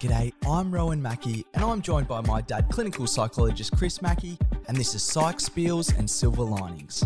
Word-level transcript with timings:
G'day, 0.00 0.32
I'm 0.46 0.70
Rowan 0.72 1.02
Mackey, 1.02 1.44
and 1.54 1.64
I'm 1.64 1.82
joined 1.82 2.06
by 2.06 2.20
my 2.20 2.40
dad, 2.40 2.68
clinical 2.70 3.08
psychologist 3.08 3.76
Chris 3.76 4.00
Mackey, 4.00 4.38
and 4.68 4.76
this 4.76 4.94
is 4.94 5.02
Psych 5.02 5.38
Spiels 5.38 5.98
and 5.98 6.08
Silver 6.08 6.44
Linings. 6.44 7.02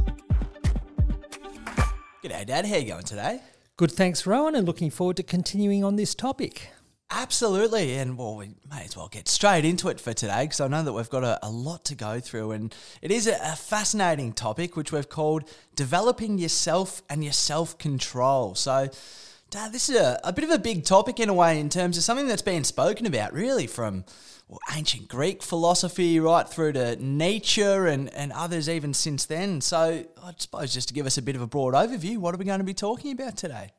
G'day, 2.22 2.44
Dad. 2.44 2.66
How 2.66 2.76
you 2.76 2.88
going 2.88 3.02
today? 3.04 3.40
Good, 3.78 3.92
thanks, 3.92 4.26
Rowan, 4.26 4.54
and 4.54 4.66
looking 4.66 4.90
forward 4.90 5.16
to 5.16 5.22
continuing 5.22 5.82
on 5.82 5.96
this 5.96 6.14
topic. 6.14 6.68
Absolutely, 7.10 7.96
and 7.96 8.18
well, 8.18 8.36
we 8.36 8.50
may 8.70 8.84
as 8.84 8.94
well 8.94 9.08
get 9.08 9.26
straight 9.26 9.64
into 9.64 9.88
it 9.88 9.98
for 9.98 10.12
today 10.12 10.42
because 10.42 10.60
I 10.60 10.68
know 10.68 10.82
that 10.82 10.92
we've 10.92 11.08
got 11.08 11.24
a, 11.24 11.38
a, 11.42 11.48
lot 11.48 11.86
to 11.86 11.94
go 11.94 12.20
through, 12.20 12.50
and 12.50 12.74
it 13.00 13.10
is 13.10 13.26
a, 13.26 13.38
a 13.42 13.56
fascinating 13.56 14.34
topic 14.34 14.76
which 14.76 14.92
we've 14.92 15.08
called 15.08 15.48
developing 15.74 16.36
yourself 16.36 17.00
and 17.08 17.24
your 17.24 17.32
self 17.32 17.78
control. 17.78 18.54
So, 18.54 18.90
Dad, 19.52 19.70
this 19.70 19.90
is 19.90 19.96
a, 19.96 20.18
a 20.24 20.32
bit 20.32 20.44
of 20.44 20.50
a 20.50 20.58
big 20.58 20.82
topic 20.82 21.20
in 21.20 21.28
a 21.28 21.34
way 21.34 21.60
in 21.60 21.68
terms 21.68 21.98
of 21.98 22.04
something 22.04 22.26
that's 22.26 22.40
been 22.40 22.64
spoken 22.64 23.04
about 23.04 23.34
really 23.34 23.66
from 23.66 24.02
well, 24.48 24.58
ancient 24.74 25.08
Greek 25.08 25.42
philosophy 25.42 26.18
right 26.18 26.48
through 26.48 26.72
to 26.72 26.96
Nietzsche 26.96 27.60
and, 27.60 28.08
and 28.14 28.32
others 28.32 28.66
even 28.66 28.94
since 28.94 29.26
then. 29.26 29.60
So, 29.60 30.06
I 30.24 30.32
suppose 30.38 30.72
just 30.72 30.88
to 30.88 30.94
give 30.94 31.04
us 31.04 31.18
a 31.18 31.22
bit 31.22 31.36
of 31.36 31.42
a 31.42 31.46
broad 31.46 31.74
overview, 31.74 32.16
what 32.16 32.34
are 32.34 32.38
we 32.38 32.46
going 32.46 32.60
to 32.60 32.64
be 32.64 32.72
talking 32.72 33.12
about 33.12 33.36
today? 33.36 33.72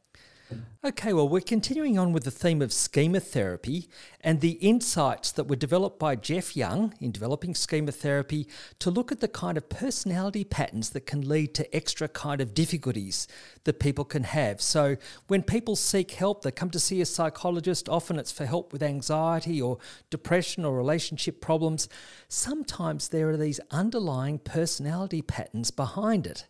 Okay, 0.86 1.14
well, 1.14 1.30
we're 1.30 1.40
continuing 1.40 1.98
on 1.98 2.12
with 2.12 2.26
the 2.26 2.32
theme 2.32 2.62
of 2.62 2.74
schema 2.74 3.22
therapy 3.22 3.88
and 4.20 4.42
the 4.42 4.58
insights 4.60 5.32
that 5.32 5.46
were 5.46 5.56
developed 5.56 5.98
by 5.98 6.18
Jeff 6.18 6.58
Young 6.58 6.94
in 7.00 7.14
developing 7.14 7.56
schema 7.56 7.94
therapy 7.94 8.50
to 8.80 8.92
look 8.92 9.10
at 9.10 9.22
the 9.22 9.30
kind 9.30 9.58
of 9.58 9.70
personality 9.70 10.44
patterns 10.44 10.90
that 10.90 11.06
can 11.06 11.28
lead 11.28 11.56
to 11.56 11.74
extra 11.74 12.10
kind 12.10 12.42
of 12.42 12.54
difficulties 12.54 13.30
that 13.64 13.80
people 13.80 14.04
can 14.04 14.24
have. 14.24 14.60
So, 14.60 14.98
when 15.28 15.42
people 15.44 15.78
seek 15.78 16.12
help, 16.12 16.42
they 16.42 16.52
come 16.52 16.72
to 16.72 16.80
see 16.80 17.00
a 17.00 17.06
psychologist, 17.06 17.88
often 17.88 18.20
it's 18.20 18.34
for 18.34 18.46
help 18.46 18.74
with 18.74 18.84
anxiety 18.84 19.62
or 19.62 19.78
depression 20.10 20.66
or 20.66 20.76
relationship 20.76 21.40
problems. 21.40 21.88
Sometimes 22.28 23.08
there 23.08 23.30
are 23.30 23.38
these 23.38 23.62
underlying 23.72 24.38
personality 24.38 25.22
patterns 25.22 25.72
behind 25.72 26.28
it. 26.28 26.46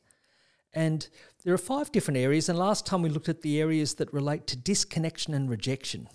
And 0.74 1.08
there 1.44 1.54
are 1.54 1.58
five 1.58 1.92
different 1.92 2.18
areas, 2.18 2.48
and 2.48 2.58
last 2.58 2.86
time 2.86 3.02
we 3.02 3.10
looked 3.10 3.30
at 3.30 3.42
the 3.42 3.60
areas 3.60 3.96
that 3.96 4.14
relate 4.14 4.48
to 4.48 4.56
disconnection 4.56 5.34
and 5.34 5.50
rejection. 5.50 6.08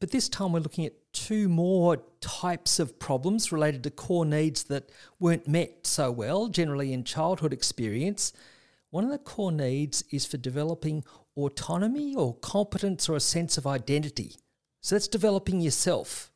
But 0.00 0.10
this 0.10 0.28
time 0.28 0.52
we're 0.52 0.60
looking 0.60 0.86
at 0.86 1.12
two 1.12 1.48
more 1.48 2.02
types 2.20 2.78
of 2.78 2.98
problems 2.98 3.52
related 3.52 3.82
to 3.84 3.90
core 3.90 4.24
needs 4.24 4.64
that 4.64 4.90
weren't 5.18 5.48
met 5.48 5.86
so 5.86 6.10
well, 6.10 6.48
generally 6.48 6.92
in 6.92 7.04
childhood 7.04 7.52
experience. 7.52 8.32
One 8.90 9.04
of 9.04 9.10
the 9.10 9.18
core 9.18 9.52
needs 9.52 10.02
is 10.10 10.26
for 10.26 10.36
developing 10.36 11.04
autonomy 11.36 12.14
or 12.14 12.34
competence 12.36 13.08
or 13.08 13.16
a 13.16 13.20
sense 13.20 13.56
of 13.56 13.66
identity. 13.66 14.36
So 14.80 14.94
that's 14.94 15.08
developing 15.08 15.60
yourself. 15.60 16.32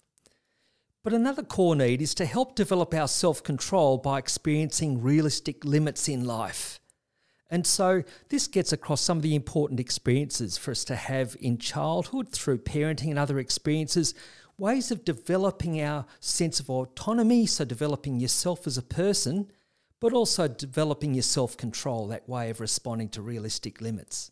But 1.02 1.12
another 1.12 1.42
core 1.42 1.76
need 1.76 2.00
is 2.00 2.14
to 2.14 2.26
help 2.26 2.54
develop 2.54 2.94
our 2.94 3.08
self 3.08 3.42
control 3.42 3.98
by 3.98 4.18
experiencing 4.18 5.02
realistic 5.02 5.64
limits 5.64 6.08
in 6.08 6.24
life. 6.24 6.80
And 7.50 7.66
so 7.66 8.02
this 8.30 8.46
gets 8.46 8.72
across 8.72 9.00
some 9.00 9.18
of 9.18 9.22
the 9.22 9.34
important 9.34 9.78
experiences 9.78 10.56
for 10.56 10.70
us 10.70 10.84
to 10.84 10.96
have 10.96 11.36
in 11.40 11.58
childhood 11.58 12.30
through 12.30 12.58
parenting 12.58 13.10
and 13.10 13.18
other 13.18 13.38
experiences, 13.38 14.14
ways 14.56 14.90
of 14.90 15.04
developing 15.04 15.80
our 15.80 16.06
sense 16.20 16.58
of 16.58 16.70
autonomy, 16.70 17.46
so 17.46 17.64
developing 17.64 18.18
yourself 18.18 18.66
as 18.66 18.78
a 18.78 18.82
person, 18.82 19.50
but 20.00 20.12
also 20.12 20.48
developing 20.48 21.14
your 21.14 21.22
self 21.22 21.56
control, 21.56 22.08
that 22.08 22.28
way 22.28 22.50
of 22.50 22.60
responding 22.60 23.08
to 23.10 23.22
realistic 23.22 23.80
limits. 23.80 24.30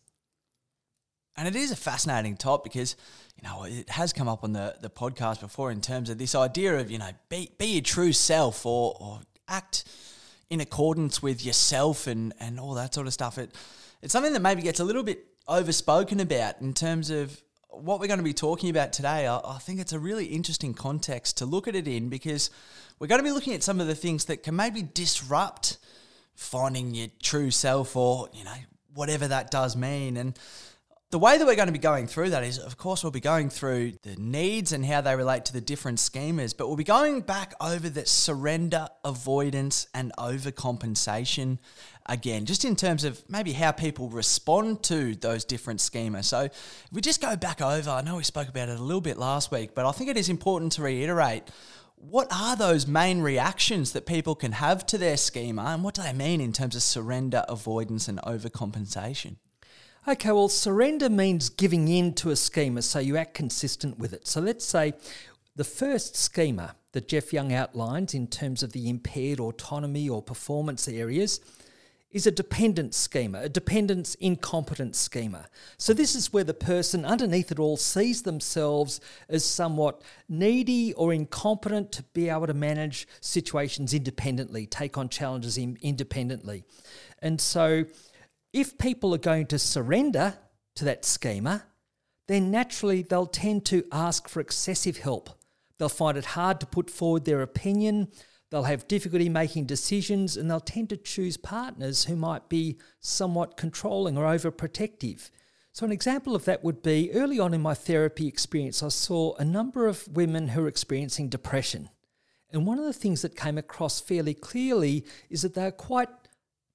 And 1.35 1.47
it 1.47 1.55
is 1.55 1.71
a 1.71 1.75
fascinating 1.75 2.37
topic 2.37 2.73
because, 2.73 2.95
you 3.35 3.47
know, 3.47 3.63
it 3.63 3.89
has 3.89 4.13
come 4.13 4.27
up 4.27 4.43
on 4.43 4.53
the, 4.53 4.75
the 4.81 4.89
podcast 4.89 5.39
before 5.39 5.71
in 5.71 5.81
terms 5.81 6.09
of 6.09 6.19
this 6.19 6.35
idea 6.35 6.77
of, 6.77 6.91
you 6.91 6.99
know, 6.99 7.09
be, 7.29 7.49
be 7.57 7.65
your 7.65 7.81
true 7.81 8.13
self 8.13 8.65
or, 8.65 8.95
or 8.99 9.21
act 9.47 9.85
in 10.53 10.61
accordance 10.61 11.21
with 11.21 11.43
yourself 11.43 12.05
and, 12.05 12.31
and 12.39 12.59
all 12.59 12.75
that 12.75 12.93
sort 12.93 13.07
of 13.07 13.13
stuff. 13.13 13.37
It 13.39 13.53
it's 14.03 14.13
something 14.13 14.33
that 14.33 14.41
maybe 14.41 14.61
gets 14.61 14.79
a 14.79 14.83
little 14.83 15.01
bit 15.01 15.25
overspoken 15.47 16.19
about 16.19 16.61
in 16.61 16.73
terms 16.73 17.09
of 17.09 17.41
what 17.69 17.99
we're 17.99 18.07
going 18.07 18.19
to 18.19 18.23
be 18.23 18.33
talking 18.33 18.69
about 18.69 18.93
today. 18.93 19.25
I, 19.25 19.37
I 19.37 19.57
think 19.57 19.79
it's 19.79 19.93
a 19.93 19.99
really 19.99 20.25
interesting 20.25 20.75
context 20.75 21.37
to 21.37 21.45
look 21.45 21.67
at 21.67 21.75
it 21.75 21.87
in 21.87 22.09
because 22.09 22.51
we're 22.99 23.07
going 23.07 23.19
to 23.19 23.23
be 23.23 23.31
looking 23.31 23.53
at 23.53 23.63
some 23.63 23.81
of 23.81 23.87
the 23.87 23.95
things 23.95 24.25
that 24.25 24.43
can 24.43 24.55
maybe 24.55 24.83
disrupt 24.83 25.77
finding 26.35 26.93
your 26.93 27.07
true 27.21 27.49
self 27.49 27.95
or, 27.95 28.29
you 28.31 28.43
know, 28.43 28.53
whatever 28.93 29.27
that 29.27 29.49
does 29.49 29.75
mean. 29.75 30.17
And 30.17 30.37
the 31.13 31.19
way 31.19 31.37
that 31.37 31.45
we're 31.45 31.55
going 31.55 31.67
to 31.67 31.71
be 31.71 31.77
going 31.77 32.07
through 32.07 32.31
that 32.31 32.43
is, 32.43 32.57
of 32.57 32.75
course, 32.75 33.03
we'll 33.03 33.11
be 33.11 33.19
going 33.19 33.47
through 33.47 33.91
the 34.01 34.15
needs 34.15 34.71
and 34.71 34.83
how 34.83 34.99
they 34.99 35.15
relate 35.15 35.45
to 35.45 35.53
the 35.53 35.61
different 35.61 35.99
schemas, 35.99 36.57
but 36.57 36.65
we'll 36.65 36.75
be 36.75 36.83
going 36.83 37.21
back 37.21 37.53
over 37.61 37.87
the 37.87 38.03
surrender, 38.07 38.87
avoidance, 39.05 39.85
and 39.93 40.11
overcompensation 40.17 41.59
again, 42.07 42.45
just 42.45 42.65
in 42.65 42.75
terms 42.75 43.03
of 43.03 43.23
maybe 43.29 43.53
how 43.53 43.71
people 43.71 44.09
respond 44.09 44.81
to 44.81 45.13
those 45.13 45.45
different 45.45 45.81
schemas. 45.81 46.25
So, 46.25 46.45
if 46.45 46.87
we 46.91 46.99
just 46.99 47.21
go 47.21 47.35
back 47.35 47.61
over, 47.61 47.91
I 47.91 48.01
know 48.01 48.15
we 48.15 48.23
spoke 48.23 48.49
about 48.49 48.69
it 48.69 48.79
a 48.79 48.83
little 48.83 48.99
bit 48.99 49.17
last 49.17 49.51
week, 49.51 49.75
but 49.75 49.85
I 49.85 49.91
think 49.91 50.09
it 50.09 50.17
is 50.17 50.29
important 50.29 50.71
to 50.71 50.81
reiterate 50.81 51.43
what 51.95 52.27
are 52.33 52.55
those 52.55 52.87
main 52.87 53.21
reactions 53.21 53.91
that 53.91 54.07
people 54.07 54.33
can 54.33 54.53
have 54.53 54.83
to 54.87 54.97
their 54.97 55.17
schema 55.17 55.61
and 55.65 55.83
what 55.83 55.93
do 55.93 56.01
they 56.01 56.11
mean 56.11 56.41
in 56.41 56.53
terms 56.53 56.75
of 56.75 56.81
surrender, 56.81 57.45
avoidance, 57.47 58.07
and 58.07 58.19
overcompensation? 58.23 59.35
Okay, 60.05 60.33
well, 60.33 60.49
surrender 60.49 61.09
means 61.09 61.47
giving 61.47 61.87
in 61.87 62.13
to 62.15 62.29
a 62.29 62.35
schema 62.35 62.81
so 62.81 62.99
you 62.99 63.15
act 63.15 63.35
consistent 63.35 63.97
with 63.97 64.11
it. 64.11 64.27
So 64.27 64.41
let's 64.41 64.65
say 64.65 64.95
the 65.55 65.63
first 65.63 66.17
schema 66.17 66.75
that 66.91 67.07
Jeff 67.07 67.31
Young 67.31 67.53
outlines 67.53 68.13
in 68.13 68.27
terms 68.27 68.63
of 68.63 68.73
the 68.73 68.89
impaired 68.89 69.39
autonomy 69.39 70.09
or 70.09 70.21
performance 70.21 70.89
areas 70.89 71.39
is 72.11 72.27
a 72.27 72.31
dependence 72.31 72.97
schema, 72.97 73.43
a 73.43 73.49
dependence 73.49 74.15
incompetence 74.15 74.99
schema. 74.99 75.47
So, 75.77 75.93
this 75.93 76.15
is 76.15 76.31
where 76.31 76.43
the 76.43 76.53
person 76.53 77.05
underneath 77.05 77.51
it 77.51 77.57
all 77.57 77.77
sees 77.77 78.21
themselves 78.21 78.99
as 79.29 79.43
somewhat 79.43 80.03
needy 80.29 80.93
or 80.93 81.11
incompetent 81.11 81.91
to 81.93 82.03
be 82.13 82.29
able 82.29 82.45
to 82.47 82.53
manage 82.53 83.07
situations 83.19 83.93
independently, 83.93 84.67
take 84.67 84.97
on 84.97 85.09
challenges 85.09 85.57
independently. 85.57 86.65
And 87.19 87.41
so, 87.41 87.85
if 88.53 88.77
people 88.77 89.13
are 89.13 89.19
going 89.19 89.47
to 89.47 89.59
surrender 89.59 90.37
to 90.75 90.85
that 90.85 91.03
schema, 91.03 91.65
then 92.27 92.51
naturally 92.51 93.01
they'll 93.01 93.25
tend 93.25 93.65
to 93.65 93.83
ask 93.91 94.29
for 94.29 94.39
excessive 94.39 94.97
help. 94.97 95.29
They'll 95.77 95.89
find 95.89 96.17
it 96.17 96.25
hard 96.25 96.59
to 96.59 96.65
put 96.65 96.89
forward 96.89 97.25
their 97.25 97.41
opinion, 97.41 98.09
they'll 98.51 98.63
have 98.63 98.87
difficulty 98.87 99.27
making 99.27 99.65
decisions, 99.65 100.37
and 100.37 100.49
they'll 100.49 100.59
tend 100.59 100.89
to 100.89 100.97
choose 100.97 101.35
partners 101.35 102.05
who 102.05 102.15
might 102.15 102.47
be 102.47 102.77
somewhat 103.01 103.57
controlling 103.57 104.17
or 104.17 104.25
overprotective. 104.25 105.31
So, 105.73 105.87
an 105.87 105.91
example 105.91 106.35
of 106.35 106.45
that 106.45 106.63
would 106.63 106.83
be 106.83 107.11
early 107.13 107.39
on 107.39 107.55
in 107.55 107.61
my 107.61 107.73
therapy 107.73 108.27
experience, 108.27 108.83
I 108.83 108.89
saw 108.89 109.33
a 109.35 109.43
number 109.43 109.87
of 109.87 110.07
women 110.07 110.49
who 110.49 110.61
were 110.61 110.67
experiencing 110.67 111.29
depression. 111.29 111.89
And 112.51 112.67
one 112.67 112.77
of 112.77 112.85
the 112.85 112.93
things 112.93 113.23
that 113.23 113.35
came 113.35 113.57
across 113.57 113.99
fairly 113.99 114.35
clearly 114.35 115.03
is 115.31 115.41
that 115.41 115.55
they're 115.55 115.71
quite 115.71 116.09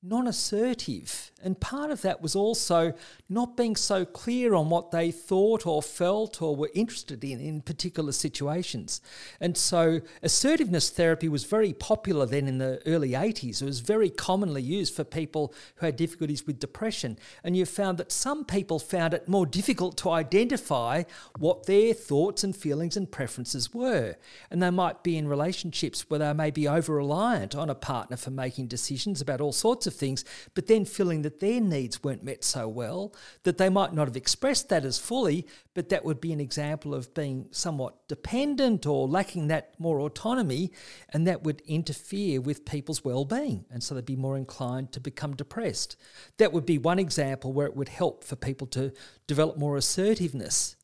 non 0.02 0.28
assertive. 0.28 1.32
And 1.42 1.60
part 1.60 1.90
of 1.90 2.02
that 2.02 2.20
was 2.20 2.34
also 2.34 2.94
not 3.28 3.56
being 3.56 3.76
so 3.76 4.04
clear 4.04 4.54
on 4.54 4.70
what 4.70 4.90
they 4.90 5.10
thought 5.10 5.66
or 5.66 5.82
felt 5.82 6.42
or 6.42 6.56
were 6.56 6.70
interested 6.74 7.22
in 7.22 7.40
in 7.40 7.60
particular 7.60 8.12
situations. 8.12 9.00
And 9.40 9.56
so 9.56 10.00
assertiveness 10.22 10.90
therapy 10.90 11.28
was 11.28 11.44
very 11.44 11.72
popular 11.72 12.26
then 12.26 12.48
in 12.48 12.58
the 12.58 12.80
early 12.86 13.10
80s. 13.10 13.62
It 13.62 13.66
was 13.66 13.80
very 13.80 14.10
commonly 14.10 14.62
used 14.62 14.94
for 14.94 15.04
people 15.04 15.54
who 15.76 15.86
had 15.86 15.96
difficulties 15.96 16.46
with 16.46 16.58
depression. 16.58 17.18
And 17.44 17.56
you 17.56 17.66
found 17.66 17.98
that 17.98 18.12
some 18.12 18.44
people 18.44 18.78
found 18.78 19.14
it 19.14 19.28
more 19.28 19.46
difficult 19.46 19.96
to 19.98 20.10
identify 20.10 21.04
what 21.38 21.66
their 21.66 21.92
thoughts 21.92 22.42
and 22.42 22.54
feelings 22.54 22.96
and 22.96 23.10
preferences 23.10 23.74
were. 23.74 24.16
And 24.50 24.62
they 24.62 24.70
might 24.70 25.02
be 25.04 25.16
in 25.16 25.28
relationships 25.28 26.08
where 26.08 26.18
they 26.18 26.32
may 26.32 26.50
be 26.50 26.66
over 26.66 26.94
reliant 26.94 27.54
on 27.54 27.70
a 27.70 27.74
partner 27.76 28.16
for 28.16 28.30
making 28.30 28.66
decisions 28.66 29.20
about 29.20 29.40
all 29.40 29.52
sorts 29.52 29.86
of 29.88 29.94
things, 29.94 30.24
but 30.54 30.68
then 30.68 30.84
feeling 30.84 31.22
that 31.22 31.40
their 31.40 31.60
needs 31.60 32.04
weren't 32.04 32.22
met 32.22 32.44
so 32.44 32.68
well, 32.68 33.12
that 33.42 33.58
they 33.58 33.68
might 33.68 33.92
not 33.92 34.06
have 34.06 34.16
expressed 34.16 34.68
that 34.68 34.84
as 34.84 34.98
fully, 34.98 35.44
but 35.74 35.88
that 35.88 36.04
would 36.04 36.20
be 36.20 36.32
an 36.32 36.40
example 36.40 36.94
of 36.94 37.12
being 37.14 37.48
somewhat 37.50 38.06
dependent 38.06 38.86
or 38.86 39.08
lacking 39.08 39.48
that 39.48 39.74
more 39.80 39.98
autonomy, 39.98 40.70
and 41.10 41.26
that 41.26 41.42
would 41.42 41.60
interfere 41.66 42.40
with 42.40 42.64
people's 42.64 43.04
well 43.04 43.24
being. 43.24 43.64
And 43.70 43.82
so 43.82 43.94
they'd 43.94 44.04
be 44.04 44.14
more 44.14 44.36
inclined 44.36 44.92
to 44.92 45.00
become 45.00 45.34
depressed. 45.34 45.96
That 46.36 46.52
would 46.52 46.66
be 46.66 46.78
one 46.78 47.00
example 47.00 47.52
where 47.52 47.66
it 47.66 47.74
would 47.74 47.88
help 47.88 48.22
for 48.22 48.36
people 48.36 48.68
to 48.68 48.92
develop 49.26 49.58
more 49.58 49.76
assertiveness. 49.76 50.76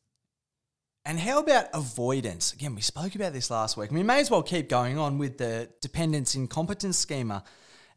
And 1.07 1.19
how 1.19 1.39
about 1.39 1.67
avoidance? 1.71 2.51
Again, 2.51 2.73
we 2.73 2.81
spoke 2.81 3.13
about 3.13 3.31
this 3.31 3.51
last 3.51 3.77
week. 3.77 3.91
We 3.91 4.01
may 4.01 4.19
as 4.21 4.31
well 4.31 4.41
keep 4.41 4.67
going 4.67 4.97
on 4.97 5.19
with 5.19 5.37
the 5.37 5.69
dependence 5.79 6.33
incompetence 6.33 6.97
schema. 6.97 7.43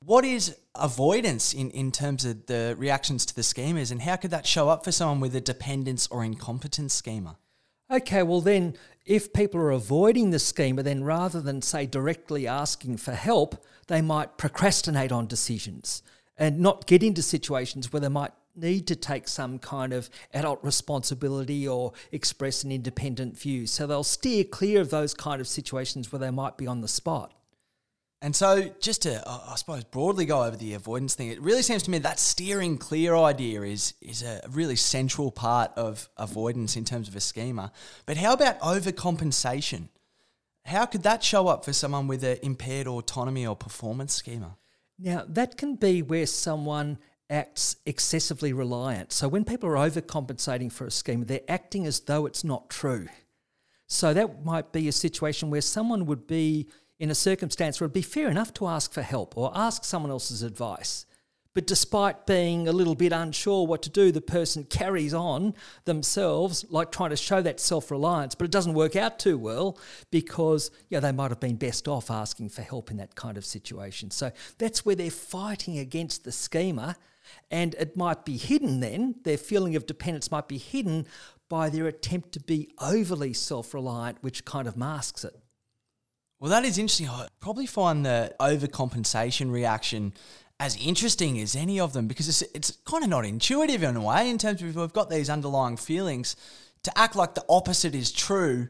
What 0.01 0.25
is 0.25 0.57
avoidance 0.75 1.53
in, 1.53 1.71
in 1.71 1.91
terms 1.91 2.25
of 2.25 2.47
the 2.47 2.75
reactions 2.79 3.27
to 3.27 3.35
the 3.35 3.43
schemas, 3.43 3.91
and 3.91 4.03
how 4.03 4.17
could 4.17 4.31
that 4.31 4.47
show 4.47 4.69
up 4.69 4.85
for 4.85 4.93
someone 4.93 5.21
with 5.21 5.35
a 5.35 5.41
dependence 5.41 6.07
or 6.07 6.25
incompetence 6.25 6.95
schema? 6.95 7.37
Okay, 7.91 8.23
well, 8.23 8.41
then, 8.41 8.77
if 9.07 9.33
people 9.33 9.61
are 9.61 9.71
avoiding 9.71 10.31
the 10.31 10.39
schema, 10.39 10.83
then 10.83 11.03
rather 11.03 11.41
than 11.41 11.63
say 11.63 11.87
directly 11.87 12.47
asking 12.47 12.99
for 12.99 13.13
help, 13.13 13.65
they 13.87 14.03
might 14.03 14.37
procrastinate 14.37 15.11
on 15.11 15.27
decisions 15.27 16.03
and 16.37 16.61
not 16.61 16.87
get 16.87 17.03
into 17.03 17.23
situations 17.23 17.93
where 17.93 18.01
they 18.01 18.09
might 18.09 18.33
need 18.55 18.87
to 18.87 18.97
take 18.97 19.27
some 19.27 19.59
kind 19.59 19.93
of 19.93 20.11
adult 20.35 20.63
responsibility 20.63 21.67
or 21.67 21.93
express 22.13 22.63
an 22.63 22.71
independent 22.71 23.39
view. 23.39 23.67
So 23.67 23.87
they'll 23.87 24.05
steer 24.05 24.45
clear 24.45 24.81
of 24.81 24.91
those 24.91 25.15
kind 25.15 25.41
of 25.41 25.49
situations 25.49 26.13
where 26.13 26.21
they 26.21 26.31
might 26.31 26.57
be 26.57 26.67
on 26.67 26.81
the 26.81 26.89
spot. 26.89 27.33
And 28.21 28.35
so, 28.35 28.69
just 28.81 29.03
to, 29.03 29.23
I 29.29 29.55
suppose, 29.55 29.85
broadly 29.85 30.27
go 30.27 30.43
over 30.43 30.57
the 30.57 30.75
avoidance 30.75 31.15
thing, 31.15 31.29
it 31.29 31.41
really 31.41 31.63
seems 31.63 31.85
to 31.85 31.91
me 31.91 31.99
that 31.99 32.19
steering 32.19 32.77
clear 32.77 33.15
idea 33.15 33.63
is 33.63 33.95
is 34.01 34.23
a 34.25 34.41
really 34.51 34.75
central 34.75 35.31
part 35.31 35.71
of 35.77 36.09
avoidance 36.17 36.77
in 36.77 36.85
terms 36.85 37.07
of 37.07 37.15
a 37.15 37.21
schema. 37.21 37.71
But 38.07 38.17
how 38.17 38.33
about 38.33 38.59
overcompensation? 38.59 39.89
How 40.65 40.85
could 40.85 41.05
that 41.05 41.23
show 41.23 41.47
up 41.47 41.65
for 41.65 41.73
someone 41.73 42.09
with 42.09 42.25
an 42.25 42.39
impaired 42.43 42.89
autonomy 42.89 43.47
or 43.47 43.55
performance 43.55 44.15
schema? 44.15 44.57
Now, 44.99 45.25
that 45.29 45.57
can 45.57 45.77
be 45.77 46.03
where 46.03 46.27
someone 46.27 46.99
acts 47.31 47.77
excessively 47.87 48.53
reliant. 48.53 49.13
So, 49.13 49.29
when 49.29 49.45
people 49.45 49.69
are 49.69 49.89
overcompensating 49.89 50.73
for 50.73 50.87
a 50.87 50.91
schema, 50.91 51.25
they're 51.25 51.41
acting 51.49 51.87
as 51.87 52.01
though 52.01 52.27
it's 52.27 52.43
not 52.43 52.69
true. 52.69 53.07
So, 53.87 54.13
that 54.13 54.45
might 54.45 54.73
be 54.73 54.89
a 54.89 54.93
situation 54.93 55.51
where 55.51 55.61
someone 55.61 56.05
would 56.07 56.27
be 56.27 56.67
in 56.99 57.11
a 57.11 57.15
circumstance 57.15 57.81
where 57.81 57.87
it'd 57.87 57.95
be 57.95 58.03
fair 58.03 58.29
enough 58.29 58.53
to 58.55 58.67
ask 58.67 58.93
for 58.93 59.03
help 59.03 59.37
or 59.37 59.53
ask 59.55 59.85
someone 59.85 60.11
else's 60.11 60.43
advice. 60.43 61.07
But 61.55 61.67
despite 61.67 62.25
being 62.27 62.69
a 62.69 62.73
little 62.73 62.95
bit 62.95 63.13
unsure 63.13 63.67
what 63.67 63.83
to 63.83 63.91
do, 63.91 64.13
the 64.13 64.21
person 64.21 64.63
carries 64.63 65.13
on 65.13 65.55
themselves, 65.87 66.65
like 66.71 66.93
trying 66.93 67.11
to 67.11 67.17
show 67.17 67.43
that 67.43 67.59
self 67.59 67.91
reliance, 67.91 68.37
but 68.37 68.45
it 68.45 68.53
doesn't 68.53 68.75
work 68.75 68.95
out 68.95 69.19
too 69.19 69.37
well 69.37 69.77
because 70.11 70.71
yeah, 70.89 71.01
they 71.01 71.11
might 71.11 71.31
have 71.31 71.41
been 71.41 71.57
best 71.57 71.89
off 71.89 72.13
asking 72.13 72.51
for 72.51 72.63
help 72.63 72.93
in 72.93 72.97
that 72.99 73.17
kind 73.17 73.37
of 73.37 73.45
situation. 73.45 74.13
So 74.13 74.31
that's 74.59 74.87
where 74.87 74.95
they're 74.95 75.11
fighting 75.11 75.79
against 75.79 76.23
the 76.23 76.31
schema, 76.31 76.97
and 77.51 77.75
it 77.75 77.97
might 77.97 78.25
be 78.25 78.37
hidden 78.37 78.81
then, 78.81 79.17
their 79.25 79.39
feeling 79.39 79.75
of 79.75 79.87
dependence 79.87 80.31
might 80.31 80.47
be 80.47 80.59
hidden 80.59 81.07
by 81.49 81.71
their 81.71 81.87
attempt 81.87 82.33
to 82.33 82.41
be 82.41 82.69
overly 82.79 83.33
self 83.33 83.75
reliant, 83.75 84.19
which 84.21 84.45
kind 84.45 84.69
of 84.69 84.77
masks 84.77 85.25
it. 85.25 85.35
Well, 86.41 86.51
that 86.51 86.65
is 86.65 86.79
interesting. 86.79 87.09
I 87.09 87.27
probably 87.41 87.67
find 87.67 88.07
the 88.07 88.33
overcompensation 88.39 89.51
reaction 89.51 90.13
as 90.61 90.77
interesting 90.77 91.41
as 91.41 91.57
any 91.57 91.81
of 91.81 91.93
them 91.93 92.07
because 92.07 92.29
it's, 92.29 92.43
it's 92.55 92.79
kind 92.85 93.03
of 93.03 93.11
not 93.11 93.25
intuitive 93.25 93.83
in 93.83 93.97
a 93.97 94.01
way 94.01 94.31
in 94.31 94.39
terms 94.39 94.63
of 94.63 94.77
we've 94.77 94.93
got 94.93 95.11
these 95.11 95.31
underlying 95.31 95.77
feelings 95.77 96.37
to 96.85 96.97
act 96.97 97.17
like 97.17 97.35
the 97.35 97.45
opposite 97.49 97.95
is 97.95 98.13
true 98.13 98.69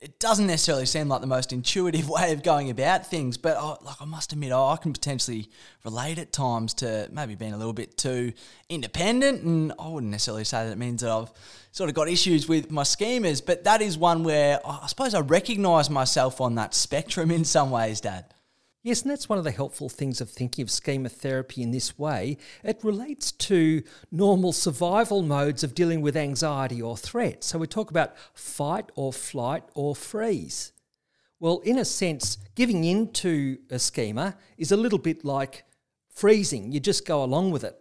it 0.00 0.18
doesn't 0.18 0.46
necessarily 0.46 0.86
seem 0.86 1.08
like 1.08 1.20
the 1.20 1.26
most 1.26 1.52
intuitive 1.52 2.08
way 2.08 2.32
of 2.32 2.42
going 2.42 2.70
about 2.70 3.06
things, 3.06 3.36
but 3.36 3.56
I, 3.56 3.76
like 3.84 4.00
I 4.00 4.06
must 4.06 4.32
admit, 4.32 4.52
I 4.52 4.76
can 4.80 4.92
potentially 4.92 5.50
relate 5.84 6.18
at 6.18 6.32
times 6.32 6.74
to 6.74 7.08
maybe 7.12 7.34
being 7.34 7.52
a 7.52 7.58
little 7.58 7.72
bit 7.72 7.96
too 7.96 8.32
independent, 8.68 9.42
and 9.42 9.72
I 9.78 9.88
wouldn't 9.88 10.10
necessarily 10.10 10.44
say 10.44 10.64
that 10.64 10.72
it 10.72 10.78
means 10.78 11.02
that 11.02 11.10
I've 11.10 11.30
sort 11.72 11.90
of 11.90 11.94
got 11.94 12.08
issues 12.08 12.48
with 12.48 12.70
my 12.70 12.82
schemas, 12.82 13.44
but 13.44 13.64
that 13.64 13.82
is 13.82 13.98
one 13.98 14.24
where 14.24 14.60
I 14.66 14.86
suppose 14.86 15.14
I 15.14 15.20
recognise 15.20 15.90
myself 15.90 16.40
on 16.40 16.54
that 16.54 16.74
spectrum 16.74 17.30
in 17.30 17.44
some 17.44 17.70
ways, 17.70 18.00
Dad. 18.00 18.24
Yes, 18.82 19.02
and 19.02 19.10
that's 19.10 19.28
one 19.28 19.36
of 19.36 19.44
the 19.44 19.50
helpful 19.50 19.90
things 19.90 20.22
of 20.22 20.30
thinking 20.30 20.62
of 20.62 20.70
schema 20.70 21.10
therapy 21.10 21.62
in 21.62 21.70
this 21.70 21.98
way. 21.98 22.38
It 22.64 22.82
relates 22.82 23.30
to 23.32 23.82
normal 24.10 24.52
survival 24.52 25.20
modes 25.20 25.62
of 25.62 25.74
dealing 25.74 26.00
with 26.00 26.16
anxiety 26.16 26.80
or 26.80 26.96
threat. 26.96 27.44
So 27.44 27.58
we 27.58 27.66
talk 27.66 27.90
about 27.90 28.14
fight 28.32 28.90
or 28.94 29.12
flight 29.12 29.64
or 29.74 29.94
freeze. 29.94 30.72
Well, 31.38 31.58
in 31.58 31.78
a 31.78 31.84
sense, 31.84 32.38
giving 32.54 32.84
in 32.84 33.12
to 33.12 33.58
a 33.68 33.78
schema 33.78 34.36
is 34.56 34.72
a 34.72 34.78
little 34.78 34.98
bit 34.98 35.26
like 35.26 35.64
freezing. 36.08 36.72
You 36.72 36.80
just 36.80 37.06
go 37.06 37.22
along 37.22 37.50
with 37.50 37.64
it. 37.64 37.78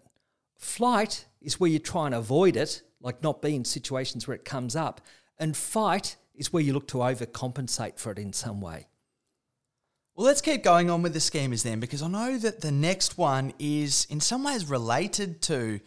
Flight 0.58 1.28
is 1.42 1.62
where 1.62 1.70
you 1.70 1.80
try 1.80 2.08
and 2.08 2.16
avoid 2.16 2.58
it, 2.58 2.82
like 3.02 3.24
not 3.24 3.42
be 3.42 3.56
in 3.56 3.64
situations 3.64 4.28
where 4.28 4.36
it 4.36 4.44
comes 4.44 4.76
up. 4.76 5.00
And 5.38 5.56
fight 5.56 6.18
is 6.36 6.52
where 6.52 6.64
you 6.64 6.74
look 6.74 6.88
to 6.90 6.98
overcompensate 6.98 8.00
for 8.00 8.12
it 8.12 8.20
in 8.20 8.34
some 8.34 8.60
way. 8.60 8.88
Well, 10.20 10.26
let's 10.26 10.42
keep 10.42 10.64
going 10.64 10.90
on 10.90 11.02
with 11.02 11.14
the 11.14 11.20
schemas 11.20 11.64
then, 11.64 11.80
because 11.80 12.02
I 12.02 12.10
know 12.10 12.38
that 12.40 12.60
the 12.60 12.74
next 12.74 13.18
one 13.18 13.54
is 13.58 14.06
in 14.10 14.20
some 14.20 14.44
ways 14.44 14.66
related 14.66 15.42
to 15.44 15.80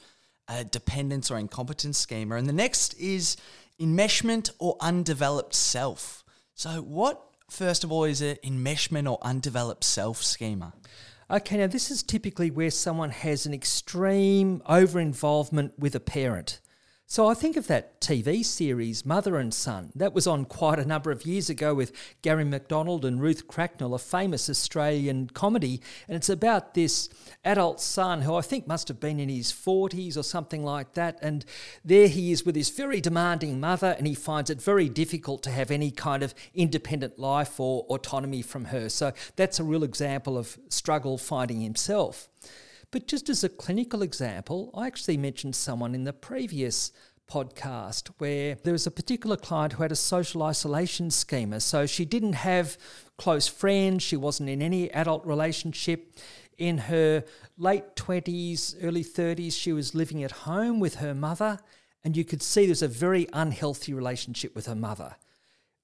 a 0.48 0.64
dependence 0.64 1.30
or 1.30 1.38
incompetence 1.38 1.98
schema, 1.98 2.36
and 2.36 2.46
the 2.46 2.52
next 2.54 2.94
is 2.94 3.36
enmeshment 3.78 4.48
or 4.58 4.78
undeveloped 4.80 5.54
self. 5.54 6.24
So, 6.54 6.80
what, 6.80 7.22
first 7.50 7.84
of 7.84 7.92
all, 7.92 8.04
is 8.04 8.22
an 8.22 8.38
enmeshment 8.42 9.06
or 9.06 9.18
undeveloped 9.20 9.84
self 9.84 10.22
schema? 10.22 10.72
Okay, 11.30 11.58
now 11.58 11.66
this 11.66 11.90
is 11.90 12.02
typically 12.02 12.50
where 12.50 12.70
someone 12.70 13.10
has 13.10 13.44
an 13.44 13.52
extreme 13.52 14.62
over 14.64 14.98
involvement 14.98 15.78
with 15.78 15.94
a 15.94 16.00
parent. 16.00 16.58
So 17.12 17.28
I 17.28 17.34
think 17.34 17.58
of 17.58 17.66
that 17.66 18.00
TV 18.00 18.42
series, 18.42 19.04
Mother 19.04 19.36
and 19.36 19.52
Son. 19.52 19.92
That 19.94 20.14
was 20.14 20.26
on 20.26 20.46
quite 20.46 20.78
a 20.78 20.86
number 20.86 21.10
of 21.10 21.26
years 21.26 21.50
ago 21.50 21.74
with 21.74 21.92
Garry 22.22 22.42
McDonald 22.42 23.04
and 23.04 23.20
Ruth 23.20 23.46
Cracknell, 23.46 23.92
a 23.92 23.98
famous 23.98 24.48
Australian 24.48 25.26
comedy. 25.26 25.82
And 26.08 26.16
it's 26.16 26.30
about 26.30 26.72
this 26.72 27.10
adult 27.44 27.82
son 27.82 28.22
who 28.22 28.34
I 28.34 28.40
think 28.40 28.66
must 28.66 28.88
have 28.88 28.98
been 28.98 29.20
in 29.20 29.28
his 29.28 29.52
40s 29.52 30.16
or 30.16 30.22
something 30.22 30.64
like 30.64 30.94
that. 30.94 31.18
And 31.20 31.44
there 31.84 32.08
he 32.08 32.32
is 32.32 32.46
with 32.46 32.56
his 32.56 32.70
very 32.70 33.02
demanding 33.02 33.60
mother, 33.60 33.94
and 33.98 34.06
he 34.06 34.14
finds 34.14 34.48
it 34.48 34.62
very 34.62 34.88
difficult 34.88 35.42
to 35.42 35.50
have 35.50 35.70
any 35.70 35.90
kind 35.90 36.22
of 36.22 36.34
independent 36.54 37.18
life 37.18 37.60
or 37.60 37.82
autonomy 37.90 38.40
from 38.40 38.64
her. 38.64 38.88
So 38.88 39.12
that's 39.36 39.60
a 39.60 39.64
real 39.64 39.84
example 39.84 40.38
of 40.38 40.58
struggle 40.70 41.18
finding 41.18 41.60
himself. 41.60 42.30
But 42.92 43.06
just 43.06 43.30
as 43.30 43.42
a 43.42 43.48
clinical 43.48 44.02
example, 44.02 44.70
I 44.74 44.86
actually 44.86 45.16
mentioned 45.16 45.56
someone 45.56 45.94
in 45.94 46.04
the 46.04 46.12
previous 46.12 46.92
podcast 47.28 48.10
where 48.18 48.56
there 48.62 48.74
was 48.74 48.86
a 48.86 48.90
particular 48.90 49.38
client 49.38 49.72
who 49.72 49.82
had 49.82 49.92
a 49.92 49.96
social 49.96 50.42
isolation 50.42 51.10
schema. 51.10 51.60
So 51.60 51.86
she 51.86 52.04
didn't 52.04 52.34
have 52.34 52.76
close 53.16 53.48
friends, 53.48 54.02
she 54.02 54.16
wasn't 54.16 54.50
in 54.50 54.60
any 54.60 54.90
adult 54.92 55.24
relationship. 55.24 56.14
In 56.58 56.76
her 56.76 57.24
late 57.56 57.96
20s, 57.96 58.76
early 58.82 59.02
30s, 59.02 59.54
she 59.54 59.72
was 59.72 59.94
living 59.94 60.22
at 60.22 60.30
home 60.30 60.78
with 60.78 60.96
her 60.96 61.14
mother, 61.14 61.60
and 62.04 62.14
you 62.14 62.26
could 62.26 62.42
see 62.42 62.66
there's 62.66 62.82
a 62.82 62.88
very 62.88 63.26
unhealthy 63.32 63.94
relationship 63.94 64.54
with 64.54 64.66
her 64.66 64.74
mother. 64.74 65.16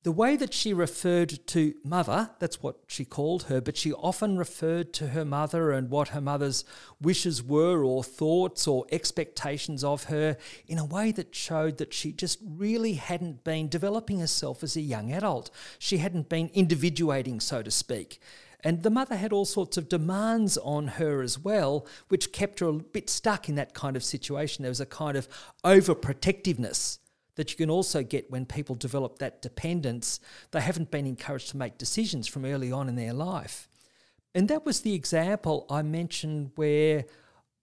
The 0.05 0.13
way 0.13 0.37
that 0.37 0.55
she 0.55 0.73
referred 0.73 1.45
to 1.49 1.75
mother, 1.83 2.31
that's 2.39 2.63
what 2.63 2.77
she 2.87 3.05
called 3.05 3.45
her, 3.45 3.61
but 3.61 3.77
she 3.77 3.93
often 3.93 4.39
referred 4.39 4.93
to 4.95 5.09
her 5.09 5.25
mother 5.25 5.73
and 5.73 5.91
what 5.91 6.09
her 6.09 6.21
mother's 6.21 6.65
wishes 7.01 7.43
were, 7.43 7.83
or 7.83 8.05
thoughts, 8.05 8.69
or 8.69 8.87
expectations 8.93 9.83
of 9.83 10.05
her, 10.05 10.37
in 10.69 10.79
a 10.79 10.85
way 10.85 11.11
that 11.11 11.35
showed 11.35 11.79
that 11.79 11.93
she 11.93 12.13
just 12.13 12.39
really 12.47 12.93
hadn't 12.93 13.43
been 13.43 13.69
developing 13.69 14.21
herself 14.21 14.63
as 14.63 14.77
a 14.77 14.81
young 14.81 15.13
adult. 15.13 15.51
She 15.81 15.99
hadn't 15.99 16.29
been 16.29 16.51
individuating, 16.55 17.41
so 17.41 17.63
to 17.63 17.71
speak. 17.71 18.21
And 18.63 18.85
the 18.85 18.91
mother 18.91 19.17
had 19.17 19.33
all 19.33 19.45
sorts 19.45 19.77
of 19.77 19.89
demands 19.89 20.57
on 20.59 20.87
her 20.89 21.23
as 21.23 21.41
well, 21.41 21.87
which 22.07 22.31
kept 22.31 22.61
her 22.61 22.69
a 22.69 22.73
bit 22.75 23.11
stuck 23.11 23.49
in 23.49 23.57
that 23.57 23.75
kind 23.75 23.97
of 23.97 24.05
situation. 24.05 24.63
There 24.63 24.71
was 24.71 24.81
a 24.81 24.87
kind 24.87 25.17
of 25.17 25.29
overprotectiveness 25.65 26.99
that 27.39 27.53
you 27.53 27.57
can 27.57 27.71
also 27.71 28.03
get 28.03 28.29
when 28.33 28.45
people 28.45 28.75
develop 28.75 29.21
that 29.21 29.41
dependence. 29.41 30.19
They 30.51 30.61
haven't 30.61 30.91
been 30.91 31.07
encouraged 31.07 31.51
to 31.51 31.57
make 31.57 31.79
decisions 31.79 32.27
from 32.27 32.45
early 32.45 32.73
on 32.73 32.89
in 32.89 32.97
their 32.97 33.13
life. 33.13 33.69
And 34.35 34.49
that 34.49 34.67
was 34.67 34.81
the 34.81 34.95
example 34.95 35.65
I 35.71 35.83
mentioned 35.83 36.51
where 36.57 37.05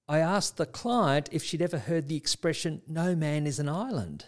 I 0.07 0.19
asked 0.19 0.55
the 0.55 0.65
client 0.65 1.27
if 1.33 1.43
she'd 1.43 1.61
ever 1.61 1.77
heard 1.77 2.07
the 2.07 2.15
expression, 2.15 2.83
no 2.87 3.17
man 3.17 3.45
is 3.45 3.59
an 3.59 3.67
island. 3.67 4.23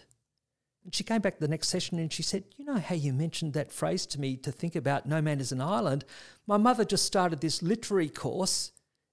And 0.84 0.94
she 0.94 1.02
came 1.02 1.22
back 1.22 1.38
the 1.38 1.48
next 1.48 1.68
session 1.68 1.98
and 1.98 2.12
she 2.12 2.22
said, 2.22 2.44
You 2.58 2.66
know 2.66 2.78
how 2.78 2.94
you 2.94 3.14
mentioned 3.14 3.54
that 3.54 3.72
phrase 3.72 4.04
to 4.06 4.20
me 4.20 4.36
to 4.36 4.52
think 4.52 4.76
about 4.76 5.06
no 5.06 5.22
man 5.22 5.40
is 5.40 5.50
an 5.50 5.62
island? 5.62 6.04
My 6.46 6.58
mother 6.58 6.84
just 6.84 7.06
started 7.06 7.40
this 7.40 7.62
literary 7.62 8.10
course 8.10 8.72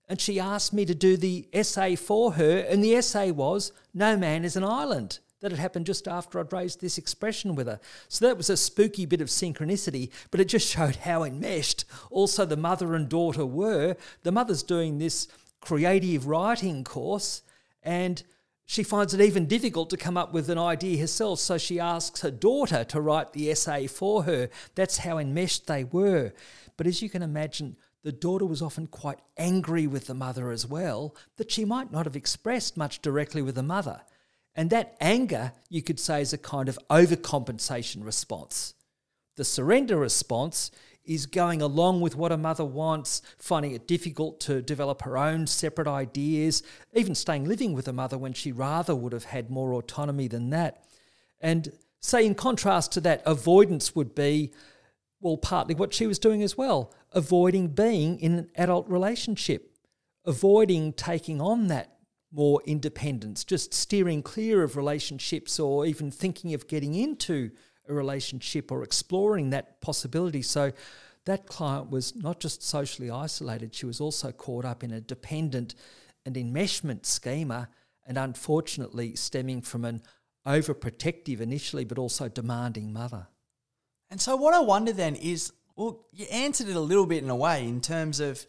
and 0.10 0.20
she 0.20 0.38
asked 0.38 0.74
me 0.74 0.84
to 0.84 0.94
do 0.94 1.16
the 1.16 1.48
essay 1.54 1.96
for 1.96 2.34
her, 2.34 2.60
and 2.60 2.84
the 2.84 2.94
essay 2.94 3.32
was, 3.32 3.72
No 3.94 4.18
man 4.18 4.44
is 4.44 4.58
an 4.58 4.66
island 4.66 5.20
that 5.46 5.52
had 5.52 5.62
happened 5.62 5.86
just 5.86 6.08
after 6.08 6.40
I'd 6.40 6.52
raised 6.52 6.82
this 6.82 6.98
expression 6.98 7.54
with 7.54 7.68
her. 7.68 7.80
So 8.08 8.26
that 8.26 8.36
was 8.36 8.50
a 8.50 8.58
spooky 8.58 9.06
bit 9.06 9.22
of 9.22 9.28
synchronicity, 9.28 10.10
but 10.32 10.40
it 10.40 10.46
just 10.46 10.68
showed 10.76 10.96
how 10.96 11.24
enmeshed 11.24 11.86
also 12.10 12.46
the 12.46 12.58
mother 12.58 12.96
and 12.96 13.08
daughter 13.08 13.46
were. 13.46 13.96
The 14.24 14.32
mother's 14.32 14.64
doing 14.64 14.98
this 14.98 15.28
creative 15.62 16.26
writing 16.26 16.84
course, 16.84 17.44
and 17.84 18.24
she 18.66 18.82
finds 18.82 19.14
it 19.14 19.22
even 19.22 19.46
difficult 19.46 19.92
to 19.92 19.98
come 19.98 20.18
up 20.18 20.34
with 20.34 20.50
an 20.50 20.58
idea 20.58 21.00
herself, 21.00 21.38
so 21.38 21.60
she 21.60 21.80
asks 21.80 22.22
her 22.22 22.32
daughter 22.32 22.84
to 22.86 23.00
write 23.00 23.34
the 23.34 23.52
essay 23.52 23.86
for 23.86 24.24
her. 24.24 24.50
That's 24.74 24.98
how 24.98 25.20
enmeshed 25.20 25.68
they 25.68 25.84
were. 25.84 26.34
But 26.76 26.88
as 26.88 27.04
you 27.04 27.10
can 27.12 27.22
imagine, 27.22 27.78
the 28.02 28.12
daughter 28.12 28.48
was 28.48 28.64
often 28.64 28.88
quite 28.88 29.20
angry 29.38 29.86
with 29.86 30.08
the 30.08 30.16
mother 30.16 30.50
as 30.50 30.66
well, 30.66 31.16
that 31.38 31.52
she 31.52 31.66
might 31.66 31.92
not 31.92 32.08
have 32.08 32.16
expressed 32.16 32.78
much 32.78 33.04
directly 33.04 33.44
with 33.44 33.54
the 33.54 33.62
mother. 33.62 34.02
And 34.56 34.70
that 34.70 34.96
anger, 35.02 35.52
you 35.70 35.82
could 35.82 36.00
say, 36.00 36.22
is 36.22 36.34
a 36.34 36.38
kind 36.38 36.70
of 36.70 36.80
overcompensation 36.90 38.06
response. 38.06 38.74
The 39.36 39.44
surrender 39.44 39.98
response 39.98 40.72
is 41.04 41.26
going 41.26 41.62
along 41.62 42.02
with 42.02 42.16
what 42.16 42.32
a 42.32 42.38
mother 42.38 42.66
wants, 42.66 43.22
finding 43.38 43.74
it 43.74 43.88
difficult 43.88 44.40
to 44.40 44.62
develop 44.62 45.04
her 45.04 45.18
own 45.18 45.46
separate 45.46 45.88
ideas, 45.88 46.64
even 46.94 47.14
staying 47.14 47.46
living 47.46 47.74
with 47.74 47.88
a 47.88 47.94
mother 47.94 48.18
when 48.18 48.34
she 48.34 48.52
rather 48.52 48.96
would 48.96 49.14
have 49.14 49.26
had 49.26 49.50
more 49.50 49.74
autonomy 49.74 50.28
than 50.28 50.50
that. 50.50 50.84
And 51.40 51.72
say, 52.00 52.26
in 52.26 52.34
contrast 52.34 52.92
to 52.94 53.02
that, 53.02 53.22
avoidance 53.26 53.96
would 53.96 54.16
be, 54.16 54.52
well, 55.20 55.38
partly 55.38 55.76
what 55.76 55.94
she 55.94 56.08
was 56.08 56.18
doing 56.18 56.42
as 56.42 56.58
well, 56.58 56.94
avoiding 57.12 57.68
being 57.68 58.20
in 58.20 58.34
an 58.34 58.50
adult 58.56 58.88
relationship, 58.90 59.76
avoiding 60.26 60.94
taking 60.94 61.42
on 61.42 61.68
that 61.68 61.95
more 62.32 62.62
independence, 62.66 63.44
just 63.44 63.74
steering 63.74 64.22
clear 64.22 64.64
of 64.64 64.76
relationships 64.76 65.60
or 65.60 65.86
even 65.86 66.12
thinking 66.12 66.54
of 66.54 66.68
getting 66.68 66.94
into 66.94 67.52
a 67.88 67.94
relationship 67.94 68.72
or 68.72 68.84
exploring 68.84 69.52
that 69.52 69.80
possibility. 69.82 70.42
So 70.42 70.72
that 71.26 71.48
client 71.48 71.90
was 71.90 72.16
not 72.16 72.40
just 72.40 72.64
socially 72.64 73.10
isolated, 73.10 73.74
she 73.74 73.86
was 73.86 74.02
also 74.02 74.32
caught 74.32 74.66
up 74.66 74.84
in 74.84 74.92
a 74.92 75.02
dependent 75.02 75.76
and 76.26 76.36
enmeshment 76.36 77.06
schema, 77.06 77.70
and 78.08 78.18
unfortunately 78.18 79.16
stemming 79.16 79.62
from 79.62 79.86
an 79.86 80.02
overprotective 80.46 81.40
initially, 81.40 81.86
but 81.86 81.98
also 81.98 82.28
demanding 82.28 82.94
mother. 82.94 83.28
And 84.10 84.22
so, 84.22 84.36
what 84.36 84.54
I 84.54 84.60
wonder 84.60 84.94
then 84.94 85.16
is 85.16 85.52
well, 85.76 86.06
you 86.14 86.26
answered 86.32 86.70
it 86.70 86.76
a 86.76 86.80
little 86.82 87.06
bit 87.06 87.24
in 87.24 87.30
a 87.30 87.36
way 87.36 87.68
in 87.68 87.82
terms 87.82 88.20
of 88.20 88.46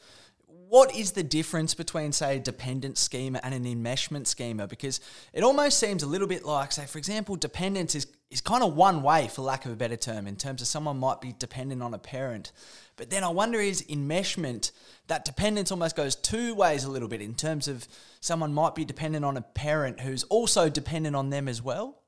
what 0.69 0.95
is 0.95 1.13
the 1.13 1.23
difference 1.23 1.75
between, 1.75 2.13
say, 2.13 2.37
a 2.37 2.41
dependent 2.41 2.99
schema 2.99 3.41
and 3.43 3.55
an 3.55 3.65
enmeshment 3.65 4.27
schema? 4.27 4.67
Because 4.67 5.01
it 5.33 5.45
almost 5.45 5.79
seems 5.79 6.03
a 6.03 6.07
little 6.07 6.27
bit 6.27 6.45
like, 6.45 6.73
say, 6.73 6.87
for 6.87 6.99
example, 6.99 7.37
dependence 7.37 7.95
is, 7.95 8.07
is 8.31 8.41
kind 8.41 8.65
of 8.65 8.75
one 8.75 9.03
way, 9.03 9.29
for 9.29 9.43
lack 9.43 9.65
of 9.65 9.73
a 9.73 9.77
better 9.77 9.97
term, 9.97 10.27
in 10.27 10.35
terms 10.35 10.61
of 10.61 10.67
someone 10.67 10.99
might 10.99 11.21
be 11.21 11.35
dependent 11.39 11.83
on 11.83 11.95
a 11.95 11.99
parent. 11.99 12.51
But 12.97 13.11
then 13.11 13.23
I 13.23 13.29
wonder 13.29 13.61
is 13.61 13.83
enmeshment, 13.83 14.73
that 15.07 15.25
dependence 15.25 15.71
almost 15.71 15.95
goes 15.95 16.17
two 16.17 16.55
ways 16.55 16.85
a 16.85 16.91
little 16.91 17.09
bit 17.09 17.21
in 17.21 17.35
terms 17.35 17.69
of 17.69 17.87
someone 18.21 18.53
might 18.53 18.75
be 18.75 18.85
dependent 18.85 19.25
on 19.25 19.37
a 19.37 19.43
parent 19.43 20.01
who's 20.01 20.25
also 20.25 20.69
dependent 20.69 21.15
on 21.15 21.31
them 21.31 21.47
as 21.47 21.63
well? 21.63 22.03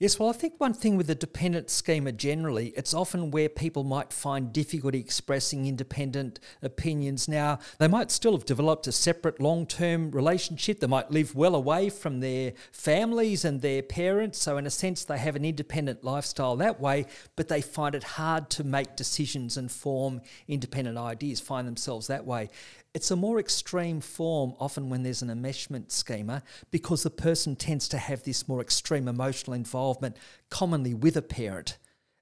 Yes, 0.00 0.16
well, 0.16 0.28
I 0.28 0.32
think 0.32 0.54
one 0.58 0.74
thing 0.74 0.96
with 0.96 1.08
the 1.08 1.16
dependent 1.16 1.70
schema 1.70 2.12
generally, 2.12 2.68
it's 2.76 2.94
often 2.94 3.32
where 3.32 3.48
people 3.48 3.82
might 3.82 4.12
find 4.12 4.52
difficulty 4.52 5.00
expressing 5.00 5.66
independent 5.66 6.38
opinions. 6.62 7.26
Now, 7.26 7.58
they 7.78 7.88
might 7.88 8.12
still 8.12 8.30
have 8.30 8.44
developed 8.44 8.86
a 8.86 8.92
separate 8.92 9.40
long 9.40 9.66
term 9.66 10.12
relationship. 10.12 10.78
They 10.78 10.86
might 10.86 11.10
live 11.10 11.34
well 11.34 11.56
away 11.56 11.90
from 11.90 12.20
their 12.20 12.52
families 12.70 13.44
and 13.44 13.60
their 13.60 13.82
parents. 13.82 14.38
So, 14.38 14.56
in 14.56 14.66
a 14.66 14.70
sense, 14.70 15.02
they 15.02 15.18
have 15.18 15.34
an 15.34 15.44
independent 15.44 16.04
lifestyle 16.04 16.54
that 16.58 16.80
way, 16.80 17.06
but 17.34 17.48
they 17.48 17.60
find 17.60 17.96
it 17.96 18.04
hard 18.04 18.50
to 18.50 18.62
make 18.62 18.94
decisions 18.94 19.56
and 19.56 19.68
form 19.68 20.20
independent 20.46 20.96
ideas, 20.96 21.40
find 21.40 21.66
themselves 21.66 22.06
that 22.06 22.24
way. 22.24 22.50
It's 22.98 23.12
a 23.12 23.16
more 23.16 23.38
extreme 23.38 24.00
form 24.00 24.54
often 24.58 24.90
when 24.90 25.04
there's 25.04 25.22
an 25.22 25.28
enmeshment 25.28 25.92
schema 25.92 26.42
because 26.72 27.04
the 27.04 27.10
person 27.10 27.54
tends 27.54 27.86
to 27.90 27.96
have 27.96 28.24
this 28.24 28.48
more 28.48 28.60
extreme 28.60 29.06
emotional 29.06 29.54
involvement, 29.54 30.16
commonly 30.50 30.94
with 30.94 31.16
a 31.16 31.22
parent, 31.22 31.78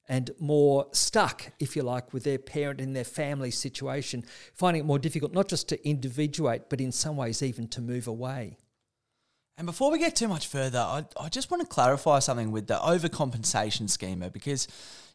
and 0.06 0.32
more 0.38 0.88
stuck, 0.92 1.50
if 1.58 1.76
you 1.76 1.82
like, 1.82 2.12
with 2.12 2.24
their 2.24 2.36
parent 2.36 2.78
in 2.78 2.92
their 2.92 3.04
family 3.04 3.50
situation, 3.50 4.22
finding 4.52 4.80
it 4.80 4.84
more 4.84 4.98
difficult 4.98 5.32
not 5.32 5.48
just 5.48 5.66
to 5.70 5.88
individuate, 5.88 6.68
but 6.68 6.78
in 6.78 6.92
some 6.92 7.16
ways 7.16 7.42
even 7.42 7.68
to 7.68 7.80
move 7.80 8.06
away. 8.06 8.58
And 9.56 9.64
before 9.64 9.90
we 9.90 9.98
get 9.98 10.14
too 10.14 10.28
much 10.28 10.46
further, 10.46 10.80
I, 10.80 11.06
I 11.18 11.30
just 11.30 11.50
want 11.50 11.62
to 11.62 11.66
clarify 11.66 12.18
something 12.18 12.50
with 12.50 12.66
the 12.66 12.76
overcompensation 12.76 13.88
schema 13.88 14.28
because, 14.28 14.68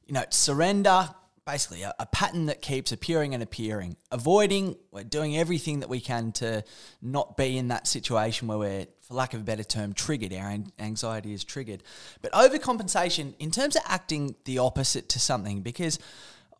you 0.08 0.16
know, 0.16 0.26
surrender, 0.32 1.10
basically 1.46 1.82
a, 1.84 1.94
a, 2.00 2.06
pattern 2.06 2.46
that 2.46 2.62
keeps 2.62 2.92
appearing 2.92 3.34
and 3.34 3.42
appearing, 3.42 3.96
avoiding, 4.12 4.76
we're 4.92 5.04
doing 5.04 5.38
everything 5.38 5.80
that 5.80 5.90
we 5.90 6.00
can 6.00 6.32
to 6.32 6.64
not 7.02 7.36
be 7.36 7.58
in 7.58 7.70
that 7.70 7.88
situation 7.88 8.48
where 8.48 8.58
we're, 8.58 8.88
for 9.02 9.16
lack 9.16 9.34
of 9.34 9.42
a 9.42 9.44
better 9.44 9.64
term, 9.64 9.94
triggered, 9.94 10.34
our 10.34 10.56
anxiety 10.80 11.34
is 11.34 11.44
triggered. 11.44 11.84
But 12.22 12.32
overcompensation, 12.34 13.34
in 13.40 13.52
terms 13.52 13.76
of 13.76 13.82
acting 13.88 14.36
the 14.46 14.60
opposite 14.60 15.10
to 15.10 15.20
something, 15.20 15.62
because 15.62 15.98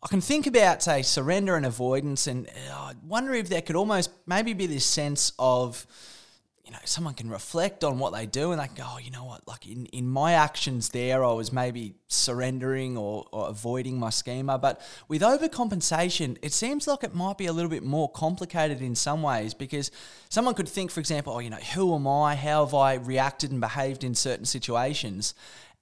I 0.02 0.08
can 0.08 0.20
think 0.20 0.48
about, 0.48 0.82
say, 0.82 1.02
surrender 1.02 1.54
and 1.54 1.64
avoidance, 1.64 2.26
and 2.26 2.48
uh, 2.48 2.74
I 2.74 2.92
wonder 3.06 3.32
if 3.34 3.48
there 3.48 3.62
could 3.62 3.76
almost 3.76 4.10
maybe 4.26 4.52
be 4.52 4.66
this 4.66 4.84
sense 4.84 5.32
of, 5.38 5.86
you 6.64 6.70
know, 6.70 6.78
someone 6.84 7.14
can 7.14 7.28
reflect 7.28 7.82
on 7.82 7.98
what 7.98 8.12
they 8.12 8.24
do 8.24 8.52
and 8.52 8.60
they 8.60 8.66
can 8.66 8.76
go, 8.76 8.84
oh, 8.86 8.98
you 8.98 9.10
know 9.10 9.24
what, 9.24 9.46
like 9.48 9.66
in, 9.66 9.86
in 9.86 10.08
my 10.08 10.34
actions 10.34 10.90
there, 10.90 11.24
I 11.24 11.32
was 11.32 11.52
maybe 11.52 11.94
surrendering 12.06 12.96
or, 12.96 13.26
or 13.32 13.48
avoiding 13.48 13.98
my 13.98 14.10
schema. 14.10 14.58
But 14.58 14.80
with 15.08 15.22
overcompensation, 15.22 16.38
it 16.40 16.52
seems 16.52 16.86
like 16.86 17.02
it 17.02 17.16
might 17.16 17.36
be 17.36 17.46
a 17.46 17.52
little 17.52 17.70
bit 17.70 17.82
more 17.82 18.08
complicated 18.08 18.80
in 18.80 18.94
some 18.94 19.22
ways 19.22 19.54
because 19.54 19.90
someone 20.28 20.54
could 20.54 20.68
think, 20.68 20.92
for 20.92 21.00
example, 21.00 21.32
oh, 21.32 21.40
you 21.40 21.50
know, 21.50 21.56
who 21.56 21.96
am 21.96 22.06
I? 22.06 22.36
How 22.36 22.64
have 22.64 22.74
I 22.74 22.94
reacted 22.94 23.50
and 23.50 23.60
behaved 23.60 24.04
in 24.04 24.14
certain 24.14 24.44
situations? 24.44 25.34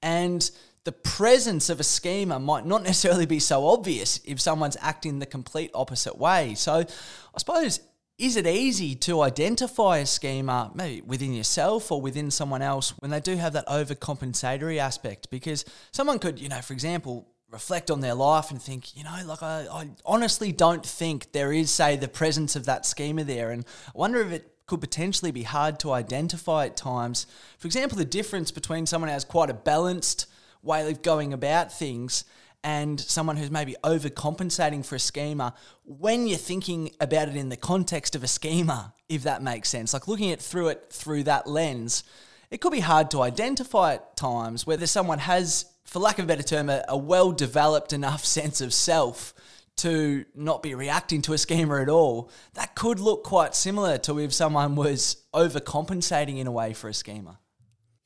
And 0.02 0.50
the 0.84 0.92
presence 0.92 1.68
of 1.68 1.78
a 1.78 1.84
schema 1.84 2.38
might 2.38 2.64
not 2.64 2.82
necessarily 2.84 3.26
be 3.26 3.38
so 3.38 3.66
obvious 3.66 4.18
if 4.24 4.40
someone's 4.40 4.78
acting 4.80 5.18
the 5.18 5.26
complete 5.26 5.70
opposite 5.74 6.16
way. 6.16 6.54
So 6.54 6.72
I 6.72 7.38
suppose 7.38 7.80
is 8.20 8.36
it 8.36 8.46
easy 8.46 8.94
to 8.96 9.22
identify 9.22 9.98
a 9.98 10.06
schema, 10.06 10.70
maybe 10.74 11.00
within 11.00 11.32
yourself 11.32 11.90
or 11.90 12.02
within 12.02 12.30
someone 12.30 12.60
else, 12.60 12.90
when 12.98 13.10
they 13.10 13.20
do 13.20 13.36
have 13.36 13.54
that 13.54 13.66
overcompensatory 13.66 14.76
aspect? 14.76 15.30
Because 15.30 15.64
someone 15.90 16.18
could, 16.18 16.38
you 16.38 16.50
know, 16.50 16.60
for 16.60 16.74
example, 16.74 17.26
reflect 17.50 17.90
on 17.90 18.00
their 18.00 18.14
life 18.14 18.50
and 18.50 18.60
think, 18.60 18.94
you 18.94 19.04
know, 19.04 19.22
like 19.24 19.42
I, 19.42 19.66
I 19.72 19.88
honestly 20.04 20.52
don't 20.52 20.84
think 20.84 21.32
there 21.32 21.50
is, 21.50 21.70
say, 21.70 21.96
the 21.96 22.08
presence 22.08 22.56
of 22.56 22.66
that 22.66 22.84
schema 22.84 23.24
there. 23.24 23.50
And 23.50 23.64
I 23.88 23.98
wonder 23.98 24.20
if 24.20 24.32
it 24.32 24.52
could 24.66 24.82
potentially 24.82 25.32
be 25.32 25.42
hard 25.42 25.80
to 25.80 25.92
identify 25.92 26.66
at 26.66 26.76
times. 26.76 27.26
For 27.58 27.66
example, 27.66 27.96
the 27.96 28.04
difference 28.04 28.50
between 28.50 28.84
someone 28.84 29.08
who 29.08 29.14
has 29.14 29.24
quite 29.24 29.50
a 29.50 29.54
balanced 29.54 30.26
way 30.62 30.88
of 30.88 31.02
going 31.02 31.32
about 31.32 31.72
things 31.72 32.24
and 32.62 33.00
someone 33.00 33.36
who's 33.36 33.50
maybe 33.50 33.74
overcompensating 33.82 34.84
for 34.84 34.94
a 34.94 35.00
schema 35.00 35.54
when 35.84 36.26
you're 36.26 36.38
thinking 36.38 36.90
about 37.00 37.28
it 37.28 37.36
in 37.36 37.48
the 37.48 37.56
context 37.56 38.14
of 38.14 38.22
a 38.22 38.28
schema, 38.28 38.92
if 39.08 39.22
that 39.22 39.42
makes 39.42 39.68
sense. 39.68 39.92
Like 39.92 40.06
looking 40.06 40.30
at 40.30 40.40
through 40.40 40.68
it 40.68 40.86
through 40.90 41.24
that 41.24 41.46
lens, 41.46 42.04
it 42.50 42.60
could 42.60 42.72
be 42.72 42.80
hard 42.80 43.10
to 43.12 43.22
identify 43.22 43.94
at 43.94 44.16
times 44.16 44.66
whether 44.66 44.86
someone 44.86 45.20
has, 45.20 45.66
for 45.84 46.00
lack 46.00 46.18
of 46.18 46.24
a 46.24 46.28
better 46.28 46.42
term, 46.42 46.68
a, 46.68 46.84
a 46.88 46.96
well 46.96 47.32
developed 47.32 47.92
enough 47.92 48.24
sense 48.38 48.60
of 48.60 48.74
self 48.74 49.34
to 49.76 50.26
not 50.34 50.62
be 50.62 50.74
reacting 50.74 51.22
to 51.22 51.32
a 51.32 51.38
schema 51.38 51.80
at 51.80 51.88
all. 51.88 52.30
That 52.54 52.74
could 52.74 53.00
look 53.00 53.24
quite 53.24 53.54
similar 53.54 53.96
to 53.98 54.18
if 54.18 54.32
someone 54.32 54.76
was 54.76 55.24
overcompensating 55.34 56.38
in 56.38 56.46
a 56.46 56.52
way 56.52 56.74
for 56.74 56.88
a 56.88 56.94
schema. 56.94 57.39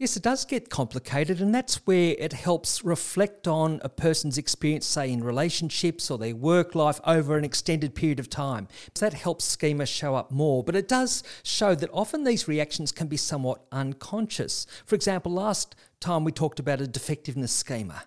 Yes, 0.05 0.19
it 0.19 0.23
does 0.23 0.45
get 0.45 0.69
complicated, 0.69 1.41
and 1.41 1.55
that's 1.55 1.77
where 1.87 2.15
it 2.19 2.35
helps 2.35 2.85
reflect 2.85 3.49
on 3.49 3.81
a 3.83 3.89
person's 3.89 4.37
experience, 4.37 4.85
say 4.85 5.11
in 5.11 5.25
relationships 5.25 6.11
or 6.11 6.19
their 6.19 6.37
work 6.37 6.75
life 6.75 7.01
over 7.07 7.39
an 7.39 7.45
extended 7.47 7.95
period 7.95 8.21
of 8.21 8.29
time. 8.29 8.69
So 8.95 9.07
that 9.07 9.15
helps 9.15 9.47
schema 9.47 9.87
show 9.87 10.15
up 10.15 10.31
more, 10.31 10.63
but 10.63 10.77
it 10.77 10.89
does 10.89 11.23
show 11.43 11.75
that 11.77 11.89
often 11.91 12.25
these 12.25 12.47
reactions 12.47 12.93
can 12.93 13.07
be 13.07 13.17
somewhat 13.17 13.65
unconscious. 13.73 14.67
For 14.85 14.95
example, 14.95 15.33
last 15.33 15.75
time 16.01 16.23
we 16.23 16.33
talked 16.33 16.61
about 16.61 16.83
a 16.83 16.87
defectiveness 16.87 17.53
schema, 17.53 18.03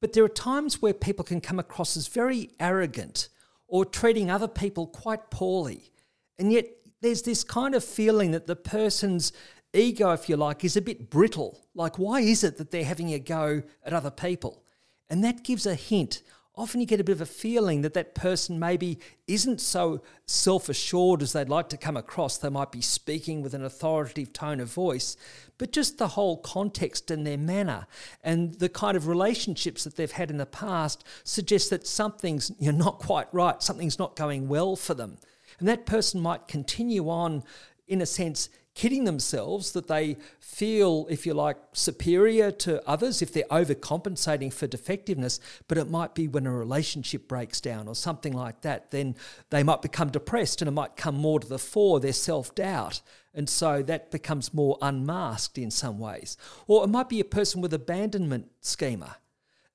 but 0.00 0.12
there 0.12 0.22
are 0.22 0.28
times 0.28 0.80
where 0.80 0.94
people 0.94 1.24
can 1.24 1.40
come 1.40 1.58
across 1.58 1.96
as 1.96 2.06
very 2.06 2.50
arrogant 2.60 3.28
or 3.66 3.84
treating 3.84 4.30
other 4.30 4.46
people 4.46 4.86
quite 4.86 5.28
poorly, 5.30 5.90
and 6.38 6.52
yet 6.52 6.66
there's 7.00 7.22
this 7.22 7.42
kind 7.42 7.74
of 7.74 7.82
feeling 7.82 8.30
that 8.30 8.46
the 8.46 8.54
person's 8.54 9.32
ego, 9.72 10.12
if 10.12 10.28
you 10.28 10.36
like, 10.36 10.64
is 10.64 10.76
a 10.76 10.82
bit 10.82 11.10
brittle. 11.10 11.60
Like, 11.74 11.98
why 11.98 12.20
is 12.20 12.44
it 12.44 12.58
that 12.58 12.70
they're 12.70 12.84
having 12.84 13.12
a 13.12 13.18
go 13.18 13.62
at 13.84 13.92
other 13.92 14.10
people? 14.10 14.62
And 15.08 15.22
that 15.24 15.44
gives 15.44 15.66
a 15.66 15.74
hint. 15.74 16.22
Often 16.54 16.82
you 16.82 16.86
get 16.86 17.00
a 17.00 17.04
bit 17.04 17.14
of 17.14 17.22
a 17.22 17.26
feeling 17.26 17.80
that 17.80 17.94
that 17.94 18.14
person 18.14 18.58
maybe 18.58 18.98
isn't 19.26 19.58
so 19.60 20.02
self 20.26 20.68
assured 20.68 21.22
as 21.22 21.32
they'd 21.32 21.48
like 21.48 21.70
to 21.70 21.78
come 21.78 21.96
across. 21.96 22.36
They 22.36 22.50
might 22.50 22.70
be 22.70 22.82
speaking 22.82 23.40
with 23.40 23.54
an 23.54 23.64
authoritative 23.64 24.34
tone 24.34 24.60
of 24.60 24.70
voice, 24.70 25.16
but 25.56 25.72
just 25.72 25.96
the 25.96 26.08
whole 26.08 26.36
context 26.36 27.10
and 27.10 27.26
their 27.26 27.38
manner 27.38 27.86
and 28.22 28.52
the 28.54 28.68
kind 28.68 28.98
of 28.98 29.06
relationships 29.06 29.84
that 29.84 29.96
they've 29.96 30.12
had 30.12 30.30
in 30.30 30.36
the 30.36 30.44
past 30.44 31.04
suggests 31.24 31.70
that 31.70 31.86
something's 31.86 32.52
you 32.58 32.70
know, 32.70 32.84
not 32.84 32.98
quite 32.98 33.32
right, 33.32 33.62
something's 33.62 33.98
not 33.98 34.14
going 34.14 34.46
well 34.46 34.76
for 34.76 34.92
them. 34.92 35.16
And 35.58 35.66
that 35.68 35.86
person 35.86 36.20
might 36.20 36.48
continue 36.48 37.08
on, 37.08 37.44
in 37.86 38.02
a 38.02 38.06
sense, 38.06 38.50
kidding 38.74 39.04
themselves 39.04 39.72
that 39.72 39.86
they 39.86 40.16
feel, 40.40 41.06
if 41.10 41.26
you 41.26 41.34
like, 41.34 41.56
superior 41.72 42.50
to 42.50 42.86
others 42.88 43.20
if 43.20 43.32
they're 43.32 43.44
overcompensating 43.44 44.52
for 44.52 44.66
defectiveness, 44.66 45.40
but 45.68 45.76
it 45.76 45.90
might 45.90 46.14
be 46.14 46.26
when 46.26 46.46
a 46.46 46.52
relationship 46.52 47.28
breaks 47.28 47.60
down 47.60 47.86
or 47.86 47.94
something 47.94 48.32
like 48.32 48.62
that, 48.62 48.90
then 48.90 49.14
they 49.50 49.62
might 49.62 49.82
become 49.82 50.10
depressed 50.10 50.62
and 50.62 50.68
it 50.68 50.72
might 50.72 50.96
come 50.96 51.16
more 51.16 51.38
to 51.38 51.48
the 51.48 51.58
fore, 51.58 52.00
their 52.00 52.12
self 52.12 52.54
doubt. 52.54 53.02
And 53.34 53.48
so 53.48 53.82
that 53.82 54.10
becomes 54.10 54.52
more 54.52 54.78
unmasked 54.82 55.58
in 55.58 55.70
some 55.70 55.98
ways. 55.98 56.36
Or 56.66 56.84
it 56.84 56.88
might 56.88 57.08
be 57.08 57.20
a 57.20 57.24
person 57.24 57.60
with 57.60 57.72
abandonment 57.72 58.50
schema. 58.60 59.16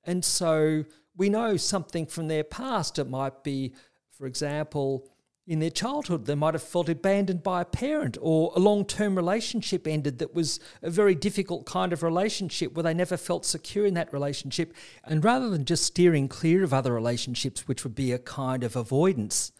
And 0.04 0.24
so 0.24 0.84
we 1.16 1.28
know 1.28 1.56
something 1.56 2.06
from 2.06 2.28
their 2.28 2.44
past. 2.44 2.98
It 2.98 3.10
might 3.10 3.42
be, 3.42 3.74
for 4.10 4.26
example, 4.26 5.08
in 5.48 5.60
their 5.60 5.70
childhood, 5.70 6.26
they 6.26 6.34
might 6.34 6.52
have 6.52 6.62
felt 6.62 6.90
abandoned 6.90 7.42
by 7.42 7.62
a 7.62 7.64
parent, 7.64 8.18
or 8.20 8.52
a 8.54 8.58
long 8.58 8.84
term 8.84 9.16
relationship 9.16 9.86
ended 9.86 10.18
that 10.18 10.34
was 10.34 10.60
a 10.82 10.90
very 10.90 11.14
difficult 11.14 11.64
kind 11.64 11.90
of 11.94 12.02
relationship 12.02 12.74
where 12.74 12.82
they 12.82 12.92
never 12.92 13.16
felt 13.16 13.46
secure 13.46 13.86
in 13.86 13.94
that 13.94 14.12
relationship. 14.12 14.74
And 15.04 15.24
rather 15.24 15.48
than 15.48 15.64
just 15.64 15.84
steering 15.84 16.28
clear 16.28 16.62
of 16.62 16.74
other 16.74 16.92
relationships, 16.92 17.66
which 17.66 17.82
would 17.82 17.94
be 17.94 18.12
a 18.12 18.18
kind 18.18 18.62
of 18.62 18.76
avoidance, 18.76 19.50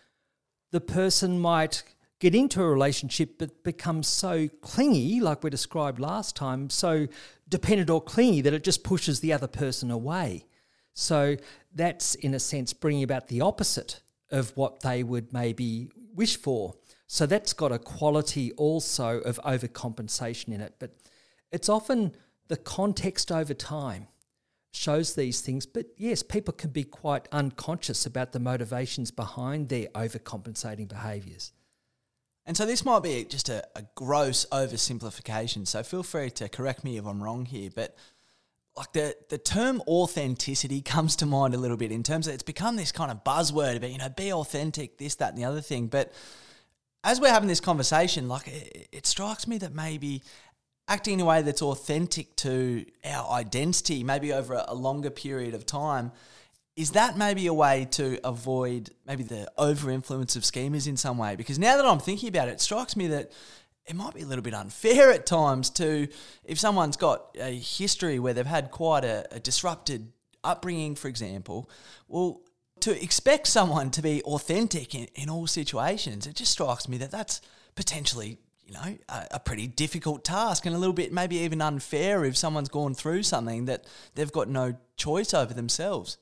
the 0.72 0.80
person 0.82 1.40
might 1.40 1.82
get 2.20 2.34
into 2.34 2.62
a 2.62 2.68
relationship 2.68 3.38
but 3.38 3.64
become 3.64 4.02
so 4.02 4.48
clingy, 4.60 5.20
like 5.20 5.42
we 5.42 5.48
described 5.48 5.98
last 5.98 6.36
time, 6.36 6.68
so 6.68 7.06
dependent 7.48 7.88
or 7.88 8.02
clingy 8.02 8.42
that 8.42 8.52
it 8.52 8.62
just 8.62 8.84
pushes 8.84 9.20
the 9.20 9.32
other 9.32 9.48
person 9.48 9.90
away. 9.90 10.44
So 10.92 11.36
that's, 11.74 12.14
in 12.16 12.34
a 12.34 12.40
sense, 12.40 12.74
bringing 12.74 13.04
about 13.04 13.28
the 13.28 13.40
opposite 13.40 14.02
of 14.30 14.56
what 14.56 14.80
they 14.80 15.02
would 15.02 15.32
maybe 15.32 15.90
wish 16.14 16.36
for. 16.36 16.74
So 17.06 17.26
that's 17.26 17.52
got 17.52 17.72
a 17.72 17.78
quality 17.78 18.52
also 18.52 19.20
of 19.20 19.40
overcompensation 19.44 20.52
in 20.52 20.60
it. 20.60 20.74
But 20.78 20.90
it's 21.50 21.68
often 21.68 22.14
the 22.48 22.56
context 22.56 23.32
over 23.32 23.54
time 23.54 24.08
shows 24.72 25.14
these 25.14 25.40
things. 25.40 25.64
But 25.66 25.86
yes, 25.96 26.22
people 26.22 26.52
can 26.52 26.70
be 26.70 26.84
quite 26.84 27.28
unconscious 27.32 28.04
about 28.04 28.32
the 28.32 28.40
motivations 28.40 29.10
behind 29.10 29.68
their 29.68 29.86
overcompensating 29.88 30.88
behaviours. 30.88 31.52
And 32.44 32.56
so 32.56 32.64
this 32.64 32.84
might 32.84 33.02
be 33.02 33.24
just 33.24 33.48
a, 33.48 33.66
a 33.76 33.84
gross 33.94 34.46
oversimplification. 34.50 35.66
So 35.66 35.82
feel 35.82 36.02
free 36.02 36.30
to 36.32 36.48
correct 36.48 36.84
me 36.84 36.96
if 36.96 37.06
I'm 37.06 37.22
wrong 37.22 37.44
here. 37.44 37.70
But 37.74 37.96
like 38.78 38.92
the 38.92 39.16
the 39.28 39.38
term 39.38 39.82
authenticity 39.88 40.80
comes 40.80 41.16
to 41.16 41.26
mind 41.26 41.52
a 41.52 41.58
little 41.58 41.76
bit 41.76 41.90
in 41.90 42.02
terms 42.04 42.28
of 42.28 42.34
it's 42.34 42.44
become 42.44 42.76
this 42.76 42.92
kind 42.92 43.10
of 43.10 43.24
buzzword 43.24 43.76
about 43.76 43.90
you 43.90 43.98
know 43.98 44.08
be 44.08 44.32
authentic 44.32 44.98
this 44.98 45.16
that 45.16 45.30
and 45.30 45.38
the 45.38 45.44
other 45.44 45.60
thing. 45.60 45.88
But 45.88 46.12
as 47.02 47.20
we're 47.20 47.32
having 47.32 47.48
this 47.48 47.60
conversation 47.60 48.28
like 48.28 48.46
it, 48.46 48.88
it 48.92 49.06
strikes 49.06 49.48
me 49.48 49.58
that 49.58 49.74
maybe 49.74 50.22
acting 50.86 51.14
in 51.14 51.20
a 51.20 51.24
way 51.24 51.42
that's 51.42 51.60
authentic 51.60 52.34
to 52.36 52.86
our 53.04 53.32
identity 53.32 54.04
maybe 54.04 54.32
over 54.32 54.64
a, 54.66 54.74
longer 54.74 55.10
period 55.10 55.54
of 55.54 55.66
time 55.66 56.12
is 56.76 56.92
that 56.92 57.18
maybe 57.18 57.48
a 57.48 57.52
way 57.52 57.88
to 57.90 58.20
avoid 58.22 58.90
maybe 59.04 59.24
the 59.24 59.50
over 59.58 59.90
influence 59.90 60.36
of 60.36 60.44
schemas 60.44 60.86
in 60.86 60.96
some 60.96 61.18
way? 61.18 61.34
Because 61.34 61.58
now 61.58 61.76
that 61.76 61.84
I'm 61.84 61.98
thinking 61.98 62.28
about 62.28 62.46
it, 62.46 62.52
it 62.52 62.60
strikes 62.60 62.94
me 62.94 63.08
that 63.08 63.32
it 63.88 63.96
might 63.96 64.14
be 64.14 64.22
a 64.22 64.26
little 64.26 64.42
bit 64.42 64.54
unfair 64.54 65.10
at 65.10 65.26
times 65.26 65.70
to 65.70 66.08
if 66.44 66.58
someone's 66.58 66.96
got 66.96 67.34
a 67.40 67.58
history 67.58 68.18
where 68.18 68.34
they've 68.34 68.46
had 68.46 68.70
quite 68.70 69.04
a, 69.04 69.26
a 69.32 69.40
disrupted 69.40 70.12
upbringing, 70.44 70.94
for 70.94 71.08
example. 71.08 71.70
Well, 72.06 72.42
to 72.80 73.02
expect 73.02 73.46
someone 73.46 73.90
to 73.92 74.02
be 74.02 74.22
authentic 74.22 74.94
in, 74.94 75.08
in 75.14 75.28
all 75.30 75.46
situations, 75.46 76.26
it 76.26 76.36
just 76.36 76.52
strikes 76.52 76.88
me 76.88 76.98
that 76.98 77.10
that's 77.10 77.40
potentially 77.74 78.38
you 78.66 78.74
know, 78.74 78.98
a, 79.08 79.26
a, 79.32 79.40
pretty 79.40 79.66
difficult 79.66 80.24
task 80.24 80.66
and 80.66 80.74
a 80.74 80.78
little 80.78 80.92
bit 80.92 81.10
maybe 81.10 81.38
even 81.38 81.62
unfair 81.62 82.24
if 82.24 82.36
someone's 82.36 82.68
gone 82.68 82.92
through 82.94 83.22
something 83.22 83.64
that 83.64 83.86
they've 84.14 84.30
got 84.30 84.48
no 84.48 84.76
choice 84.96 85.32
over 85.32 85.54
themselves. 85.54 86.18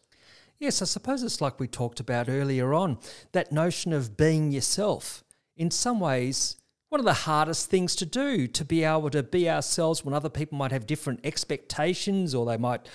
Yes, 0.59 0.81
I 0.81 0.85
suppose 0.85 1.23
it's 1.25 1.41
like 1.41 1.59
we 1.59 1.67
talked 1.67 1.99
about 1.99 2.29
earlier 2.29 2.73
on 2.73 2.99
that 3.33 3.51
notion 3.51 3.93
of 3.93 4.17
being 4.17 4.53
yourself. 4.53 5.25
In 5.57 5.71
some 5.71 5.99
ways, 5.99 6.57
one 6.97 7.01
of 7.01 7.05
the 7.05 7.25
hardest 7.29 7.69
things 7.69 7.95
to 7.95 8.07
do 8.07 8.47
to 8.47 8.65
be 8.65 8.83
able 8.83 9.11
to 9.11 9.23
be 9.23 9.51
ourselves 9.51 10.03
when 10.03 10.15
other 10.15 10.31
people 10.31 10.57
might 10.57 10.73
have 10.73 10.87
different 10.87 11.21
expectations 11.25 12.35
or 12.35 12.47
they 12.47 12.57
might 12.57 12.89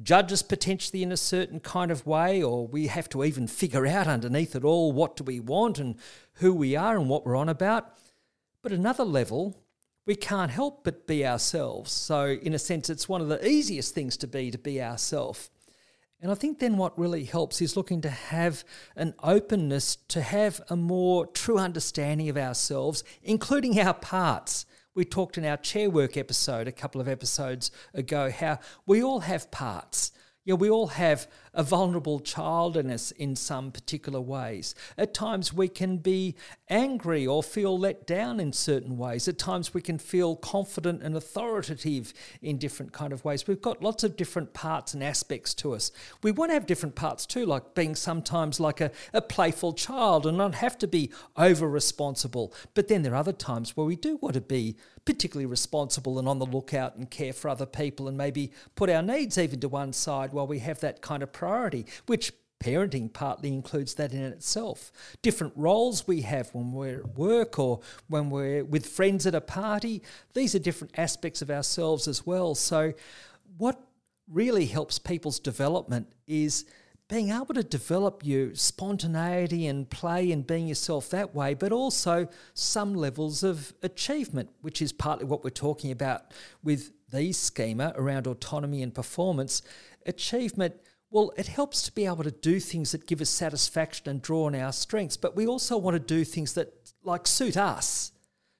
judge 0.00 0.32
us 0.32 0.42
potentially 0.42 1.02
in 1.02 1.10
a 1.10 1.16
certain 1.16 1.58
kind 1.58 1.90
of 1.90 2.06
way 2.06 2.40
or 2.40 2.68
we 2.68 2.86
have 2.86 3.08
to 3.08 3.24
even 3.24 3.48
figure 3.48 3.84
out 3.84 4.06
underneath 4.06 4.54
it 4.54 4.62
all 4.62 4.92
what 4.92 5.16
do 5.16 5.24
we 5.24 5.40
want 5.40 5.80
and 5.80 5.96
who 6.34 6.54
we 6.54 6.76
are 6.76 6.96
and 6.96 7.08
what 7.08 7.26
we're 7.26 7.34
on 7.34 7.48
about. 7.48 7.98
But 8.62 8.70
another 8.70 9.02
level 9.02 9.60
we 10.06 10.14
can't 10.14 10.52
help 10.52 10.84
but 10.84 11.08
be 11.08 11.26
ourselves. 11.26 11.90
So 11.90 12.26
in 12.26 12.54
a 12.54 12.60
sense 12.60 12.88
it's 12.88 13.08
one 13.08 13.20
of 13.20 13.26
the 13.26 13.44
easiest 13.44 13.92
things 13.92 14.16
to 14.18 14.28
be 14.28 14.52
to 14.52 14.58
be 14.58 14.80
ourselves 14.80 15.50
and 16.20 16.32
I 16.32 16.34
think 16.34 16.58
then 16.58 16.76
what 16.76 16.98
really 16.98 17.24
helps 17.24 17.62
is 17.62 17.76
looking 17.76 18.00
to 18.00 18.10
have 18.10 18.64
an 18.96 19.14
openness 19.22 19.96
to 20.08 20.20
have 20.20 20.60
a 20.68 20.74
more 20.74 21.26
true 21.26 21.58
understanding 21.58 22.28
of 22.28 22.36
ourselves, 22.36 23.04
including 23.22 23.78
our 23.78 23.94
parts. 23.94 24.66
We 24.96 25.04
talked 25.04 25.38
in 25.38 25.44
our 25.44 25.56
chair 25.56 25.88
work 25.88 26.16
episode 26.16 26.66
a 26.66 26.72
couple 26.72 27.00
of 27.00 27.06
episodes 27.06 27.70
ago 27.94 28.30
how 28.32 28.58
we 28.84 29.00
all 29.00 29.20
have 29.20 29.52
parts. 29.52 30.10
Yeah, 30.48 30.54
we 30.54 30.70
all 30.70 30.86
have 30.86 31.26
a 31.52 31.62
vulnerable 31.62 32.20
childness 32.20 33.10
in 33.10 33.36
some 33.36 33.70
particular 33.70 34.18
ways. 34.18 34.74
At 34.96 35.12
times 35.12 35.52
we 35.52 35.68
can 35.68 35.98
be 35.98 36.36
angry 36.70 37.26
or 37.26 37.42
feel 37.42 37.78
let 37.78 38.06
down 38.06 38.40
in 38.40 38.54
certain 38.54 38.96
ways. 38.96 39.28
At 39.28 39.36
times 39.36 39.74
we 39.74 39.82
can 39.82 39.98
feel 39.98 40.36
confident 40.36 41.02
and 41.02 41.14
authoritative 41.14 42.14
in 42.40 42.56
different 42.56 42.92
kind 42.92 43.12
of 43.12 43.26
ways. 43.26 43.46
We've 43.46 43.60
got 43.60 43.82
lots 43.82 44.04
of 44.04 44.16
different 44.16 44.54
parts 44.54 44.94
and 44.94 45.04
aspects 45.04 45.52
to 45.56 45.74
us. 45.74 45.92
We 46.22 46.30
want 46.30 46.48
to 46.48 46.54
have 46.54 46.64
different 46.64 46.94
parts 46.94 47.26
too, 47.26 47.44
like 47.44 47.74
being 47.74 47.94
sometimes 47.94 48.58
like 48.58 48.80
a, 48.80 48.90
a 49.12 49.20
playful 49.20 49.74
child 49.74 50.26
and 50.26 50.38
not 50.38 50.54
have 50.54 50.78
to 50.78 50.86
be 50.86 51.12
over 51.36 51.68
responsible. 51.68 52.54
But 52.72 52.88
then 52.88 53.02
there 53.02 53.12
are 53.12 53.16
other 53.16 53.32
times 53.32 53.76
where 53.76 53.86
we 53.86 53.96
do 53.96 54.16
want 54.16 54.32
to 54.32 54.40
be 54.40 54.76
particularly 55.08 55.46
responsible 55.46 56.18
and 56.18 56.28
on 56.28 56.38
the 56.38 56.44
lookout 56.44 56.96
and 56.96 57.10
care 57.10 57.32
for 57.32 57.48
other 57.48 57.64
people 57.64 58.08
and 58.08 58.18
maybe 58.18 58.52
put 58.74 58.90
our 58.90 59.00
needs 59.00 59.38
even 59.38 59.58
to 59.58 59.66
one 59.66 59.90
side 59.90 60.34
while 60.34 60.46
we 60.46 60.58
have 60.58 60.80
that 60.80 61.00
kind 61.00 61.22
of 61.22 61.32
priority, 61.32 61.86
which 62.04 62.30
parenting 62.60 63.10
partly 63.10 63.54
includes 63.54 63.94
that 63.94 64.12
in 64.12 64.22
itself. 64.22 64.92
Different 65.22 65.54
roles 65.56 66.06
we 66.06 66.20
have 66.20 66.50
when 66.52 66.72
we're 66.72 66.98
at 66.98 67.16
work 67.16 67.58
or 67.58 67.80
when 68.08 68.28
we're 68.28 68.62
with 68.62 68.84
friends 68.84 69.26
at 69.26 69.34
a 69.34 69.40
party, 69.40 70.02
these 70.34 70.54
are 70.54 70.58
different 70.58 70.98
aspects 70.98 71.40
of 71.40 71.50
ourselves 71.50 72.06
as 72.06 72.26
well. 72.26 72.54
So, 72.54 72.92
what 73.56 73.80
really 74.30 74.66
helps 74.66 74.98
people's 74.98 75.40
development 75.40 76.12
is 76.26 76.66
being 77.08 77.30
able 77.30 77.54
to 77.54 77.62
develop 77.62 78.20
your 78.22 78.54
spontaneity 78.54 79.66
and 79.66 79.88
play 79.88 80.30
and 80.30 80.46
being 80.46 80.68
yourself 80.68 81.08
that 81.08 81.34
way, 81.34 81.54
but 81.54 81.72
also 81.72 82.28
some 82.52 82.94
levels 82.94 83.42
of 83.42 83.72
achievement, 83.82 84.50
which 84.60 84.82
is 84.82 84.92
partly 84.92 85.24
what 85.24 85.42
we're 85.42 85.50
talking 85.50 85.90
about 85.90 86.34
with 86.62 86.92
these 87.10 87.38
schema 87.38 87.94
around 87.96 88.26
autonomy 88.26 88.82
and 88.82 88.94
performance. 88.94 89.62
Achievement, 90.04 90.74
well, 91.10 91.32
it 91.38 91.46
helps 91.46 91.82
to 91.84 91.92
be 91.92 92.04
able 92.04 92.24
to 92.24 92.30
do 92.30 92.60
things 92.60 92.92
that 92.92 93.06
give 93.06 93.22
us 93.22 93.30
satisfaction 93.30 94.10
and 94.10 94.20
draw 94.20 94.44
on 94.44 94.54
our 94.54 94.72
strengths, 94.72 95.16
but 95.16 95.34
we 95.34 95.46
also 95.46 95.78
want 95.78 95.94
to 95.94 96.00
do 96.00 96.24
things 96.24 96.52
that 96.52 96.74
like 97.02 97.26
suit 97.26 97.56
us. 97.56 98.12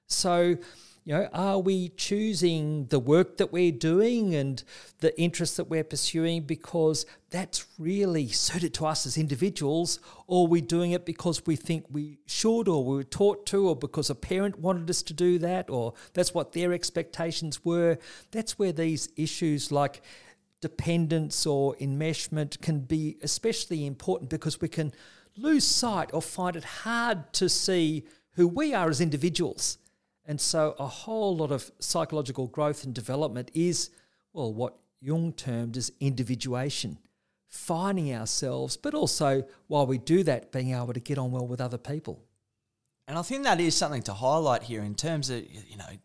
So 0.07 0.57
you 1.09 1.15
know, 1.15 1.27
are 1.33 1.57
we 1.57 1.89
choosing 1.97 2.85
the 2.89 2.99
work 2.99 3.37
that 3.37 3.51
we're 3.51 3.71
doing 3.71 4.35
and 4.35 4.63
the 4.99 5.19
interests 5.19 5.57
that 5.57 5.63
we're 5.63 5.83
pursuing 5.83 6.43
because 6.43 7.07
that's 7.31 7.65
really 7.79 8.27
suited 8.27 8.75
to 8.75 8.85
us 8.85 9.07
as 9.07 9.17
individuals, 9.17 9.99
or 10.27 10.45
are 10.45 10.47
we 10.47 10.61
doing 10.61 10.91
it 10.91 11.07
because 11.07 11.47
we 11.47 11.55
think 11.55 11.85
we 11.89 12.19
should, 12.27 12.67
or 12.67 12.85
we 12.85 12.97
were 12.97 13.03
taught 13.03 13.47
to, 13.47 13.69
or 13.69 13.75
because 13.75 14.11
a 14.11 14.13
parent 14.13 14.59
wanted 14.59 14.87
us 14.87 15.01
to 15.01 15.13
do 15.15 15.39
that, 15.39 15.67
or 15.71 15.95
that's 16.13 16.35
what 16.35 16.51
their 16.51 16.73
expectations 16.73 17.65
were? 17.65 17.97
That's 18.29 18.59
where 18.59 18.71
these 18.71 19.09
issues 19.17 19.71
like 19.71 20.03
dependence 20.61 21.47
or 21.47 21.75
enmeshment 21.77 22.61
can 22.61 22.81
be 22.81 23.17
especially 23.23 23.87
important 23.87 24.29
because 24.29 24.61
we 24.61 24.67
can 24.67 24.93
lose 25.35 25.65
sight 25.65 26.11
or 26.13 26.21
find 26.21 26.55
it 26.55 26.63
hard 26.63 27.33
to 27.33 27.49
see 27.49 28.05
who 28.33 28.47
we 28.47 28.75
are 28.75 28.91
as 28.91 29.01
individuals 29.01 29.79
and 30.29 30.39
so 30.39 30.75
a 30.77 30.85
whole 30.85 31.35
lot 31.35 31.51
of 31.51 31.71
psychological 31.79 32.45
growth 32.45 32.83
and 32.83 32.93
development 32.93 33.49
is, 33.55 33.89
well, 34.31 34.53
what 34.53 34.77
Jung 35.01 35.33
termed 35.33 35.75
as 35.75 35.91
individuation, 35.99 36.99
finding 37.47 38.13
ourselves, 38.13 38.77
but 38.77 38.93
also 38.93 39.43
while 39.65 39.87
we 39.87 39.97
do 39.97 40.21
that, 40.21 40.51
being 40.51 40.71
able 40.71 40.93
to 40.93 40.99
get 40.99 41.17
on 41.17 41.31
well 41.31 41.47
with 41.47 41.59
other 41.59 41.79
people. 41.79 42.23
And 43.07 43.17
I 43.17 43.23
think 43.23 43.43
that 43.45 43.59
is 43.59 43.73
something 43.73 44.03
to 44.03 44.13
highlight 44.13 44.61
here 44.61 44.83
in 44.83 44.93
terms 44.93 45.31
of, 45.31 45.43
you 45.49 45.77
know, 45.77 45.97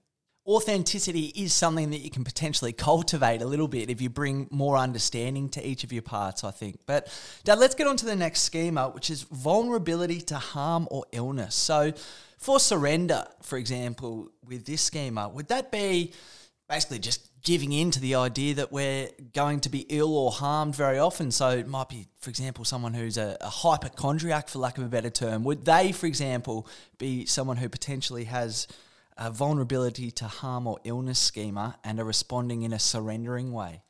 authenticity 0.47 1.33
is 1.35 1.53
something 1.53 1.91
that 1.91 2.01
you 2.01 2.11
can 2.11 2.25
potentially 2.25 2.73
cultivate 2.73 3.41
a 3.41 3.47
little 3.47 3.69
bit 3.69 3.89
if 3.89 4.01
you 4.01 4.11
bring 4.11 4.47
more 4.51 4.77
understanding 4.77 5.49
to 5.51 5.67
each 5.67 5.85
of 5.85 5.93
your 5.93 6.03
parts, 6.03 6.45
I 6.45 6.51
think. 6.51 6.81
But 6.87 7.09
Dad, 7.45 7.59
let's 7.59 7.75
get 7.75 7.87
on 7.87 7.97
to 7.99 8.07
the 8.07 8.17
next 8.17 8.41
schema, 8.43 8.91
which 8.91 9.11
is 9.11 9.23
vulnerability 9.23 10.21
to 10.23 10.37
harm 10.37 10.87
or 10.91 11.05
illness. 11.13 11.55
So 11.55 11.93
for 12.37 12.61
surrender, 12.61 13.25
for 13.43 13.59
example, 13.59 14.31
with 14.47 14.67
this 14.67 14.83
schema, 14.83 15.29
would 15.29 15.49
that 15.49 15.73
be 15.73 16.13
basically 16.69 16.99
just 16.99 17.29
giving 17.45 17.73
in 17.73 17.91
to 17.91 18.01
the 18.01 18.15
idea 18.15 18.55
that 18.55 18.73
we're 18.73 19.09
going 19.35 19.61
to 19.61 19.69
be 19.69 19.81
ill 19.91 20.17
or 20.17 20.33
harmed 20.33 20.75
very 20.75 20.99
often. 20.99 21.31
So 21.31 21.51
it 21.51 21.69
might 21.69 21.91
be, 21.91 22.09
for 22.19 22.31
example, 22.31 22.65
someone 22.65 22.95
who's 22.95 23.19
a, 23.19 23.37
a, 23.43 23.51
hypochondriac, 23.51 24.49
for 24.49 24.59
lack 24.59 24.79
of 24.79 24.85
a 24.85 24.89
better 24.89 25.11
term. 25.11 25.45
Would 25.45 25.67
they, 25.67 25.93
for 25.93 26.07
example, 26.07 26.67
be 26.97 27.27
someone 27.27 27.59
who 27.59 27.69
potentially 27.69 28.25
has 28.25 28.67
a 29.17 29.31
vulnerability 29.31 30.11
to 30.11 30.27
harm 30.27 30.67
or 30.67 30.79
illness 30.85 31.19
schema 31.19 31.79
and 31.85 32.01
are 32.01 32.05
responding 32.05 32.63
in 32.63 32.73
a 32.73 32.79
surrendering 32.79 33.53
way? 33.53 33.83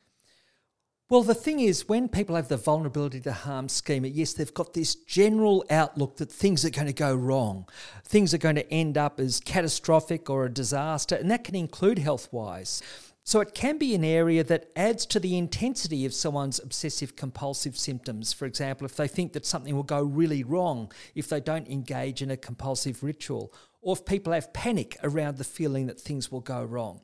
Well, 1.11 1.23
the 1.23 1.35
thing 1.35 1.61
is, 1.61 1.87
when 1.87 2.09
people 2.09 2.35
have 2.35 2.49
the 2.49 2.57
vulnerability 2.57 3.21
to 3.21 3.33
harm 3.33 3.69
schema, 3.69 4.09
yes, 4.09 4.33
they've 4.33 4.53
got 4.55 4.73
this 4.73 4.95
general 4.95 5.63
outlook 5.69 6.17
that 6.17 6.33
things 6.33 6.65
are 6.65 6.71
going 6.71 6.87
to 6.87 6.95
go 6.95 7.15
wrong. 7.15 7.69
Things 8.05 8.33
are 8.33 8.39
going 8.39 8.57
to 8.57 8.73
end 8.73 8.97
up 8.97 9.21
as 9.21 9.39
catastrophic 9.39 10.31
or 10.31 10.47
a 10.47 10.53
disaster, 10.53 11.15
and 11.15 11.31
that 11.31 11.45
can 11.45 11.55
include 11.55 11.99
health 11.99 12.33
wise. 12.33 12.83
So 13.23 13.41
it 13.41 13.55
can 13.55 13.79
be 13.79 13.95
an 13.95 14.05
area 14.05 14.45
that 14.45 14.71
adds 14.77 15.07
to 15.07 15.21
the 15.21 15.39
intensity 15.39 16.05
of 16.05 16.13
someone's 16.13 16.59
obsessive 16.59 17.17
compulsive 17.17 17.77
symptoms. 17.79 18.33
For 18.33 18.45
example, 18.45 18.85
if 18.85 18.97
they 18.97 19.09
think 19.09 19.33
that 19.33 19.47
something 19.47 19.75
will 19.75 19.83
go 19.83 20.03
really 20.03 20.43
wrong 20.43 20.93
if 21.15 21.29
they 21.29 21.41
don't 21.41 21.69
engage 21.69 22.23
in 22.23 22.31
a 22.31 22.37
compulsive 22.37 23.03
ritual, 23.03 23.53
or 23.85 23.95
if 23.95 24.05
people 24.05 24.33
have 24.33 24.53
panic 24.53 24.97
around 25.03 25.37
the 25.37 25.45
feeling 25.45 25.87
that 25.87 26.01
things 26.01 26.33
will 26.33 26.41
go 26.41 26.65
wrong. 26.65 27.03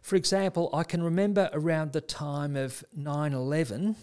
For 0.00 0.16
example, 0.16 0.70
I 0.72 0.84
can 0.84 1.02
remember 1.02 1.50
around 1.52 1.92
the 1.92 2.00
time 2.00 2.56
of 2.56 2.84
9 2.96 3.32
11 3.32 3.96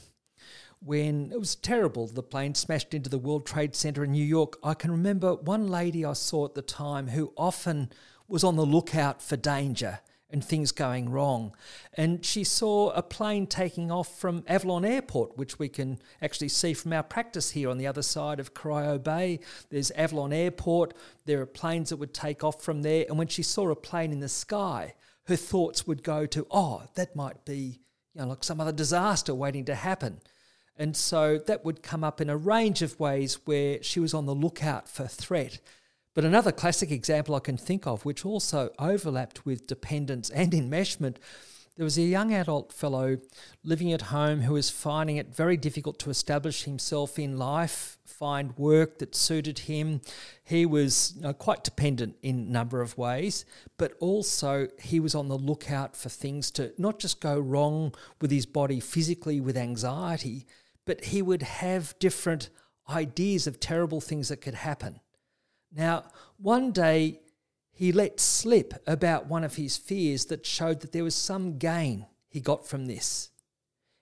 when 0.80 1.32
it 1.32 1.40
was 1.40 1.56
terrible. 1.56 2.08
The 2.08 2.22
plane 2.22 2.54
smashed 2.54 2.94
into 2.94 3.10
the 3.10 3.18
World 3.18 3.46
Trade 3.46 3.76
Center 3.76 4.04
in 4.04 4.12
New 4.12 4.24
York. 4.24 4.58
I 4.64 4.74
can 4.74 4.92
remember 4.92 5.36
one 5.36 5.68
lady 5.68 6.06
I 6.06 6.14
saw 6.14 6.46
at 6.46 6.54
the 6.54 6.62
time 6.62 7.08
who 7.08 7.34
often 7.38 7.90
was 8.28 8.44
on 8.44 8.58
the 8.58 8.66
lookout 8.66 9.22
for 9.22 9.38
danger 9.38 10.00
and 10.30 10.44
things 10.44 10.72
going 10.72 11.10
wrong. 11.10 11.54
And 11.94 12.24
she 12.24 12.44
saw 12.44 12.90
a 12.92 13.02
plane 13.02 13.48
taking 13.48 13.92
off 13.92 14.20
from 14.20 14.44
Avalon 14.48 14.84
Airport, 14.84 15.38
which 15.38 15.58
we 15.58 15.70
can 15.70 16.00
actually 16.22 16.50
see 16.50 16.74
from 16.74 16.94
our 16.94 17.04
practice 17.04 17.52
here 17.52 17.70
on 17.70 17.78
the 17.78 17.88
other 17.88 18.02
side 18.02 18.40
of 18.40 18.54
Corio 18.54 18.98
Bay. 18.98 19.40
There's 19.70 19.92
Avalon 19.92 20.34
Airport, 20.34 20.94
there 21.26 21.42
are 21.42 21.46
planes 21.46 21.90
that 21.90 21.98
would 21.98 22.14
take 22.14 22.44
off 22.44 22.62
from 22.62 22.82
there. 22.82 23.06
And 23.08 23.18
when 23.18 23.28
she 23.28 23.44
saw 23.44 23.70
a 23.70 23.76
plane 23.76 24.12
in 24.12 24.20
the 24.20 24.30
sky, 24.30 24.96
her 25.28 25.36
thoughts 25.36 25.88
would 25.88 26.04
go 26.04 26.26
to, 26.26 26.46
oh, 26.52 26.84
that 26.96 27.16
might 27.16 27.46
be 27.46 27.80
you 28.14 28.22
know, 28.22 28.28
like 28.28 28.44
some 28.44 28.60
other 28.60 28.72
disaster 28.72 29.34
waiting 29.34 29.66
to 29.66 29.76
happen. 29.76 30.20
And 30.76 30.96
so 30.96 31.38
that 31.48 31.66
would 31.66 31.82
come 31.82 32.04
up 32.04 32.22
in 32.22 32.30
a 32.30 32.38
range 32.38 32.82
of 32.82 33.00
ways 33.00 33.40
where 33.46 33.82
she 33.82 34.00
was 34.00 34.14
on 34.14 34.26
the 34.26 34.36
lookout 34.36 34.88
for 34.88 35.08
threat. 35.08 35.60
But 36.18 36.26
another 36.26 36.52
classic 36.52 36.90
example 36.90 37.36
I 37.36 37.40
can 37.42 37.58
think 37.58 37.86
of, 37.86 38.04
which 38.04 38.26
also 38.26 38.72
overlapped 38.80 39.46
with 39.46 39.68
dependence 39.68 40.32
and 40.32 40.52
enmeshment, 40.52 41.18
there 41.76 41.84
was 41.84 42.00
a 42.00 42.02
young 42.02 42.34
adult 42.34 42.74
fellow 42.74 43.20
living 43.64 43.94
at 43.94 44.02
home 44.02 44.42
who 44.42 44.54
was 44.54 44.72
finding 44.72 45.18
it 45.18 45.36
very 45.36 45.58
difficult 45.58 46.00
to 46.00 46.10
establish 46.10 46.64
himself 46.64 47.20
in 47.20 47.38
life, 47.38 48.00
find 48.04 48.58
work 48.58 48.98
that 48.98 49.14
suited 49.14 49.60
him. 49.60 50.02
He 50.44 50.66
was 50.66 51.14
you 51.18 51.22
know, 51.22 51.34
quite 51.34 51.64
dependent 51.64 52.16
in 52.24 52.40
a 52.40 52.52
number 52.52 52.82
of 52.82 52.98
ways, 52.98 53.46
but 53.78 53.94
also 54.00 54.70
he 54.80 55.00
was 55.00 55.14
on 55.14 55.28
the 55.28 55.38
lookout 55.38 55.96
for 55.96 56.10
things 56.10 56.50
to 56.54 56.74
not 56.80 56.98
just 56.98 57.22
go 57.22 57.40
wrong 57.40 57.94
with 58.22 58.32
his 58.32 58.48
body 58.48 58.80
physically 58.80 59.40
with 59.40 59.56
anxiety, 59.56 60.48
but 60.84 61.06
he 61.06 61.22
would 61.22 61.44
have 61.44 61.94
different 62.00 62.50
ideas 62.90 63.46
of 63.46 63.60
terrible 63.60 64.02
things 64.02 64.30
that 64.30 64.42
could 64.42 64.56
happen. 64.56 65.00
Now, 65.78 66.06
one 66.38 66.72
day 66.72 67.22
he 67.72 67.92
let 67.92 68.20
slip 68.20 68.74
about 68.88 69.28
one 69.28 69.44
of 69.44 69.56
his 69.56 69.78
fears 69.78 70.26
that 70.26 70.46
showed 70.46 70.82
that 70.82 70.92
there 70.92 71.04
was 71.04 71.14
some 71.14 71.60
gain 71.60 72.08
he 72.28 72.40
got 72.42 72.68
from 72.68 72.88
this. 72.88 73.30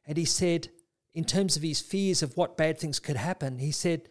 And 0.06 0.18
he 0.18 0.24
said, 0.24 0.70
in 1.14 1.26
terms 1.26 1.58
of 1.58 1.64
his 1.64 1.82
fears 1.82 2.24
of 2.24 2.38
what 2.38 2.56
bad 2.56 2.80
things 2.80 3.00
could 3.00 3.18
happen, 3.18 3.60
he 3.60 3.72
said, 3.72 4.08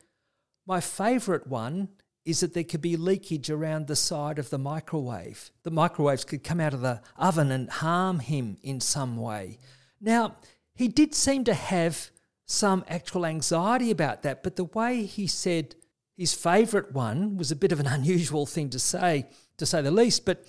My 0.67 0.81
favourite 0.81 1.47
one 1.47 1.89
is 2.27 2.41
that 2.41 2.53
there 2.53 2.65
could 2.65 2.83
be 2.83 2.97
leakage 2.97 3.49
around 3.49 3.87
the 3.87 3.97
side 3.97 4.39
of 4.39 4.51
the 4.51 4.59
microwave. 4.59 5.51
The 5.63 5.71
microwaves 5.71 6.25
could 6.25 6.45
come 6.45 6.61
out 6.61 6.75
of 6.75 6.83
the 6.83 7.01
oven 7.17 7.51
and 7.51 7.71
harm 7.71 8.19
him 8.19 8.59
in 8.63 8.81
some 8.81 9.17
way. 9.17 9.59
Now, 10.01 10.37
he 10.75 10.89
did 10.89 11.15
seem 11.15 11.45
to 11.45 11.55
have 11.55 12.11
some 12.45 12.85
actual 12.89 13.25
anxiety 13.25 13.91
about 13.91 14.23
that, 14.23 14.43
but 14.43 14.57
the 14.57 14.65
way 14.65 15.05
he 15.05 15.27
said 15.27 15.77
his 16.17 16.35
favourite 16.35 16.93
one 16.93 17.37
was 17.37 17.51
a 17.51 17.57
bit 17.57 17.73
of 17.73 17.81
an 17.81 17.87
unusual 17.99 18.47
thing 18.47 18.71
to 18.71 18.79
say, 18.79 19.27
to 19.57 19.67
say 19.67 19.83
the 19.83 19.91
least. 19.91 20.25
But 20.25 20.45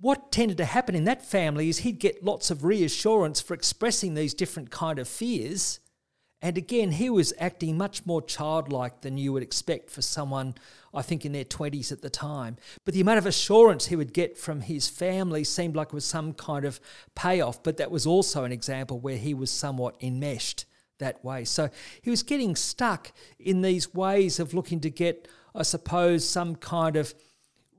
what 0.00 0.32
tended 0.32 0.56
to 0.58 0.64
happen 0.64 0.94
in 0.94 1.04
that 1.04 1.24
family 1.24 1.68
is 1.68 1.78
he'd 1.78 1.98
get 1.98 2.24
lots 2.24 2.50
of 2.50 2.64
reassurance 2.64 3.40
for 3.40 3.54
expressing 3.54 4.14
these 4.14 4.34
different 4.34 4.70
kind 4.70 4.98
of 4.98 5.08
fears. 5.08 5.78
And 6.44 6.58
again, 6.58 6.90
he 6.90 7.08
was 7.08 7.32
acting 7.38 7.78
much 7.78 8.04
more 8.04 8.20
childlike 8.20 9.02
than 9.02 9.16
you 9.16 9.32
would 9.32 9.44
expect 9.44 9.90
for 9.90 10.02
someone, 10.02 10.56
I 10.92 11.00
think, 11.00 11.24
in 11.24 11.30
their 11.30 11.44
20s 11.44 11.92
at 11.92 12.02
the 12.02 12.10
time. 12.10 12.56
But 12.84 12.94
the 12.94 13.00
amount 13.00 13.18
of 13.18 13.26
assurance 13.26 13.86
he 13.86 13.94
would 13.94 14.12
get 14.12 14.36
from 14.36 14.62
his 14.62 14.88
family 14.88 15.44
seemed 15.44 15.76
like 15.76 15.88
it 15.88 15.94
was 15.94 16.04
some 16.04 16.34
kind 16.34 16.64
of 16.64 16.80
payoff. 17.14 17.62
But 17.62 17.76
that 17.76 17.92
was 17.92 18.08
also 18.08 18.42
an 18.42 18.50
example 18.50 18.98
where 18.98 19.18
he 19.18 19.34
was 19.34 19.52
somewhat 19.52 19.94
enmeshed 20.00 20.64
that 21.02 21.24
way. 21.24 21.44
So 21.44 21.68
he 22.00 22.10
was 22.10 22.22
getting 22.22 22.56
stuck 22.56 23.12
in 23.38 23.62
these 23.62 23.94
ways 23.94 24.40
of 24.40 24.54
looking 24.54 24.80
to 24.80 24.90
get, 24.90 25.28
I 25.54 25.62
suppose, 25.62 26.28
some 26.28 26.56
kind 26.56 26.96
of 26.96 27.14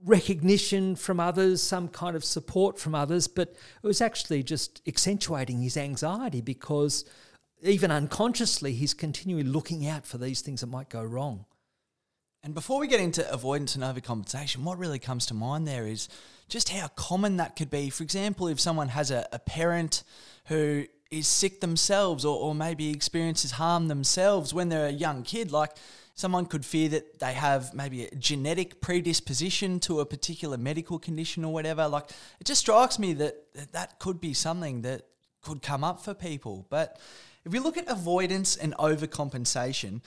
recognition 0.05 0.95
from 0.95 1.19
others, 1.19 1.61
some 1.63 1.87
kind 1.87 2.15
of 2.15 2.23
support 2.23 2.77
from 2.77 2.93
others, 2.93 3.27
but 3.27 3.49
it 3.49 3.87
was 3.87 4.01
actually 4.01 4.43
just 4.43 4.81
accentuating 4.87 5.61
his 5.61 5.77
anxiety 5.77 6.41
because 6.41 7.05
even 7.61 7.89
unconsciously 7.89 8.73
he's 8.73 8.93
continually 8.93 9.43
looking 9.43 9.87
out 9.87 10.05
for 10.05 10.17
these 10.17 10.41
things 10.41 10.61
that 10.61 10.67
might 10.67 10.89
go 10.89 11.01
wrong. 11.01 11.45
And 12.43 12.53
before 12.53 12.79
we 12.79 12.87
get 12.87 12.99
into 12.99 13.29
avoidance 13.31 13.75
and 13.75 13.83
overcompensation, 13.85 14.63
what 14.63 14.77
really 14.77 14.99
comes 14.99 15.25
to 15.27 15.33
mind 15.33 15.65
there 15.65 15.87
is 15.87 16.09
just 16.49 16.67
how 16.67 16.89
common 16.89 17.37
that 17.37 17.55
could 17.55 17.69
be. 17.69 17.89
For 17.89 18.03
example, 18.03 18.49
if 18.49 18.59
someone 18.59 18.89
has 18.89 19.11
a, 19.11 19.25
a 19.31 19.39
parent 19.39 20.03
who 20.47 20.85
is 21.13 21.27
sick 21.27 21.61
themselves 21.61 22.25
or, 22.25 22.37
or 22.39 22.55
maybe 22.55 22.89
experiences 22.89 23.51
harm 23.51 23.87
themselves 23.87 24.53
when 24.53 24.69
they're 24.69 24.87
a 24.87 24.91
young 24.91 25.23
kid. 25.23 25.51
Like 25.51 25.71
someone 26.15 26.45
could 26.45 26.65
fear 26.65 26.89
that 26.89 27.19
they 27.19 27.33
have 27.33 27.73
maybe 27.73 28.05
a 28.05 28.15
genetic 28.15 28.81
predisposition 28.81 29.79
to 29.81 29.99
a 29.99 30.05
particular 30.05 30.57
medical 30.57 30.99
condition 30.99 31.45
or 31.45 31.53
whatever. 31.53 31.87
Like 31.87 32.09
it 32.39 32.45
just 32.45 32.61
strikes 32.61 32.99
me 32.99 33.13
that 33.13 33.53
that, 33.53 33.71
that 33.73 33.99
could 33.99 34.19
be 34.19 34.33
something 34.33 34.81
that 34.81 35.03
could 35.41 35.61
come 35.61 35.83
up 35.83 36.01
for 36.01 36.13
people. 36.13 36.65
But 36.69 36.99
if 37.45 37.51
we 37.51 37.59
look 37.59 37.77
at 37.77 37.87
avoidance 37.87 38.55
and 38.55 38.73
overcompensation, 38.75 40.01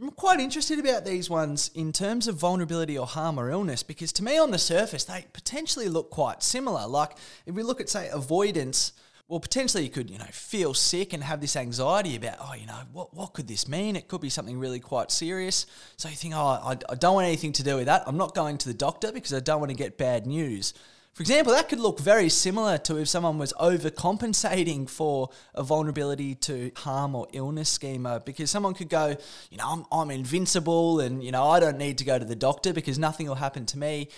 I'm 0.00 0.10
quite 0.10 0.40
interested 0.40 0.78
about 0.78 1.06
these 1.06 1.30
ones 1.30 1.70
in 1.74 1.90
terms 1.90 2.28
of 2.28 2.36
vulnerability 2.36 2.98
or 2.98 3.06
harm 3.06 3.40
or 3.40 3.50
illness 3.50 3.82
because 3.82 4.12
to 4.12 4.22
me 4.22 4.36
on 4.36 4.50
the 4.50 4.58
surface 4.58 5.04
they 5.04 5.24
potentially 5.32 5.88
look 5.88 6.10
quite 6.10 6.42
similar. 6.42 6.86
Like 6.86 7.12
if 7.46 7.54
we 7.54 7.62
look 7.62 7.80
at 7.80 7.88
say 7.88 8.10
avoidance, 8.10 8.92
well, 9.28 9.40
potentially 9.40 9.82
you 9.82 9.90
could, 9.90 10.08
you 10.08 10.18
know, 10.18 10.26
feel 10.30 10.72
sick 10.72 11.12
and 11.12 11.22
have 11.24 11.40
this 11.40 11.56
anxiety 11.56 12.14
about, 12.14 12.36
oh, 12.40 12.54
you 12.54 12.66
know, 12.66 12.80
what, 12.92 13.12
what 13.12 13.32
could 13.32 13.48
this 13.48 13.66
mean? 13.66 13.96
It 13.96 14.06
could 14.06 14.20
be 14.20 14.28
something 14.28 14.58
really 14.58 14.78
quite 14.78 15.10
serious. 15.10 15.66
So 15.96 16.08
you 16.08 16.14
think, 16.14 16.34
oh, 16.36 16.38
I, 16.38 16.76
I 16.88 16.94
don't 16.94 17.14
want 17.14 17.26
anything 17.26 17.52
to 17.54 17.64
do 17.64 17.76
with 17.76 17.86
that. 17.86 18.04
I'm 18.06 18.16
not 18.16 18.36
going 18.36 18.56
to 18.58 18.68
the 18.68 18.74
doctor 18.74 19.10
because 19.10 19.34
I 19.34 19.40
don't 19.40 19.58
want 19.58 19.70
to 19.70 19.76
get 19.76 19.98
bad 19.98 20.26
news. 20.26 20.74
For 21.12 21.22
example, 21.22 21.54
that 21.54 21.70
could 21.70 21.80
look 21.80 21.98
very 21.98 22.28
similar 22.28 22.76
to 22.78 22.98
if 22.98 23.08
someone 23.08 23.38
was 23.38 23.52
overcompensating 23.54 24.88
for 24.88 25.30
a 25.54 25.62
vulnerability 25.62 26.34
to 26.34 26.70
harm 26.76 27.14
or 27.14 27.26
illness 27.32 27.70
schema, 27.70 28.20
because 28.20 28.50
someone 28.50 28.74
could 28.74 28.90
go, 28.90 29.16
you 29.50 29.56
know, 29.56 29.64
I'm, 29.66 29.86
I'm 29.90 30.10
invincible 30.10 31.00
and, 31.00 31.24
you 31.24 31.32
know, 31.32 31.48
I 31.48 31.58
don't 31.58 31.78
need 31.78 31.96
to 31.98 32.04
go 32.04 32.18
to 32.18 32.24
the 32.24 32.36
doctor 32.36 32.74
because 32.74 32.98
nothing 32.98 33.26
will 33.26 33.36
happen 33.36 33.64
to 33.64 33.78
me. 33.78 34.10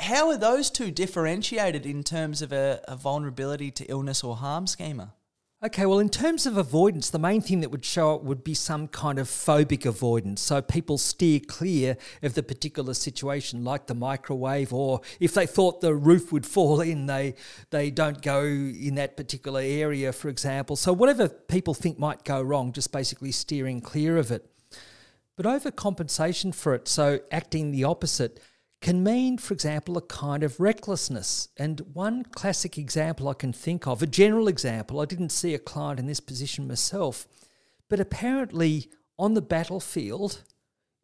How 0.00 0.28
are 0.28 0.36
those 0.36 0.70
two 0.70 0.90
differentiated 0.90 1.86
in 1.86 2.02
terms 2.02 2.42
of 2.42 2.52
a, 2.52 2.80
a 2.88 2.96
vulnerability 2.96 3.70
to 3.72 3.84
illness 3.84 4.24
or 4.24 4.36
harm 4.36 4.66
schema? 4.66 5.14
Okay, 5.64 5.86
well, 5.86 6.00
in 6.00 6.08
terms 6.08 6.44
of 6.44 6.56
avoidance, 6.56 7.08
the 7.08 7.20
main 7.20 7.40
thing 7.40 7.60
that 7.60 7.70
would 7.70 7.84
show 7.84 8.16
up 8.16 8.24
would 8.24 8.42
be 8.42 8.52
some 8.52 8.88
kind 8.88 9.20
of 9.20 9.28
phobic 9.28 9.86
avoidance. 9.86 10.40
So 10.40 10.60
people 10.60 10.98
steer 10.98 11.38
clear 11.38 11.96
of 12.20 12.34
the 12.34 12.42
particular 12.42 12.94
situation, 12.94 13.62
like 13.62 13.86
the 13.86 13.94
microwave, 13.94 14.72
or 14.72 15.02
if 15.20 15.34
they 15.34 15.46
thought 15.46 15.80
the 15.80 15.94
roof 15.94 16.32
would 16.32 16.46
fall 16.46 16.80
in, 16.80 17.06
they 17.06 17.36
they 17.70 17.92
don't 17.92 18.20
go 18.22 18.42
in 18.42 18.96
that 18.96 19.16
particular 19.16 19.60
area, 19.60 20.12
for 20.12 20.28
example. 20.28 20.74
So 20.74 20.92
whatever 20.92 21.28
people 21.28 21.74
think 21.74 21.96
might 21.96 22.24
go 22.24 22.42
wrong, 22.42 22.72
just 22.72 22.90
basically 22.90 23.30
steering 23.30 23.80
clear 23.80 24.16
of 24.16 24.32
it. 24.32 24.44
But 25.36 25.46
overcompensation 25.46 26.52
for 26.52 26.74
it, 26.74 26.88
so 26.88 27.20
acting 27.30 27.70
the 27.70 27.84
opposite 27.84 28.40
can 28.82 29.04
mean, 29.04 29.38
for 29.38 29.54
example, 29.54 29.96
a 29.96 30.02
kind 30.02 30.42
of 30.42 30.58
recklessness. 30.58 31.48
And 31.56 31.80
one 31.92 32.24
classic 32.24 32.76
example 32.76 33.28
I 33.28 33.34
can 33.34 33.52
think 33.52 33.86
of, 33.86 34.02
a 34.02 34.06
general 34.06 34.48
example, 34.48 35.00
I 35.00 35.04
didn't 35.04 35.30
see 35.30 35.54
a 35.54 35.58
client 35.58 36.00
in 36.00 36.06
this 36.06 36.20
position 36.20 36.66
myself, 36.66 37.26
but 37.88 38.00
apparently 38.00 38.90
on 39.18 39.34
the 39.34 39.40
battlefield, 39.40 40.42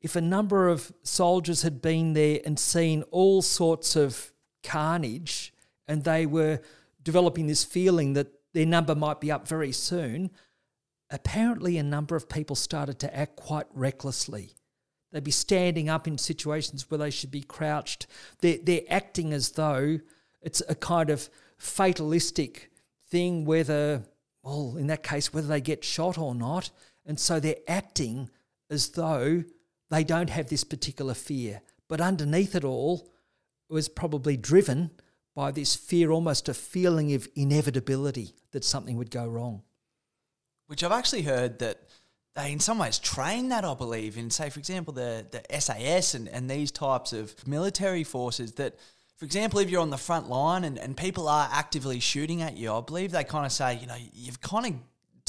if 0.02 0.16
a 0.16 0.20
number 0.20 0.68
of 0.68 0.92
soldiers 1.04 1.62
had 1.62 1.80
been 1.80 2.12
there 2.14 2.40
and 2.44 2.58
seen 2.58 3.04
all 3.10 3.42
sorts 3.42 3.94
of 3.94 4.32
carnage 4.64 5.54
and 5.86 6.02
they 6.02 6.26
were 6.26 6.60
developing 7.02 7.46
this 7.46 7.64
feeling 7.64 8.12
that 8.14 8.32
their 8.54 8.66
number 8.66 8.94
might 8.94 9.20
be 9.20 9.30
up 9.30 9.46
very 9.46 9.72
soon, 9.72 10.30
apparently 11.10 11.78
a 11.78 11.82
number 11.82 12.16
of 12.16 12.28
people 12.28 12.56
started 12.56 12.98
to 12.98 13.16
act 13.16 13.36
quite 13.36 13.66
recklessly 13.72 14.57
They'd 15.12 15.24
be 15.24 15.30
standing 15.30 15.88
up 15.88 16.06
in 16.06 16.18
situations 16.18 16.90
where 16.90 16.98
they 16.98 17.10
should 17.10 17.30
be 17.30 17.42
crouched. 17.42 18.06
They're, 18.40 18.58
they're 18.62 18.82
acting 18.88 19.32
as 19.32 19.50
though 19.50 20.00
it's 20.42 20.62
a 20.68 20.74
kind 20.74 21.10
of 21.10 21.28
fatalistic 21.56 22.70
thing, 23.10 23.44
whether, 23.44 24.04
well, 24.42 24.76
in 24.76 24.86
that 24.88 25.02
case, 25.02 25.32
whether 25.32 25.48
they 25.48 25.60
get 25.60 25.84
shot 25.84 26.18
or 26.18 26.34
not. 26.34 26.70
And 27.06 27.18
so 27.18 27.40
they're 27.40 27.56
acting 27.66 28.28
as 28.70 28.90
though 28.90 29.44
they 29.90 30.04
don't 30.04 30.30
have 30.30 30.48
this 30.48 30.64
particular 30.64 31.14
fear. 31.14 31.62
But 31.88 32.00
underneath 32.02 32.54
it 32.54 32.64
all, 32.64 33.08
it 33.70 33.72
was 33.72 33.88
probably 33.88 34.36
driven 34.36 34.90
by 35.34 35.52
this 35.52 35.74
fear, 35.74 36.10
almost 36.10 36.48
a 36.48 36.54
feeling 36.54 37.14
of 37.14 37.28
inevitability 37.34 38.34
that 38.50 38.64
something 38.64 38.96
would 38.96 39.10
go 39.10 39.26
wrong. 39.26 39.62
Which 40.66 40.84
I've 40.84 40.92
actually 40.92 41.22
heard 41.22 41.60
that 41.60 41.88
they 42.38 42.52
in 42.52 42.60
some 42.60 42.78
ways 42.78 42.98
train 42.98 43.48
that, 43.48 43.64
I 43.64 43.74
believe, 43.74 44.16
in 44.16 44.30
say, 44.30 44.48
for 44.48 44.58
example, 44.58 44.94
the, 44.94 45.26
the 45.30 45.60
SAS 45.60 46.14
and, 46.14 46.28
and 46.28 46.48
these 46.48 46.70
types 46.70 47.12
of 47.12 47.34
military 47.46 48.04
forces 48.04 48.52
that 48.52 48.76
for 49.16 49.24
example, 49.24 49.58
if 49.58 49.68
you're 49.68 49.80
on 49.80 49.90
the 49.90 49.98
front 49.98 50.28
line 50.28 50.62
and, 50.62 50.78
and 50.78 50.96
people 50.96 51.28
are 51.28 51.48
actively 51.52 51.98
shooting 51.98 52.40
at 52.40 52.56
you, 52.56 52.72
I 52.72 52.80
believe 52.80 53.10
they 53.10 53.24
kind 53.24 53.44
of 53.44 53.50
say, 53.50 53.76
you 53.76 53.88
know, 53.88 53.96
you've 54.12 54.40
kind 54.40 54.66
of 54.66 54.74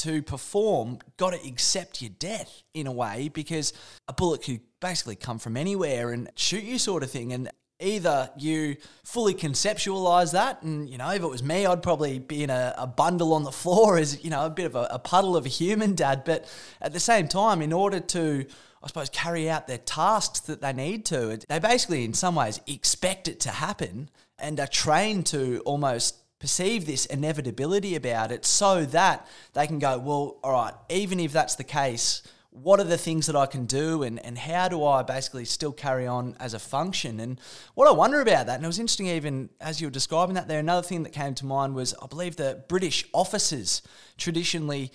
to 0.04 0.22
perform 0.22 0.98
got 1.16 1.30
to 1.30 1.46
accept 1.46 2.00
your 2.00 2.12
death 2.18 2.62
in 2.72 2.86
a 2.86 2.92
way 2.92 3.28
because 3.34 3.72
a 4.06 4.12
bullet 4.12 4.42
could 4.42 4.60
basically 4.80 5.16
come 5.16 5.38
from 5.40 5.56
anywhere 5.56 6.12
and 6.12 6.30
shoot 6.36 6.62
you 6.62 6.78
sort 6.78 7.02
of 7.02 7.10
thing. 7.10 7.32
And 7.32 7.50
either 7.80 8.30
you 8.36 8.76
fully 9.04 9.34
conceptualize 9.34 10.32
that 10.32 10.62
and 10.62 10.88
you 10.88 10.98
know 10.98 11.10
if 11.10 11.22
it 11.22 11.26
was 11.26 11.42
me 11.42 11.66
i'd 11.66 11.82
probably 11.82 12.18
be 12.18 12.42
in 12.42 12.50
a, 12.50 12.74
a 12.78 12.86
bundle 12.86 13.32
on 13.32 13.42
the 13.42 13.52
floor 13.52 13.98
as 13.98 14.22
you 14.22 14.30
know 14.30 14.46
a 14.46 14.50
bit 14.50 14.66
of 14.66 14.74
a, 14.74 14.86
a, 14.90 14.98
puddle 14.98 15.36
of 15.36 15.46
a 15.46 15.48
human 15.48 15.94
dad. 15.94 16.22
But 16.24 16.46
at 16.80 16.92
the 16.92 17.00
same 17.00 17.28
time 17.28 17.62
in 17.62 17.72
order 17.72 18.00
to 18.00 18.46
i 18.82 18.86
suppose 18.86 19.08
carry 19.10 19.48
out 19.48 19.66
their 19.66 19.78
tasks 19.78 20.40
that 20.40 20.60
they 20.60 20.72
need 20.72 21.04
to 21.06 21.38
they 21.48 21.58
basically 21.58 22.04
in 22.04 22.14
some 22.14 22.34
ways 22.34 22.60
expect 22.66 23.28
it 23.28 23.40
to 23.40 23.50
happen 23.50 24.10
and 24.38 24.58
are 24.60 24.66
trained 24.66 25.26
to 25.26 25.60
almost 25.64 26.16
perceive 26.38 26.86
this 26.86 27.04
inevitability 27.06 27.94
about 27.94 28.32
it 28.32 28.46
so 28.46 28.84
that 28.86 29.26
they 29.52 29.66
can 29.66 29.78
go 29.78 29.98
well 29.98 30.38
all 30.42 30.52
right 30.52 30.74
even 30.88 31.20
if 31.20 31.32
that's 31.32 31.56
the 31.56 31.64
case 31.64 32.22
what 32.50 32.80
are 32.80 32.84
the 32.84 32.98
things 32.98 33.26
that 33.26 33.36
I 33.36 33.46
can 33.46 33.66
do 33.66 34.02
and, 34.02 34.24
and 34.24 34.36
how 34.36 34.68
do 34.68 34.84
I 34.84 35.02
basically 35.02 35.44
still 35.44 35.72
carry 35.72 36.06
on 36.06 36.36
as 36.40 36.52
a 36.52 36.58
function? 36.58 37.20
And 37.20 37.40
what 37.74 37.86
I 37.88 37.92
wonder 37.92 38.20
about 38.20 38.46
that, 38.46 38.56
and 38.56 38.64
it 38.64 38.66
was 38.66 38.80
interesting 38.80 39.06
even 39.06 39.50
as 39.60 39.80
you 39.80 39.86
were 39.86 39.92
describing 39.92 40.34
that 40.34 40.48
there, 40.48 40.58
another 40.58 40.86
thing 40.86 41.04
that 41.04 41.12
came 41.12 41.34
to 41.34 41.46
mind 41.46 41.74
was 41.74 41.94
I 42.02 42.06
believe 42.06 42.36
the 42.36 42.64
British 42.68 43.04
officers 43.12 43.82
traditionally 44.18 44.90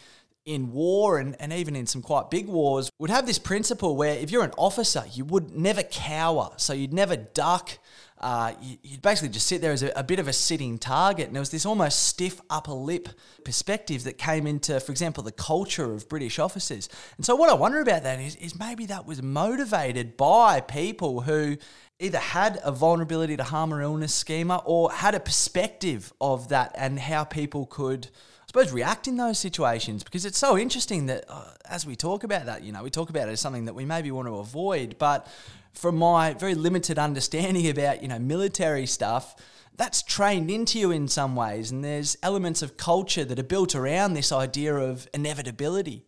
in 0.46 0.72
war 0.72 1.18
and, 1.18 1.36
and 1.40 1.52
even 1.52 1.76
in 1.76 1.88
some 1.88 2.02
quite 2.02 2.30
big 2.30 2.48
wars 2.48 2.92
would 3.00 3.10
have 3.10 3.26
this 3.26 3.40
principle 3.40 3.96
where 3.96 4.16
if 4.16 4.32
you're 4.32 4.44
an 4.44 4.54
officer, 4.58 5.04
you 5.12 5.26
would 5.26 5.52
never 5.52 5.82
cower. 5.82 6.52
So 6.58 6.74
you'd 6.74 6.94
never 6.94 7.16
duck 7.16 7.80
uh, 8.26 8.56
you, 8.60 8.78
would 8.90 9.04
basically 9.04 9.30
just 9.30 9.46
sit 9.46 9.62
there 9.62 9.72
as 9.72 9.84
a, 9.84 9.92
a, 9.96 10.04
bit 10.04 10.18
of 10.18 10.28
a 10.28 10.34
sitting 10.34 10.80
target. 10.80 11.28
And 11.28 11.36
there 11.36 11.42
was 11.42 11.52
this 11.52 11.64
almost 11.64 12.06
stiff 12.06 12.42
upper 12.50 12.72
lip 12.72 13.08
perspective 13.44 14.04
that 14.06 14.18
came 14.18 14.48
into, 14.48 14.80
for 14.80 14.92
example, 14.92 15.22
the 15.22 15.32
culture 15.32 15.94
of 15.94 16.10
British 16.10 16.40
officers. 16.40 16.90
And 17.18 17.26
so, 17.26 17.36
what 17.36 17.52
I 17.52 17.54
wonder 17.54 17.80
about 17.82 18.02
that 18.02 18.20
is, 18.20 18.36
is 18.38 18.58
maybe 18.58 18.88
that 18.88 19.06
was 19.06 19.22
motivated 19.22 20.18
by 20.18 20.60
people 20.60 21.22
who 21.22 21.58
either 22.00 22.18
had 22.18 22.60
a 22.64 22.72
vulnerability 22.72 23.38
to 23.38 23.44
harm 23.44 23.72
or 23.72 23.84
illness 23.84 24.16
schema 24.16 24.60
or 24.66 24.92
had 24.92 25.14
a 25.14 25.20
perspective 25.20 26.12
of 26.20 26.50
that 26.50 26.74
and 26.76 26.98
how 26.98 27.26
people 27.26 27.68
could. 27.68 28.08
I 28.08 28.48
suppose 28.48 28.72
react 28.72 29.08
in 29.08 29.18
those 29.18 29.38
situations 29.38 30.04
because 30.04 30.26
it's 30.26 30.40
so 30.40 30.58
interesting 30.58 31.06
that 31.08 31.26
uh, 31.30 31.52
as 31.70 31.86
we 31.86 31.96
talk 31.96 32.24
about 32.24 32.48
that, 32.48 32.64
you 32.64 32.72
know, 32.72 32.82
we 32.82 32.90
talk 32.90 33.12
about 33.12 33.30
it 33.30 33.34
as 33.34 33.40
something 33.40 33.66
that 33.66 33.76
we 33.76 33.86
maybe 33.86 34.10
want 34.10 34.28
to 34.28 34.38
avoid, 34.38 34.98
but 34.98 35.28
from 35.76 35.98
my 35.98 36.34
very 36.34 36.56
limited 36.56 36.98
understanding 36.98 37.70
about, 37.70 38.02
you 38.02 38.08
know, 38.08 38.20
military 38.20 38.86
stuff, 38.86 39.36
that's 39.78 40.02
trained 40.02 40.50
into 40.50 40.80
you 40.80 40.92
in 40.92 41.08
some 41.08 41.36
ways. 41.36 41.72
And 41.72 41.84
there's 41.84 42.18
elements 42.24 42.62
of 42.62 42.78
culture 42.78 43.26
that 43.26 43.40
are 43.40 43.44
built 43.44 43.76
around 43.76 44.14
this 44.14 44.32
idea 44.32 44.76
of 44.76 45.08
inevitability. 45.14 46.06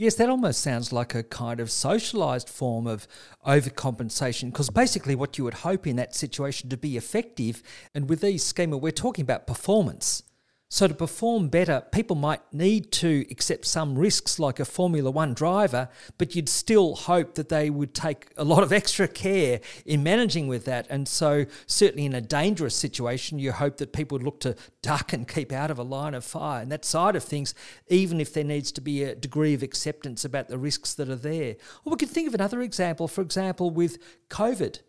Yes, 0.00 0.14
that 0.14 0.30
almost 0.30 0.60
sounds 0.60 0.92
like 0.92 1.16
a 1.16 1.24
kind 1.24 1.58
of 1.58 1.72
socialized 1.72 2.48
form 2.48 2.86
of 2.86 3.08
overcompensation 3.44 4.52
because 4.52 4.70
basically 4.70 5.16
what 5.16 5.36
you 5.36 5.42
would 5.42 5.54
hope 5.54 5.88
in 5.88 5.96
that 5.96 6.14
situation 6.14 6.70
to 6.70 6.76
be 6.76 6.96
effective, 6.96 7.64
and 7.92 8.08
with 8.08 8.20
these 8.20 8.44
schema, 8.44 8.76
we're 8.76 8.92
talking 8.92 9.24
about 9.24 9.48
performance. 9.48 10.22
So, 10.70 10.86
to 10.86 10.92
perform 10.92 11.48
better, 11.48 11.82
people 11.92 12.14
might 12.14 12.42
need 12.52 12.92
to 12.92 13.24
accept 13.30 13.64
some 13.64 13.98
risks 13.98 14.38
like 14.38 14.60
a 14.60 14.66
Formula 14.66 15.10
One 15.10 15.32
driver, 15.32 15.88
but 16.18 16.36
you'd 16.36 16.50
still 16.50 16.94
hope 16.94 17.36
that 17.36 17.48
they 17.48 17.70
would 17.70 17.94
take 17.94 18.32
a 18.36 18.44
lot 18.44 18.62
of 18.62 18.70
extra 18.80 19.08
care 19.08 19.60
in 19.86 20.02
managing 20.02 20.46
with 20.46 20.66
that. 20.66 20.86
And 20.90 21.08
so, 21.08 21.46
certainly 21.66 22.04
in 22.04 22.14
a 22.14 22.20
dangerous 22.20 22.74
situation, 22.74 23.38
you 23.38 23.52
hope 23.52 23.78
that 23.78 23.94
people 23.94 24.16
would 24.16 24.24
look 24.24 24.40
to 24.40 24.56
duck 24.82 25.14
and 25.14 25.26
keep 25.26 25.52
out 25.52 25.70
of 25.70 25.78
a 25.78 25.82
line 25.82 26.12
of 26.12 26.22
fire. 26.22 26.60
And 26.60 26.70
that 26.70 26.84
side 26.84 27.16
of 27.16 27.24
things, 27.24 27.54
even 27.86 28.20
if 28.20 28.34
there 28.34 28.44
needs 28.44 28.70
to 28.72 28.82
be 28.82 29.04
a 29.04 29.14
degree 29.14 29.54
of 29.54 29.62
acceptance 29.62 30.22
about 30.22 30.48
the 30.48 30.58
risks 30.58 30.92
that 30.94 31.08
are 31.08 31.16
there. 31.16 31.56
Or 31.86 31.92
we 31.92 31.96
could 31.96 32.10
think 32.10 32.28
of 32.28 32.34
another 32.34 32.60
example, 32.60 33.08
for 33.08 33.22
example, 33.22 33.70
with 33.70 33.96
COVID. 34.28 34.80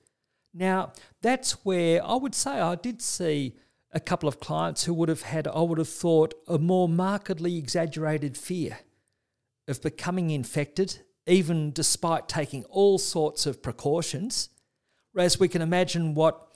Now, 0.54 0.92
that's 1.22 1.64
where 1.64 2.06
I 2.06 2.16
would 2.16 2.36
say 2.36 2.60
I 2.60 2.76
did 2.76 3.02
see 3.02 3.56
a 3.92 4.00
couple 4.00 4.30
of 4.30 4.40
clients 4.40 4.84
who 4.84 4.94
would 4.94 5.10
have 5.10 5.24
had, 5.24 5.48
I 5.48 5.62
would 5.62 5.80
have 5.80 5.90
thought, 5.90 6.34
a 6.48 6.58
more 6.58 6.88
markedly 6.88 7.58
exaggerated 7.58 8.38
fear 8.38 8.80
of 9.68 9.82
becoming 9.82 10.30
infected, 10.30 11.00
even 11.26 11.72
despite 11.72 12.28
taking 12.28 12.64
all 12.66 12.98
sorts 12.98 13.46
of 13.46 13.62
precautions. 13.62 14.50
Whereas 15.12 15.40
we 15.40 15.48
can 15.48 15.62
imagine 15.62 16.14
what 16.14 16.48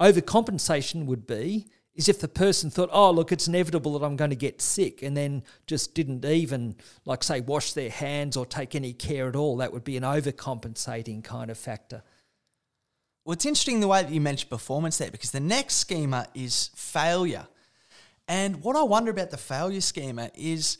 overcompensation 0.00 1.06
would 1.06 1.26
be 1.26 1.66
is 1.94 2.08
if 2.08 2.18
the 2.18 2.26
person 2.26 2.70
thought, 2.70 2.90
oh, 2.92 3.12
look, 3.12 3.30
it's 3.30 3.46
inevitable 3.46 3.96
that 3.96 4.04
I'm 4.04 4.16
going 4.16 4.30
to 4.30 4.36
get 4.36 4.60
sick, 4.60 5.00
and 5.02 5.16
then 5.16 5.44
just 5.68 5.94
didn't 5.94 6.24
even, 6.24 6.74
like, 7.04 7.22
say, 7.22 7.40
wash 7.40 7.72
their 7.72 7.90
hands 7.90 8.36
or 8.36 8.44
take 8.44 8.74
any 8.74 8.92
care 8.92 9.28
at 9.28 9.36
all. 9.36 9.56
That 9.58 9.72
would 9.72 9.84
be 9.84 9.96
an 9.96 10.02
overcompensating 10.02 11.22
kind 11.22 11.52
of 11.52 11.58
factor. 11.58 12.02
Well, 13.24 13.32
it's 13.32 13.46
interesting 13.46 13.80
the 13.80 13.88
way 13.88 14.02
that 14.02 14.12
you 14.12 14.20
mentioned 14.20 14.50
performance 14.50 14.98
there 14.98 15.10
because 15.10 15.30
the 15.30 15.40
next 15.40 15.76
schema 15.76 16.26
is 16.34 16.68
failure. 16.76 17.46
And 18.28 18.62
what 18.62 18.76
I 18.76 18.82
wonder 18.82 19.10
about 19.10 19.30
the 19.30 19.38
failure 19.38 19.80
schema 19.80 20.30
is, 20.34 20.76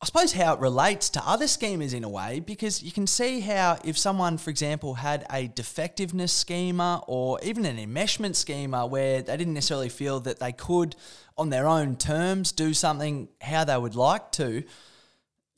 I 0.00 0.06
suppose, 0.06 0.32
how 0.32 0.54
it 0.54 0.60
relates 0.60 1.10
to 1.10 1.28
other 1.28 1.46
schemas 1.46 1.92
in 1.92 2.04
a 2.04 2.08
way, 2.08 2.38
because 2.38 2.84
you 2.84 2.92
can 2.92 3.04
see 3.08 3.40
how 3.40 3.78
if 3.84 3.98
someone, 3.98 4.38
for 4.38 4.50
example, 4.50 4.94
had 4.94 5.26
a 5.28 5.48
defectiveness 5.48 6.32
schema 6.32 7.02
or 7.08 7.40
even 7.42 7.64
an 7.64 7.78
enmeshment 7.78 8.36
schema 8.36 8.86
where 8.86 9.20
they 9.20 9.36
didn't 9.36 9.54
necessarily 9.54 9.88
feel 9.88 10.20
that 10.20 10.38
they 10.38 10.52
could, 10.52 10.94
on 11.36 11.50
their 11.50 11.66
own 11.66 11.96
terms, 11.96 12.52
do 12.52 12.72
something 12.72 13.28
how 13.40 13.64
they 13.64 13.76
would 13.76 13.96
like 13.96 14.30
to, 14.32 14.62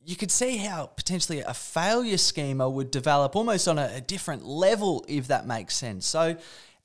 you 0.05 0.15
could 0.15 0.31
see 0.31 0.57
how 0.57 0.87
potentially 0.87 1.39
a 1.39 1.53
failure 1.53 2.17
schema 2.17 2.69
would 2.69 2.91
develop 2.91 3.35
almost 3.35 3.67
on 3.67 3.77
a, 3.77 3.91
a, 3.95 4.01
different 4.01 4.45
level, 4.45 5.05
if 5.07 5.27
that 5.27 5.47
makes 5.47 5.75
sense. 5.75 6.05
So, 6.05 6.37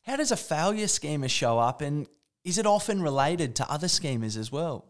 how 0.03 0.17
does 0.17 0.31
a 0.31 0.37
failure 0.37 0.89
schema 0.89 1.29
show 1.29 1.59
up, 1.59 1.81
and 1.81 2.07
is 2.45 2.59
it 2.59 2.67
often 2.67 3.03
related 3.03 3.57
to 3.57 3.71
other 3.71 3.89
schemas 3.89 4.37
as 4.37 4.53
well? 4.53 4.87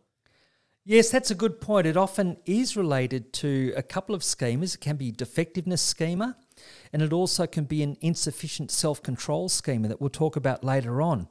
Yes, 0.84 1.10
that's 1.10 1.30
a 1.30 1.34
good 1.34 1.60
point. 1.60 1.86
It 1.86 1.96
often 1.96 2.38
is 2.46 2.76
related 2.76 3.32
to 3.34 3.72
a 3.76 3.82
couple 3.82 4.14
of 4.14 4.22
schemas. 4.22 4.74
It 4.74 4.80
can 4.80 4.96
be 4.96 5.10
defectiveness 5.10 5.82
schema, 5.82 6.36
and 6.92 7.02
it 7.02 7.12
also 7.12 7.46
can 7.46 7.64
be 7.64 7.82
an 7.82 7.96
insufficient 8.00 8.70
self 8.70 9.02
control 9.02 9.48
schema 9.48 9.88
that 9.88 10.00
we'll 10.00 10.10
talk 10.10 10.36
about 10.36 10.64
later 10.64 11.02
on. 11.02 11.28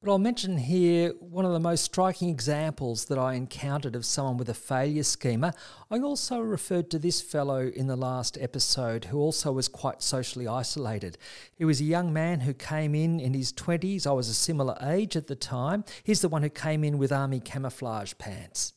But 0.00 0.12
I'll 0.12 0.18
mention 0.20 0.58
here 0.58 1.10
one 1.18 1.44
of 1.44 1.52
the 1.52 1.58
most 1.58 1.82
striking 1.82 2.28
examples 2.28 3.06
that 3.06 3.18
I 3.18 3.34
encountered 3.34 3.96
of 3.96 4.04
someone 4.04 4.36
with 4.36 4.48
a 4.48 4.54
failure 4.54 5.02
schema. 5.02 5.52
I 5.90 5.98
also 5.98 6.38
referred 6.38 6.88
to 6.90 7.00
this 7.00 7.20
fellow 7.20 7.66
in 7.66 7.88
the 7.88 7.96
last 7.96 8.38
episode 8.40 9.06
who 9.06 9.18
also 9.18 9.50
was 9.50 9.66
quite 9.66 10.00
socially 10.00 10.46
isolated. 10.46 11.18
He 11.56 11.64
was 11.64 11.80
a 11.80 11.84
young 11.84 12.12
man 12.12 12.40
who 12.40 12.54
came 12.54 12.94
in 12.94 13.18
in 13.18 13.34
his 13.34 13.52
20s. 13.52 14.06
I 14.06 14.12
was 14.12 14.28
a 14.28 14.34
similar 14.34 14.78
age 14.80 15.16
at 15.16 15.26
the 15.26 15.34
time. 15.34 15.84
He's 16.04 16.20
the 16.20 16.28
one 16.28 16.42
who 16.42 16.48
came 16.48 16.84
in 16.84 16.98
with 16.98 17.10
army 17.10 17.40
camouflage 17.40 18.12
pants. 18.18 18.74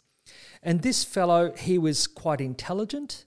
And 0.63 0.81
this 0.81 1.03
fellow, 1.03 1.53
he 1.55 1.77
was 1.77 2.07
quite 2.07 2.41
intelligent, 2.41 3.25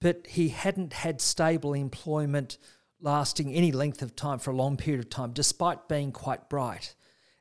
but 0.00 0.28
he 0.28 0.50
hadn't 0.50 0.92
had 0.92 1.20
stable 1.20 1.74
employment 1.74 2.56
lasting 3.00 3.52
any 3.52 3.72
length 3.72 4.00
of 4.00 4.14
time 4.14 4.38
for 4.38 4.52
a 4.52 4.56
long 4.56 4.76
period 4.76 5.00
of 5.00 5.10
time, 5.10 5.32
despite 5.32 5.88
being 5.88 6.12
quite 6.12 6.48
bright. 6.48 6.94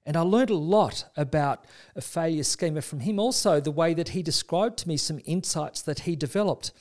And 0.06 0.16
I 0.16 0.22
learned 0.22 0.52
a 0.52 0.56
lot 0.56 1.06
about 1.18 1.66
a 1.96 2.02
failure 2.02 2.44
schema 2.44 2.82
from 2.82 3.00
him, 3.00 3.20
also 3.20 3.60
the 3.60 3.72
way 3.72 3.94
that 3.96 4.10
he 4.10 4.22
described 4.22 4.78
to 4.80 4.88
me 4.88 4.98
some 4.98 5.20
insights 5.26 5.82
that 5.82 6.02
he 6.02 6.16
developed. 6.16 6.72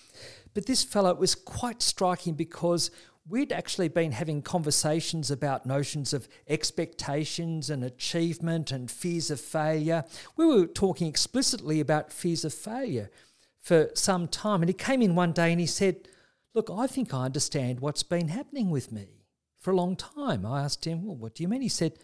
But 0.52 0.66
this 0.66 0.84
fellow 0.84 1.14
was 1.14 1.34
quite 1.34 1.80
striking 1.80 2.34
because 2.34 2.90
we'd 3.26 3.52
actually 3.52 3.88
been 3.88 4.12
having 4.12 4.42
conversations 4.42 5.30
about 5.30 5.64
notions 5.64 6.12
of 6.12 6.28
expectations 6.48 7.70
and 7.70 7.82
achievement 7.82 8.70
and 8.70 8.90
fears 8.90 9.30
of 9.30 9.40
failure. 9.40 10.04
We 10.36 10.44
were 10.44 10.66
talking 10.66 11.08
explicitly 11.08 11.80
about 11.80 12.12
fears 12.12 12.44
of 12.44 12.52
failure 12.52 13.10
for 13.58 13.90
some 13.94 14.28
time. 14.28 14.60
And 14.60 14.68
he 14.68 14.74
came 14.74 15.00
in 15.00 15.14
one 15.14 15.32
day 15.32 15.50
and 15.50 15.60
he 15.60 15.66
said, 15.66 16.08
Look, 16.52 16.70
I 16.70 16.86
think 16.86 17.12
I 17.12 17.24
understand 17.24 17.80
what's 17.80 18.04
been 18.04 18.28
happening 18.28 18.70
with 18.70 18.92
me 18.92 19.24
for 19.58 19.72
a 19.72 19.76
long 19.76 19.96
time. 19.96 20.46
I 20.46 20.62
asked 20.62 20.86
him, 20.86 21.04
Well, 21.04 21.16
what 21.16 21.34
do 21.34 21.42
you 21.42 21.48
mean? 21.48 21.62
He 21.62 21.68
said, 21.68 21.94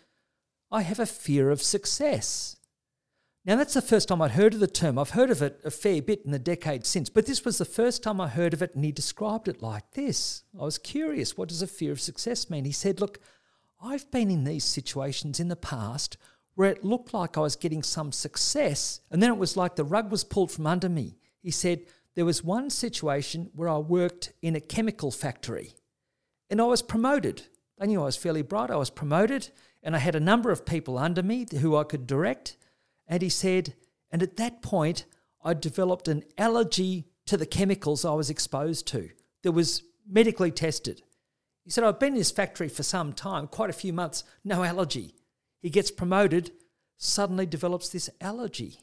I 0.70 0.82
have 0.82 1.00
a 1.00 1.06
fear 1.06 1.50
of 1.50 1.62
success. 1.62 2.56
Now, 3.44 3.56
that's 3.56 3.74
the 3.74 3.82
first 3.82 4.08
time 4.08 4.20
I'd 4.20 4.32
heard 4.32 4.54
of 4.54 4.60
the 4.60 4.66
term. 4.66 4.98
I've 4.98 5.10
heard 5.10 5.30
of 5.30 5.40
it 5.40 5.60
a 5.64 5.70
fair 5.70 6.02
bit 6.02 6.22
in 6.24 6.30
the 6.30 6.38
decades 6.38 6.88
since, 6.88 7.08
but 7.08 7.24
this 7.26 7.44
was 7.44 7.56
the 7.58 7.64
first 7.64 8.02
time 8.02 8.20
I 8.20 8.28
heard 8.28 8.52
of 8.52 8.60
it, 8.60 8.74
and 8.74 8.84
he 8.84 8.92
described 8.92 9.48
it 9.48 9.62
like 9.62 9.92
this. 9.92 10.42
I 10.60 10.64
was 10.64 10.76
curious, 10.76 11.38
what 11.38 11.48
does 11.48 11.62
a 11.62 11.66
fear 11.66 11.90
of 11.90 12.00
success 12.00 12.50
mean? 12.50 12.66
He 12.66 12.72
said, 12.72 13.00
Look, 13.00 13.18
I've 13.82 14.10
been 14.10 14.30
in 14.30 14.44
these 14.44 14.64
situations 14.64 15.40
in 15.40 15.48
the 15.48 15.56
past 15.56 16.18
where 16.54 16.70
it 16.70 16.84
looked 16.84 17.14
like 17.14 17.38
I 17.38 17.40
was 17.40 17.56
getting 17.56 17.82
some 17.82 18.12
success, 18.12 19.00
and 19.10 19.22
then 19.22 19.30
it 19.30 19.38
was 19.38 19.56
like 19.56 19.76
the 19.76 19.84
rug 19.84 20.10
was 20.10 20.22
pulled 20.22 20.50
from 20.50 20.66
under 20.66 20.90
me. 20.90 21.16
He 21.42 21.50
said, 21.50 21.86
There 22.14 22.26
was 22.26 22.44
one 22.44 22.68
situation 22.68 23.50
where 23.54 23.70
I 23.70 23.78
worked 23.78 24.34
in 24.42 24.54
a 24.54 24.60
chemical 24.60 25.10
factory, 25.10 25.72
and 26.50 26.60
I 26.60 26.64
was 26.64 26.82
promoted. 26.82 27.44
They 27.78 27.86
knew 27.86 28.02
I 28.02 28.04
was 28.04 28.16
fairly 28.16 28.42
bright. 28.42 28.70
I 28.70 28.76
was 28.76 28.90
promoted, 28.90 29.50
and 29.82 29.96
I 29.96 29.98
had 29.98 30.14
a 30.14 30.20
number 30.20 30.50
of 30.50 30.66
people 30.66 30.98
under 30.98 31.22
me 31.22 31.46
who 31.60 31.76
I 31.76 31.84
could 31.84 32.06
direct 32.06 32.56
and 33.10 33.22
he 33.22 33.28
said, 33.28 33.74
and 34.12 34.22
at 34.22 34.36
that 34.36 34.62
point, 34.62 35.04
I 35.42 35.52
developed 35.52 36.06
an 36.06 36.22
allergy 36.38 37.06
to 37.26 37.36
the 37.36 37.44
chemicals 37.44 38.04
I 38.04 38.12
was 38.12 38.30
exposed 38.30 38.86
to 38.88 39.10
that 39.42 39.52
was 39.52 39.82
medically 40.08 40.52
tested. 40.52 41.02
He 41.64 41.70
said, 41.70 41.82
I've 41.82 41.98
been 41.98 42.12
in 42.12 42.18
this 42.18 42.30
factory 42.30 42.68
for 42.68 42.84
some 42.84 43.12
time, 43.12 43.48
quite 43.48 43.68
a 43.68 43.74
few 43.74 43.92
months, 43.92 44.22
no 44.44 44.62
allergy. 44.62 45.16
He 45.60 45.70
gets 45.70 45.90
promoted, 45.90 46.52
suddenly 46.98 47.46
develops 47.46 47.88
this 47.88 48.08
allergy. 48.20 48.78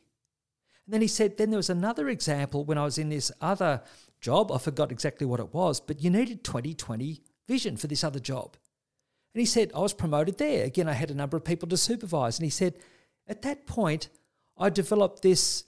And 0.86 0.94
then 0.94 1.02
he 1.02 1.08
said, 1.08 1.38
then 1.38 1.50
there 1.50 1.58
was 1.58 1.70
another 1.70 2.10
example 2.10 2.66
when 2.66 2.78
I 2.78 2.84
was 2.84 2.98
in 2.98 3.10
this 3.10 3.32
other 3.40 3.82
job. 4.20 4.52
I 4.52 4.58
forgot 4.58 4.92
exactly 4.92 5.26
what 5.26 5.40
it 5.40 5.54
was, 5.54 5.80
but 5.80 6.02
you 6.02 6.10
needed 6.10 6.44
2020 6.44 7.22
vision 7.48 7.78
for 7.78 7.88
this 7.88 8.04
other 8.04 8.20
job. 8.20 8.58
And 9.34 9.40
he 9.40 9.46
said, 9.46 9.72
I 9.76 9.80
was 9.80 9.94
promoted 9.94 10.38
there. 10.38 10.66
Again, 10.66 10.90
I 10.90 10.94
had 10.94 11.12
a 11.12 11.16
number 11.16 11.38
of 11.38 11.46
people 11.46 11.68
to 11.70 11.78
supervise. 11.78 12.40
And 12.40 12.46
he 12.46 12.50
said, 12.50 12.76
at 13.28 13.42
that 13.44 13.68
point, 13.68 14.10
I 14.58 14.70
developed 14.70 15.22
this 15.22 15.66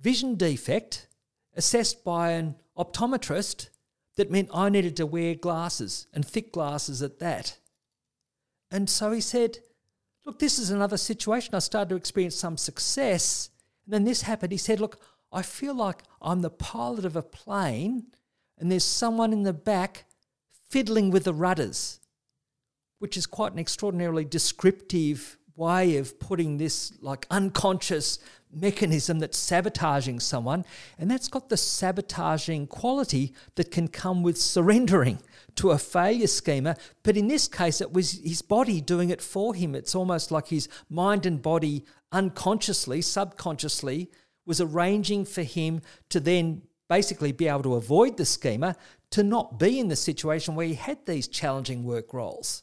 vision 0.00 0.36
defect 0.36 1.08
assessed 1.54 2.04
by 2.04 2.30
an 2.32 2.56
optometrist 2.76 3.68
that 4.16 4.30
meant 4.30 4.50
I 4.52 4.68
needed 4.68 4.96
to 4.96 5.06
wear 5.06 5.34
glasses 5.34 6.06
and 6.12 6.24
thick 6.24 6.52
glasses 6.52 7.02
at 7.02 7.18
that. 7.18 7.58
And 8.70 8.88
so 8.88 9.12
he 9.12 9.20
said, 9.20 9.58
Look, 10.24 10.38
this 10.38 10.58
is 10.58 10.70
another 10.70 10.96
situation. 10.96 11.54
I 11.54 11.58
started 11.58 11.88
to 11.90 11.96
experience 11.96 12.36
some 12.36 12.56
success. 12.56 13.50
And 13.84 13.92
then 13.92 14.04
this 14.04 14.22
happened. 14.22 14.52
He 14.52 14.58
said, 14.58 14.80
Look, 14.80 15.00
I 15.32 15.42
feel 15.42 15.74
like 15.74 16.02
I'm 16.20 16.42
the 16.42 16.50
pilot 16.50 17.04
of 17.04 17.16
a 17.16 17.22
plane 17.22 18.06
and 18.58 18.70
there's 18.70 18.84
someone 18.84 19.32
in 19.32 19.42
the 19.42 19.52
back 19.52 20.04
fiddling 20.68 21.10
with 21.10 21.24
the 21.24 21.34
rudders, 21.34 21.98
which 23.02 23.16
is 23.16 23.26
quite 23.26 23.52
an 23.52 23.58
extraordinarily 23.58 24.24
descriptive 24.24 25.36
way 25.56 25.96
of 25.96 26.20
putting 26.20 26.58
this 26.58 26.92
like 27.00 27.26
unconscious 27.32 28.20
mechanism 28.52 29.18
that's 29.18 29.36
sabotaging 29.36 30.20
someone. 30.20 30.64
And 31.00 31.10
that's 31.10 31.26
got 31.26 31.48
the 31.48 31.56
sabotaging 31.56 32.68
quality 32.68 33.34
that 33.56 33.72
can 33.72 33.88
come 33.88 34.22
with 34.22 34.38
surrendering 34.38 35.18
to 35.56 35.72
a 35.72 35.78
failure 35.78 36.28
schema. 36.28 36.76
But 37.02 37.16
in 37.16 37.26
this 37.26 37.48
case, 37.48 37.80
it 37.80 37.92
was 37.92 38.20
his 38.22 38.40
body 38.40 38.80
doing 38.80 39.10
it 39.10 39.20
for 39.20 39.52
him. 39.52 39.74
It's 39.74 39.96
almost 39.96 40.30
like 40.30 40.46
his 40.46 40.68
mind 40.88 41.26
and 41.26 41.42
body 41.42 41.84
unconsciously, 42.12 43.02
subconsciously, 43.02 44.12
was 44.46 44.60
arranging 44.60 45.24
for 45.24 45.42
him 45.42 45.80
to 46.10 46.20
then 46.20 46.62
basically 46.88 47.32
be 47.32 47.48
able 47.48 47.64
to 47.64 47.74
avoid 47.74 48.16
the 48.16 48.24
schema, 48.24 48.76
to 49.10 49.24
not 49.24 49.58
be 49.58 49.80
in 49.80 49.88
the 49.88 49.96
situation 49.96 50.54
where 50.54 50.68
he 50.68 50.74
had 50.74 51.04
these 51.04 51.26
challenging 51.26 51.82
work 51.82 52.14
roles. 52.14 52.62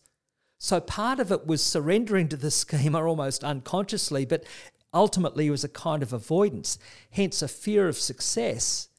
So 0.60 0.82
part 0.82 1.20
of 1.20 1.32
it 1.32 1.48
was 1.48 1.64
surrendering 1.64 2.28
to 2.30 2.38
the 2.38 2.52
schema 2.52 3.04
almost 3.08 3.44
unconsciously, 3.44 4.26
but 4.26 4.44
ultimately 4.94 5.48
it 5.48 5.52
was 5.52 5.64
a 5.64 5.70
kind 5.70 6.04
of 6.04 6.14
avoidance. 6.14 6.78
Hence, 7.12 7.42
a 7.42 7.48
fear 7.48 7.88
of 7.88 7.98
success 7.98 8.90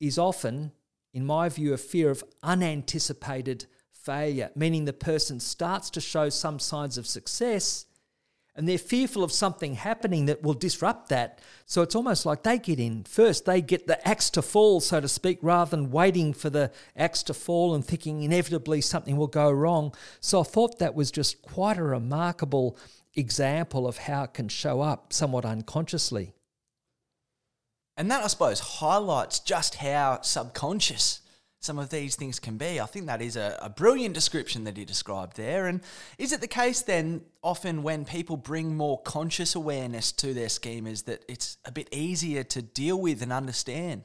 is 0.00 0.18
often, 0.18 0.72
in 1.12 1.24
my 1.24 1.48
view, 1.48 1.74
a 1.74 1.78
fear 1.78 2.10
of 2.10 2.24
unanticipated 2.42 3.66
failure, 3.92 4.50
meaning 4.56 4.86
the 4.86 4.92
person 4.92 5.40
starts 5.40 5.90
to 5.90 6.00
show 6.00 6.28
some 6.30 6.58
signs 6.58 6.98
of 6.98 7.06
success 7.06 7.86
and 8.56 8.68
they're 8.68 8.78
fearful 8.78 9.24
of 9.24 9.32
something 9.32 9.74
happening 9.74 10.26
that 10.26 10.42
will 10.42 10.54
disrupt 10.54 11.08
that. 11.08 11.40
So 11.66 11.82
it's 11.82 11.96
almost 11.96 12.24
like 12.24 12.42
they 12.42 12.58
get 12.58 12.78
in 12.78 13.04
first, 13.04 13.46
they 13.46 13.60
get 13.60 13.86
the 13.86 14.06
axe 14.06 14.30
to 14.30 14.42
fall, 14.42 14.80
so 14.80 15.00
to 15.00 15.08
speak, 15.08 15.38
rather 15.42 15.70
than 15.70 15.90
waiting 15.90 16.32
for 16.32 16.50
the 16.50 16.70
axe 16.96 17.22
to 17.24 17.34
fall 17.34 17.74
and 17.74 17.84
thinking 17.84 18.22
inevitably 18.22 18.80
something 18.80 19.16
will 19.16 19.26
go 19.26 19.50
wrong. 19.50 19.92
So 20.20 20.40
I 20.40 20.44
thought 20.44 20.78
that 20.78 20.94
was 20.94 21.10
just 21.10 21.42
quite 21.42 21.78
a 21.78 21.82
remarkable 21.82 22.78
example 23.16 23.88
of 23.88 23.98
how 23.98 24.24
it 24.24 24.34
can 24.34 24.48
show 24.48 24.80
up 24.80 25.12
somewhat 25.12 25.44
unconsciously. 25.44 26.32
And 27.96 28.10
that, 28.10 28.24
I 28.24 28.26
suppose, 28.26 28.60
highlights 28.60 29.38
just 29.40 29.76
how 29.76 30.20
subconscious 30.22 31.20
some 31.64 31.78
of 31.78 31.88
these 31.88 32.14
things 32.14 32.38
can 32.38 32.56
be. 32.58 32.78
I 32.80 32.86
think 32.86 33.06
that 33.06 33.22
is 33.22 33.36
a, 33.36 33.58
a, 33.62 33.70
brilliant 33.70 34.14
description 34.14 34.64
that 34.64 34.76
he 34.76 34.84
described 34.84 35.36
there. 35.36 35.66
And 35.66 35.80
is 36.18 36.32
it 36.32 36.40
the 36.40 36.46
case 36.46 36.82
then, 36.82 37.22
often 37.42 37.82
when 37.82 38.04
people 38.04 38.36
bring 38.36 38.76
more 38.76 39.00
conscious 39.00 39.54
awareness 39.54 40.12
to 40.12 40.34
their 40.34 40.48
schemas, 40.48 41.04
that 41.06 41.24
it's 41.26 41.56
a 41.64 41.72
bit 41.72 41.88
easier 41.90 42.44
to 42.44 42.60
deal 42.60 43.00
with 43.00 43.22
and 43.22 43.32
understand? 43.32 44.02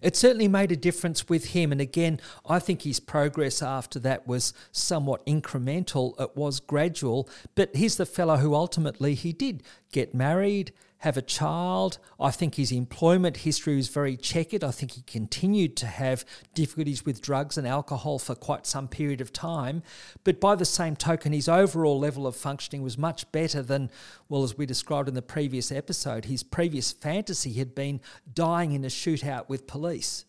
It 0.00 0.16
certainly 0.16 0.48
made 0.48 0.72
a 0.72 0.76
difference 0.76 1.28
with 1.28 1.46
him. 1.46 1.72
And 1.72 1.80
again, 1.80 2.20
I 2.48 2.58
think 2.58 2.82
his 2.82 3.00
progress 3.00 3.60
after 3.60 3.98
that 4.00 4.26
was 4.26 4.54
somewhat 4.72 5.26
incremental. 5.26 6.18
It 6.20 6.36
was 6.36 6.60
gradual. 6.60 7.28
But 7.54 7.74
he's 7.76 7.96
the 7.96 8.06
fellow 8.06 8.36
who 8.36 8.54
ultimately 8.54 9.14
he 9.14 9.32
did 9.32 9.62
get 9.92 10.14
married, 10.14 10.72
have 11.04 11.18
a 11.18 11.22
child. 11.22 11.98
I 12.18 12.30
think 12.30 12.54
his 12.54 12.72
employment 12.72 13.36
history 13.36 13.76
was 13.76 13.88
very 13.88 14.16
checkered. 14.16 14.64
I 14.64 14.70
think 14.70 14.92
he 14.92 15.02
continued 15.02 15.76
to 15.76 15.86
have 15.86 16.24
difficulties 16.54 17.04
with 17.04 17.20
drugs 17.20 17.58
and 17.58 17.68
alcohol 17.68 18.18
for 18.18 18.34
quite 18.34 18.66
some 18.66 18.88
period 18.88 19.20
of 19.20 19.30
time. 19.30 19.82
But 20.24 20.40
by 20.40 20.54
the 20.54 20.64
same 20.64 20.96
token, 20.96 21.34
his 21.34 21.46
overall 21.46 21.98
level 22.00 22.26
of 22.26 22.34
functioning 22.34 22.82
was 22.82 22.96
much 22.96 23.30
better 23.32 23.60
than, 23.60 23.90
well, 24.30 24.44
as 24.44 24.56
we 24.56 24.64
described 24.64 25.06
in 25.06 25.14
the 25.14 25.20
previous 25.20 25.70
episode, 25.70 26.24
his 26.24 26.42
previous 26.42 26.90
fantasy 26.92 27.52
had 27.52 27.74
been 27.74 28.00
dying 28.32 28.72
in 28.72 28.82
a 28.82 28.88
shootout 28.88 29.46
with 29.46 29.66
police 29.66 30.24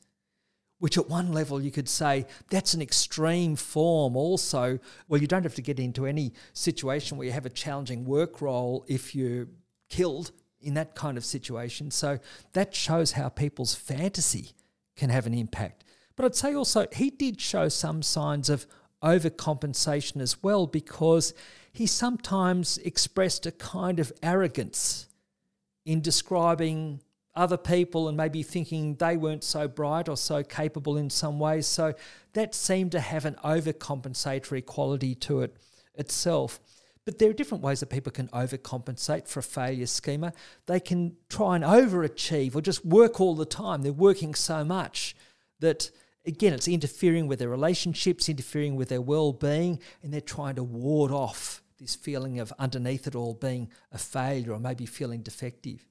which 0.80 0.98
at 0.98 1.10
one 1.10 1.32
level 1.32 1.62
you 1.62 1.72
could 1.72 1.88
say 1.88 2.26
that's 2.50 2.74
an 2.74 2.82
extreme 2.82 3.56
form 3.56 4.18
also. 4.18 4.78
Well, 5.08 5.22
you 5.22 5.26
don't 5.26 5.44
have 5.44 5.56
to 5.56 5.62
get 5.62 5.80
into 5.80 6.06
any 6.06 6.34
situation 6.52 7.18
where 7.18 7.26
you 7.26 7.32
have 7.32 7.46
a 7.46 7.50
challenging 7.50 8.04
work 8.04 8.42
role 8.42 8.84
if 8.90 9.16
you're 9.16 9.48
killed 9.90 10.32
in 10.66 10.74
that 10.74 10.96
kind 10.96 11.18
of 11.18 11.24
situation. 11.24 11.92
So 11.92 12.20
that 12.54 12.76
shows 12.76 13.14
how 13.14 13.30
people's 13.30 13.76
fantasy 13.76 14.52
can 14.98 15.10
have 15.10 15.28
an 15.28 15.34
impact. 15.34 15.84
But 16.16 16.26
I'd 16.26 16.36
say 16.36 16.54
also 16.54 16.88
he 16.92 17.10
did 17.10 17.40
show 17.40 17.70
some 17.70 18.02
signs 18.02 18.50
of 18.50 18.66
overcompensation 19.04 20.22
as 20.22 20.42
well 20.42 20.66
because 20.66 21.34
he 21.72 21.86
sometimes 21.86 22.80
expressed 22.80 23.46
a 23.46 23.52
kind 23.52 24.00
of 24.00 24.12
arrogance 24.24 25.08
in 25.86 26.02
describing 26.02 27.02
other 27.36 27.58
people 27.58 28.08
and 28.08 28.18
maybe 28.18 28.42
thinking 28.42 28.96
they 28.96 29.18
weren't 29.18 29.44
so 29.44 29.68
bright 29.68 30.10
or 30.10 30.18
so 30.18 30.42
capable 30.42 30.98
in 30.98 31.10
some 31.10 31.38
ways. 31.38 31.68
So 31.68 31.94
that 32.34 32.56
seemed 32.56 32.94
to 32.94 33.00
have 33.00 33.26
an 33.26 33.36
overcompensatory 33.44 34.66
quality 34.66 35.14
to 35.16 35.42
it 35.42 35.58
itself. 35.96 36.60
But 37.06 37.20
there 37.20 37.30
are 37.30 37.34
different 37.34 37.64
ways 37.64 37.80
that 37.82 37.90
people 37.92 38.12
can 38.12 38.28
overcompensate 38.30 39.28
for 39.28 39.40
a 39.40 39.44
failure 39.44 39.86
schema. 39.86 40.34
They 40.66 40.80
can 40.80 41.16
try 41.30 41.56
and 41.56 41.64
overachieve 41.64 42.56
or 42.56 42.62
just 42.62 42.84
work 42.84 43.22
all 43.22 43.36
the 43.36 43.46
time. 43.46 43.84
They're 43.84 43.94
working 43.94 44.34
so 44.34 44.64
much 44.64 45.16
that, 45.60 45.92
again, 46.26 46.54
it's 46.54 46.68
interfering 46.68 47.28
with 47.28 47.40
their 47.40 47.50
relationships, 47.50 48.28
interfering 48.28 48.76
with 48.76 48.90
their 48.90 49.02
well 49.02 49.34
being, 49.34 49.80
and 50.02 50.12
they're 50.12 50.20
trying 50.20 50.56
to 50.56 50.64
ward 50.64 51.12
off 51.12 51.62
this 51.80 51.96
feeling 51.96 52.40
of 52.40 52.52
underneath 52.58 53.06
it 53.06 53.16
all 53.16 53.36
being 53.36 53.70
a 53.92 53.98
failure 53.98 54.54
or 54.54 54.60
maybe 54.60 54.88
feeling 54.88 55.22
defective. 55.22 55.86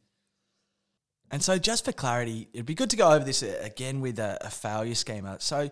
And 1.31 1.43
so, 1.43 1.59
just 1.59 1.85
for 1.85 1.93
clarity, 1.93 2.49
it'd 2.53 2.67
be 2.67 2.75
good 2.75 2.91
to 2.91 2.97
go 2.97 3.13
over 3.13 3.25
this 3.25 3.43
again 3.43 4.01
with 4.01 4.19
a, 4.19 4.39
a 4.41 4.51
failure 4.51 4.95
schema. 4.95 5.37
So, 5.41 5.69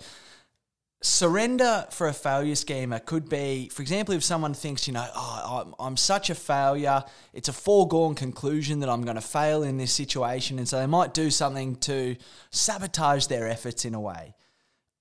surrender 1.03 1.87
for 1.91 2.07
a 2.07 2.13
failure 2.13 2.55
schema 2.55 3.01
could 3.01 3.29
be, 3.29 3.69
for 3.69 3.83
example, 3.83 4.15
if 4.15 4.23
someone 4.23 4.55
thinks, 4.55 4.87
you 4.87 4.95
know, 4.95 5.07
oh, 5.15 5.65
I'm, 5.67 5.75
I'm 5.79 5.97
such 5.97 6.31
a 6.31 6.35
failure, 6.35 7.03
it's 7.33 7.49
a 7.49 7.53
foregone 7.53 8.15
conclusion 8.15 8.81
that 8.81 8.89
I'm 8.89 9.03
going 9.03 9.17
to 9.17 9.21
fail 9.21 9.65
in 9.65 9.79
this 9.79 9.93
situation. 9.93 10.59
And 10.59 10.69
so 10.69 10.79
they 10.79 10.87
might 10.87 11.13
do 11.13 11.31
something 11.31 11.77
to 11.77 12.17
sabotage 12.51 13.27
their 13.27 13.49
efforts 13.49 13.85
in 13.85 13.95
a 13.95 14.01
way. 14.01 14.35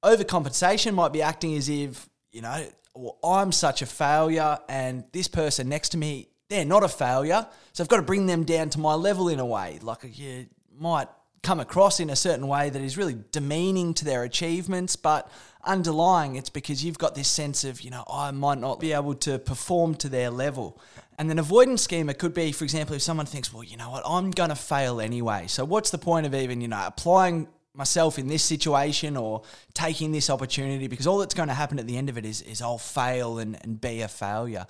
Overcompensation 0.03 0.95
might 0.95 1.13
be 1.13 1.21
acting 1.21 1.55
as 1.55 1.69
if, 1.69 2.09
you 2.31 2.41
know, 2.41 2.65
well, 2.95 3.17
I'm 3.23 3.51
such 3.51 3.83
a 3.83 3.85
failure 3.85 4.57
and 4.67 5.03
this 5.11 5.27
person 5.27 5.69
next 5.69 5.89
to 5.89 5.97
me, 5.97 6.29
they're 6.49 6.65
not 6.65 6.83
a 6.83 6.89
failure. 6.89 7.47
So 7.73 7.83
I've 7.83 7.87
got 7.87 7.97
to 7.97 8.01
bring 8.01 8.25
them 8.25 8.43
down 8.43 8.69
to 8.71 8.79
my 8.79 8.95
level 8.95 9.29
in 9.29 9.39
a 9.39 9.45
way. 9.45 9.79
Like 9.81 9.99
you 10.17 10.47
might 10.77 11.07
come 11.43 11.59
across 11.59 11.99
in 11.99 12.09
a 12.09 12.15
certain 12.15 12.47
way 12.47 12.69
that 12.69 12.81
is 12.81 12.97
really 12.97 13.17
demeaning 13.31 13.93
to 13.95 14.05
their 14.05 14.23
achievements, 14.23 14.95
but 14.95 15.29
underlying 15.63 16.35
it's 16.35 16.49
because 16.49 16.83
you've 16.83 16.97
got 16.97 17.15
this 17.15 17.27
sense 17.27 17.63
of, 17.63 17.81
you 17.81 17.89
know, 17.89 18.03
I 18.11 18.31
might 18.31 18.59
not 18.59 18.79
be 18.79 18.93
able 18.93 19.15
to 19.15 19.39
perform 19.39 19.95
to 19.95 20.09
their 20.09 20.29
level. 20.29 20.79
And 21.17 21.29
then 21.29 21.39
avoidance 21.39 21.83
schema 21.83 22.13
could 22.13 22.33
be, 22.33 22.51
for 22.51 22.63
example, 22.63 22.95
if 22.95 23.01
someone 23.01 23.25
thinks, 23.25 23.53
well, 23.53 23.63
you 23.63 23.77
know 23.77 23.89
what, 23.89 24.03
I'm 24.05 24.31
going 24.31 24.49
to 24.49 24.55
fail 24.55 25.01
anyway. 25.01 25.45
So 25.47 25.65
what's 25.65 25.89
the 25.89 25.97
point 25.97 26.25
of 26.25 26.33
even, 26.35 26.61
you 26.61 26.67
know, 26.67 26.83
applying 26.85 27.47
myself 27.73 28.19
in 28.19 28.27
this 28.27 28.43
situation 28.43 29.15
or 29.15 29.43
taking 29.73 30.11
this 30.11 30.29
opportunity 30.29 30.87
because 30.87 31.07
all 31.07 31.19
that's 31.19 31.33
going 31.33 31.47
to 31.47 31.53
happen 31.53 31.79
at 31.79 31.87
the 31.87 31.97
end 31.97 32.09
of 32.09 32.17
it 32.17 32.25
is, 32.25 32.41
is 32.41 32.61
I'll 32.61 32.77
fail 32.77 33.39
and, 33.39 33.57
and 33.63 33.79
be 33.79 34.01
a 34.01 34.07
failure. 34.07 34.67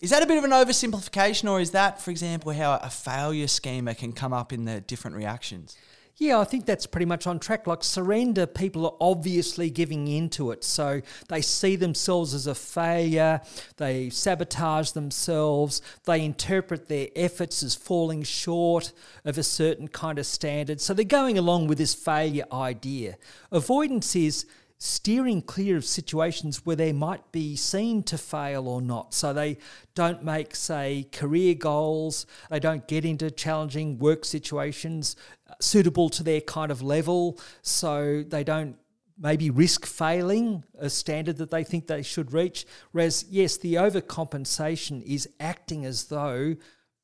Is 0.00 0.10
that 0.10 0.22
a 0.22 0.26
bit 0.26 0.38
of 0.38 0.44
an 0.44 0.52
oversimplification, 0.52 1.50
or 1.50 1.60
is 1.60 1.72
that, 1.72 2.00
for 2.00 2.12
example, 2.12 2.52
how 2.52 2.78
a 2.80 2.88
failure 2.88 3.48
schema 3.48 3.96
can 3.96 4.12
come 4.12 4.32
up 4.32 4.52
in 4.52 4.64
the 4.64 4.80
different 4.80 5.16
reactions? 5.16 5.76
Yeah, 6.20 6.40
I 6.40 6.44
think 6.44 6.66
that's 6.66 6.86
pretty 6.86 7.06
much 7.06 7.28
on 7.28 7.38
track. 7.38 7.68
Like 7.68 7.84
surrender, 7.84 8.44
people 8.44 8.84
are 8.86 8.96
obviously 9.00 9.70
giving 9.70 10.08
into 10.08 10.50
it. 10.50 10.64
So 10.64 11.00
they 11.28 11.40
see 11.40 11.76
themselves 11.76 12.34
as 12.34 12.48
a 12.48 12.56
failure, 12.56 13.40
they 13.76 14.10
sabotage 14.10 14.90
themselves, 14.90 15.80
they 16.06 16.24
interpret 16.24 16.88
their 16.88 17.06
efforts 17.14 17.62
as 17.62 17.76
falling 17.76 18.24
short 18.24 18.92
of 19.24 19.38
a 19.38 19.44
certain 19.44 19.86
kind 19.86 20.18
of 20.18 20.26
standard. 20.26 20.80
So 20.80 20.92
they're 20.92 21.04
going 21.04 21.38
along 21.38 21.68
with 21.68 21.78
this 21.78 21.94
failure 21.94 22.46
idea. 22.52 23.16
Avoidance 23.52 24.16
is 24.16 24.44
steering 24.78 25.42
clear 25.42 25.76
of 25.76 25.84
situations 25.84 26.64
where 26.64 26.76
they 26.76 26.92
might 26.92 27.32
be 27.32 27.56
seen 27.56 28.02
to 28.04 28.16
fail 28.16 28.68
or 28.68 28.80
not. 28.80 29.12
So 29.12 29.32
they 29.32 29.58
don't 29.96 30.22
make, 30.22 30.54
say, 30.54 31.08
career 31.12 31.54
goals, 31.54 32.26
they 32.48 32.60
don't 32.60 32.86
get 32.86 33.04
into 33.04 33.30
challenging 33.30 33.98
work 33.98 34.24
situations 34.24 35.16
uh, 35.50 35.54
suitable 35.60 36.08
to 36.10 36.22
their 36.22 36.40
kind 36.40 36.70
of 36.70 36.80
level, 36.80 37.38
so 37.60 38.22
they 38.22 38.44
don't 38.44 38.76
maybe 39.20 39.50
risk 39.50 39.84
failing 39.84 40.62
a 40.78 40.88
standard 40.88 41.38
that 41.38 41.50
they 41.50 41.64
think 41.64 41.88
they 41.88 42.02
should 42.02 42.32
reach. 42.32 42.64
Whereas, 42.92 43.24
yes, 43.28 43.56
the 43.56 43.74
overcompensation 43.74 45.02
is 45.02 45.28
acting 45.40 45.84
as 45.84 46.04
though 46.04 46.54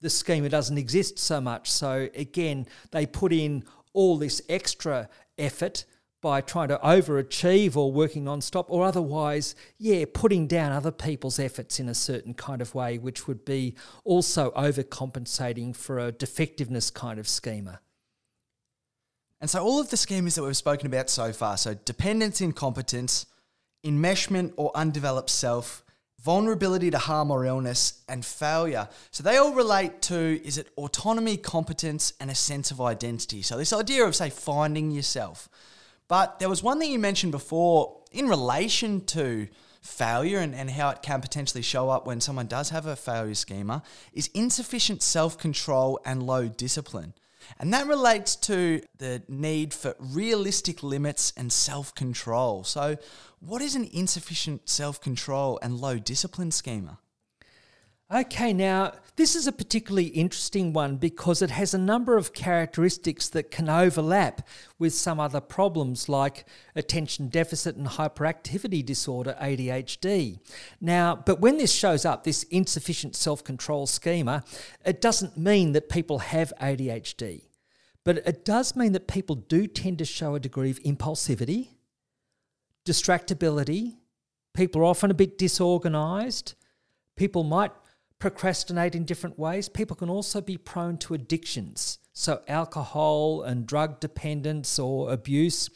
the 0.00 0.10
schema 0.10 0.48
doesn't 0.48 0.78
exist 0.78 1.18
so 1.18 1.40
much. 1.40 1.72
So 1.72 2.08
again, 2.14 2.66
they 2.92 3.04
put 3.04 3.32
in 3.32 3.64
all 3.92 4.16
this 4.16 4.40
extra 4.48 5.08
effort 5.38 5.86
by 6.24 6.40
trying 6.40 6.68
to 6.68 6.78
overachieve 6.78 7.76
or 7.76 7.92
working 7.92 8.24
non-stop 8.24 8.64
or 8.70 8.82
otherwise 8.82 9.54
yeah 9.76 10.06
putting 10.10 10.46
down 10.46 10.72
other 10.72 10.90
people's 10.90 11.38
efforts 11.38 11.78
in 11.78 11.86
a 11.86 11.94
certain 11.94 12.32
kind 12.32 12.62
of 12.62 12.74
way 12.74 12.96
which 12.96 13.28
would 13.28 13.44
be 13.44 13.74
also 14.04 14.50
overcompensating 14.52 15.76
for 15.76 15.98
a 15.98 16.10
defectiveness 16.10 16.90
kind 16.90 17.18
of 17.18 17.28
schema 17.28 17.78
and 19.38 19.50
so 19.50 19.62
all 19.62 19.78
of 19.78 19.90
the 19.90 19.96
schemas 19.96 20.34
that 20.34 20.42
we've 20.42 20.56
spoken 20.56 20.86
about 20.86 21.10
so 21.10 21.30
far 21.30 21.58
so 21.58 21.74
dependence 21.74 22.40
incompetence 22.40 23.26
enmeshment 23.84 24.54
or 24.56 24.72
undeveloped 24.74 25.28
self 25.28 25.84
vulnerability 26.22 26.90
to 26.90 26.96
harm 26.96 27.30
or 27.30 27.44
illness 27.44 28.02
and 28.08 28.24
failure 28.24 28.88
so 29.10 29.22
they 29.22 29.36
all 29.36 29.52
relate 29.52 30.00
to 30.00 30.40
is 30.42 30.56
it 30.56 30.70
autonomy 30.78 31.36
competence 31.36 32.14
and 32.18 32.30
a 32.30 32.34
sense 32.34 32.70
of 32.70 32.80
identity. 32.80 33.42
So 33.42 33.58
this 33.58 33.74
idea 33.74 34.06
of 34.06 34.16
say 34.16 34.30
finding 34.30 34.90
yourself 34.90 35.50
but 36.14 36.38
there 36.38 36.48
was 36.48 36.62
one 36.62 36.78
thing 36.78 36.92
you 36.92 36.98
mentioned 37.00 37.32
before 37.32 38.00
in 38.12 38.28
relation 38.28 39.04
to 39.04 39.48
failure 39.80 40.38
and, 40.38 40.54
and 40.54 40.70
how 40.70 40.90
it 40.90 41.02
can 41.02 41.20
potentially 41.20 41.60
show 41.60 41.90
up 41.90 42.06
when 42.06 42.20
someone 42.20 42.46
does 42.46 42.70
have 42.70 42.86
a 42.86 42.94
failure 42.94 43.34
schema 43.34 43.82
is 44.12 44.30
insufficient 44.32 45.02
self 45.02 45.36
control 45.36 45.98
and 46.04 46.22
low 46.22 46.46
discipline. 46.46 47.14
And 47.58 47.74
that 47.74 47.88
relates 47.88 48.36
to 48.36 48.80
the 48.98 49.24
need 49.26 49.74
for 49.74 49.96
realistic 49.98 50.84
limits 50.84 51.32
and 51.36 51.52
self 51.52 51.92
control. 51.96 52.62
So, 52.62 52.96
what 53.40 53.60
is 53.60 53.74
an 53.74 53.90
insufficient 53.92 54.68
self 54.68 55.00
control 55.00 55.58
and 55.62 55.80
low 55.80 55.98
discipline 55.98 56.52
schema? 56.52 57.00
Okay, 58.08 58.52
now 58.52 58.92
this 59.16 59.36
is 59.36 59.46
a 59.46 59.52
particularly 59.52 60.08
interesting 60.08 60.72
one 60.72 60.96
because 60.96 61.40
it 61.40 61.50
has 61.50 61.72
a 61.72 61.78
number 61.78 62.16
of 62.16 62.32
characteristics 62.32 63.28
that 63.28 63.50
can 63.50 63.68
overlap 63.68 64.46
with 64.78 64.92
some 64.92 65.20
other 65.20 65.40
problems 65.40 66.08
like 66.08 66.46
attention 66.74 67.28
deficit 67.28 67.76
and 67.76 67.86
hyperactivity 67.86 68.84
disorder, 68.84 69.36
ADHD. 69.40 70.40
Now, 70.80 71.14
but 71.14 71.40
when 71.40 71.58
this 71.58 71.72
shows 71.72 72.04
up, 72.04 72.24
this 72.24 72.42
insufficient 72.44 73.14
self 73.14 73.44
control 73.44 73.86
schema, 73.86 74.42
it 74.84 75.00
doesn't 75.00 75.38
mean 75.38 75.72
that 75.72 75.88
people 75.88 76.18
have 76.18 76.52
ADHD, 76.60 77.42
but 78.02 78.18
it 78.18 78.44
does 78.44 78.74
mean 78.74 78.92
that 78.92 79.06
people 79.06 79.36
do 79.36 79.66
tend 79.68 79.98
to 79.98 80.04
show 80.04 80.34
a 80.34 80.40
degree 80.40 80.70
of 80.70 80.82
impulsivity, 80.82 81.68
distractibility, 82.84 83.94
people 84.54 84.80
are 84.80 84.86
often 84.86 85.10
a 85.10 85.14
bit 85.14 85.36
disorganized. 85.36 86.54
People 87.16 87.44
might 87.44 87.70
procrastinate 88.18 88.94
in 88.94 89.04
different 89.04 89.38
ways. 89.38 89.68
People 89.68 89.96
can 89.96 90.08
also 90.08 90.40
be 90.40 90.56
prone 90.56 90.98
to 90.98 91.14
addictions, 91.14 91.98
so 92.12 92.42
alcohol 92.48 93.42
and 93.42 93.66
drug 93.66 94.00
dependence 94.00 94.78
or 94.78 95.12
abuse. 95.12 95.70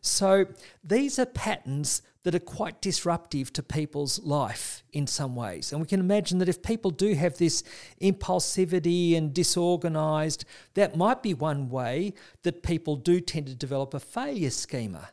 So 0.00 0.46
these 0.82 1.18
are 1.18 1.26
patterns 1.26 2.02
that 2.24 2.34
are 2.34 2.40
quite 2.40 2.80
disruptive 2.80 3.52
to 3.52 3.62
people's 3.62 4.18
life 4.22 4.82
in 4.92 5.06
some 5.06 5.36
ways. 5.36 5.72
And 5.72 5.80
we 5.80 5.86
can 5.86 6.00
imagine 6.00 6.38
that 6.38 6.48
if 6.48 6.62
people 6.62 6.90
do 6.90 7.14
have 7.14 7.36
this 7.36 7.62
impulsivity 8.00 9.16
and 9.16 9.32
disorganized, 9.32 10.44
that 10.72 10.96
might 10.96 11.22
be 11.22 11.34
one 11.34 11.68
way 11.68 12.14
that 12.42 12.62
people 12.62 12.96
do 12.96 13.20
tend 13.20 13.46
to 13.46 13.54
develop 13.54 13.94
a 13.94 14.00
failure 14.00 14.50
schema. 14.50 15.10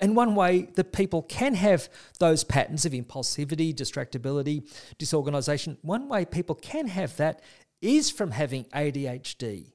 And 0.00 0.16
one 0.16 0.34
way 0.34 0.68
that 0.74 0.92
people 0.92 1.22
can 1.22 1.54
have 1.54 1.88
those 2.18 2.42
patterns 2.44 2.84
of 2.84 2.92
impulsivity, 2.92 3.74
distractibility, 3.74 4.66
disorganization, 4.98 5.76
one 5.82 6.08
way 6.08 6.24
people 6.24 6.54
can 6.54 6.86
have 6.88 7.16
that 7.16 7.42
is 7.82 8.10
from 8.10 8.30
having 8.30 8.64
ADHD 8.64 9.72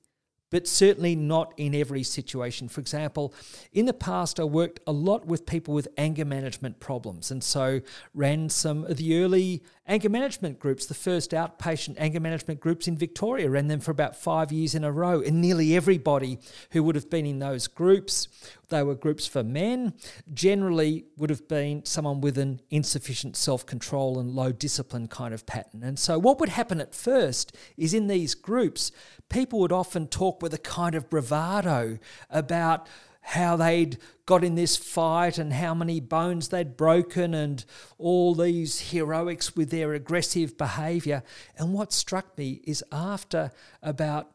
but 0.51 0.67
certainly 0.67 1.17
not 1.17 1.53
in 1.57 1.75
every 1.75 2.01
situation. 2.01 2.69
For 2.69 2.79
example, 2.79 3.33
in 3.73 3.87
the 3.87 3.93
past, 3.93 4.39
I 4.39 4.45
worked 4.45 4.79
a 4.87 4.91
lot 4.93 5.25
with 5.25 5.45
people 5.45 5.73
with 5.73 5.87
anger 5.97 6.23
management 6.23 6.79
problems, 6.79 7.29
and 7.29 7.43
so 7.43 7.81
ran 8.13 8.47
some 8.47 8.85
of 8.85 8.95
the 8.95 9.21
early 9.21 9.63
anger 9.87 10.09
management 10.09 10.59
groups, 10.59 10.85
the 10.85 10.93
first 10.93 11.31
outpatient 11.31 11.95
anger 11.97 12.19
management 12.19 12.59
groups 12.59 12.87
in 12.87 12.97
Victoria, 12.97 13.49
ran 13.49 13.67
them 13.67 13.79
for 13.79 13.91
about 13.91 14.15
five 14.15 14.51
years 14.51 14.73
in 14.73 14.83
a 14.83 14.91
row. 14.91 15.21
And 15.21 15.41
nearly 15.41 15.75
everybody 15.75 16.39
who 16.71 16.83
would 16.83 16.95
have 16.95 17.09
been 17.09 17.25
in 17.25 17.39
those 17.39 17.67
groups, 17.67 18.27
they 18.69 18.81
were 18.81 18.95
groups 18.95 19.27
for 19.27 19.43
men, 19.43 19.93
generally 20.33 21.05
would 21.17 21.29
have 21.29 21.47
been 21.47 21.85
someone 21.85 22.21
with 22.21 22.37
an 22.37 22.61
insufficient 22.69 23.35
self 23.35 23.65
control 23.65 24.19
and 24.19 24.31
low 24.31 24.51
discipline 24.51 25.07
kind 25.07 25.33
of 25.33 25.45
pattern. 25.45 25.83
And 25.83 25.99
so, 25.99 26.17
what 26.17 26.39
would 26.39 26.49
happen 26.49 26.81
at 26.81 26.95
first 26.95 27.55
is 27.77 27.93
in 27.93 28.07
these 28.07 28.33
groups, 28.33 28.91
people 29.29 29.59
would 29.59 29.71
often 29.71 30.07
talk 30.07 30.41
with 30.41 30.53
a 30.53 30.59
kind 30.59 30.95
of 30.95 31.09
bravado 31.09 31.99
about 32.29 32.87
how 33.25 33.55
they'd 33.55 33.97
got 34.27 34.43
in 34.43 34.53
this 34.53 34.77
fight 34.77 35.39
and 35.39 35.51
how 35.51 35.73
many 35.73 35.99
bones 35.99 36.49
they'd 36.49 36.77
broken 36.77 37.33
and 37.33 37.65
all 37.97 38.35
these 38.35 38.91
heroics 38.91 39.55
with 39.55 39.71
their 39.71 39.93
aggressive 39.93 40.55
behaviour. 40.59 41.23
And 41.57 41.73
what 41.73 41.91
struck 41.91 42.37
me 42.37 42.61
is 42.65 42.83
after 42.91 43.51
about 43.81 44.29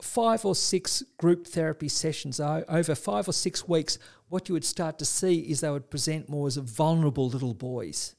five 0.00 0.44
or 0.44 0.54
six 0.54 1.02
group 1.18 1.46
therapy 1.46 1.88
sessions 1.88 2.38
over 2.38 2.94
five 2.94 3.28
or 3.28 3.32
six 3.32 3.66
weeks, 3.66 3.98
what 4.28 4.48
you 4.48 4.52
would 4.52 4.64
start 4.64 4.98
to 5.00 5.04
see 5.04 5.40
is 5.40 5.60
they 5.60 5.70
would 5.70 5.90
present 5.90 6.28
more 6.28 6.46
as 6.46 6.56
vulnerable 6.56 7.28
little 7.28 7.54
boys. 7.54 8.14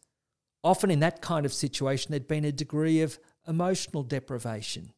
Often 0.62 0.92
in 0.92 1.00
that 1.00 1.22
kind 1.22 1.46
of 1.46 1.54
situation, 1.54 2.12
there'd 2.12 2.28
been 2.28 2.44
a 2.44 2.52
degree 2.52 3.02
of 3.02 3.18
emotional 3.48 4.04
deprivation. 4.04 4.92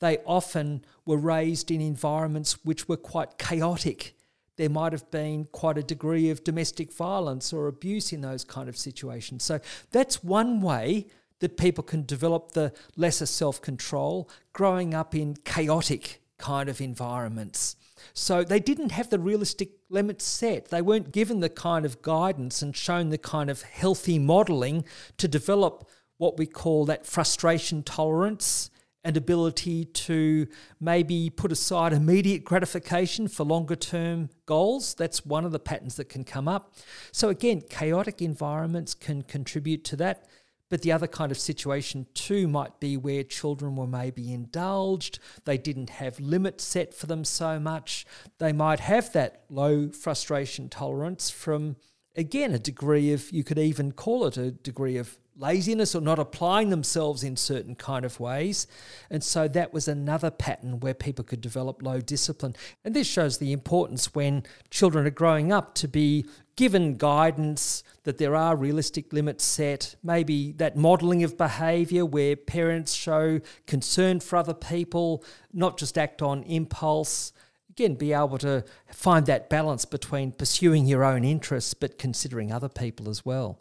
They 0.00 0.18
often 0.24 0.86
were 1.04 1.18
raised 1.18 1.70
in 1.70 1.82
environments 1.82 2.64
which 2.64 2.88
were 2.88 2.96
quite 2.96 3.36
chaotic. 3.36 4.14
There 4.56 4.68
might 4.68 4.92
have 4.92 5.10
been 5.10 5.46
quite 5.46 5.78
a 5.78 5.82
degree 5.82 6.30
of 6.30 6.44
domestic 6.44 6.92
violence 6.92 7.52
or 7.52 7.66
abuse 7.66 8.12
in 8.12 8.20
those 8.20 8.44
kind 8.44 8.68
of 8.68 8.76
situations. 8.76 9.42
So 9.42 9.60
that's 9.90 10.22
one 10.22 10.60
way 10.60 11.06
that 11.40 11.56
people 11.56 11.82
can 11.84 12.04
develop 12.04 12.52
the 12.52 12.72
lesser 12.96 13.26
self 13.26 13.60
control 13.60 14.30
growing 14.52 14.94
up 14.94 15.14
in 15.14 15.36
chaotic 15.44 16.22
kind 16.38 16.68
of 16.68 16.80
environments. 16.80 17.76
So 18.12 18.44
they 18.44 18.60
didn't 18.60 18.92
have 18.92 19.10
the 19.10 19.18
realistic 19.18 19.70
limits 19.88 20.24
set. 20.24 20.68
They 20.68 20.82
weren't 20.82 21.12
given 21.12 21.40
the 21.40 21.48
kind 21.48 21.84
of 21.84 22.02
guidance 22.02 22.62
and 22.62 22.76
shown 22.76 23.10
the 23.10 23.18
kind 23.18 23.50
of 23.50 23.62
healthy 23.62 24.18
modeling 24.18 24.84
to 25.18 25.28
develop 25.28 25.88
what 26.18 26.38
we 26.38 26.46
call 26.46 26.84
that 26.86 27.06
frustration 27.06 27.82
tolerance 27.82 28.70
and 29.04 29.16
ability 29.16 29.84
to 29.84 30.46
maybe 30.80 31.28
put 31.28 31.52
aside 31.52 31.92
immediate 31.92 32.44
gratification 32.44 33.28
for 33.28 33.44
longer 33.44 33.76
term 33.76 34.30
goals. 34.46 34.94
That's 34.94 35.26
one 35.26 35.44
of 35.44 35.52
the 35.52 35.58
patterns 35.58 35.96
that 35.96 36.08
can 36.08 36.24
come 36.24 36.48
up. 36.48 36.74
So, 37.12 37.28
again, 37.28 37.60
chaotic 37.68 38.22
environments 38.22 38.94
can 38.94 39.22
contribute 39.22 39.84
to 39.84 39.96
that. 39.96 40.26
But 40.70 40.80
the 40.80 40.92
other 40.92 41.06
kind 41.06 41.30
of 41.30 41.38
situation 41.38 42.06
too 42.14 42.48
might 42.48 42.80
be 42.80 42.96
where 42.96 43.22
children 43.22 43.76
were 43.76 43.86
maybe 43.86 44.32
indulged, 44.32 45.18
they 45.44 45.58
didn't 45.58 45.90
have 45.90 46.18
limits 46.18 46.64
set 46.64 46.94
for 46.94 47.06
them 47.06 47.22
so 47.22 47.60
much. 47.60 48.06
They 48.38 48.52
might 48.52 48.80
have 48.80 49.12
that 49.12 49.44
low 49.50 49.90
frustration 49.90 50.70
tolerance 50.70 51.28
from, 51.28 51.76
again, 52.16 52.52
a 52.52 52.58
degree 52.58 53.12
of, 53.12 53.30
you 53.30 53.44
could 53.44 53.58
even 53.58 53.92
call 53.92 54.26
it 54.26 54.38
a 54.38 54.50
degree 54.50 54.96
of 54.96 55.18
laziness 55.36 55.94
or 55.94 56.00
not 56.00 56.18
applying 56.18 56.70
themselves 56.70 57.24
in 57.24 57.36
certain 57.36 57.74
kind 57.74 58.04
of 58.04 58.20
ways. 58.20 58.66
And 59.10 59.22
so 59.22 59.48
that 59.48 59.72
was 59.72 59.88
another 59.88 60.30
pattern 60.30 60.80
where 60.80 60.94
people 60.94 61.24
could 61.24 61.40
develop 61.40 61.82
low 61.82 62.00
discipline. 62.00 62.54
And 62.84 62.94
this 62.94 63.06
shows 63.06 63.38
the 63.38 63.52
importance 63.52 64.14
when 64.14 64.44
children 64.70 65.06
are 65.06 65.10
growing 65.10 65.52
up 65.52 65.74
to 65.76 65.88
be 65.88 66.26
given 66.56 66.96
guidance 66.96 67.82
that 68.04 68.18
there 68.18 68.36
are 68.36 68.54
realistic 68.54 69.12
limits 69.12 69.44
set, 69.44 69.96
maybe 70.02 70.52
that 70.52 70.76
modelling 70.76 71.24
of 71.24 71.36
behaviour 71.36 72.04
where 72.04 72.36
parents 72.36 72.92
show 72.92 73.40
concern 73.66 74.20
for 74.20 74.36
other 74.36 74.54
people, 74.54 75.24
not 75.52 75.78
just 75.78 75.98
act 75.98 76.22
on 76.22 76.42
impulse. 76.44 77.32
Again, 77.70 77.96
be 77.96 78.12
able 78.12 78.38
to 78.38 78.64
find 78.92 79.26
that 79.26 79.50
balance 79.50 79.84
between 79.84 80.30
pursuing 80.30 80.86
your 80.86 81.02
own 81.02 81.24
interests 81.24 81.74
but 81.74 81.98
considering 81.98 82.52
other 82.52 82.68
people 82.68 83.08
as 83.08 83.24
well. 83.24 83.58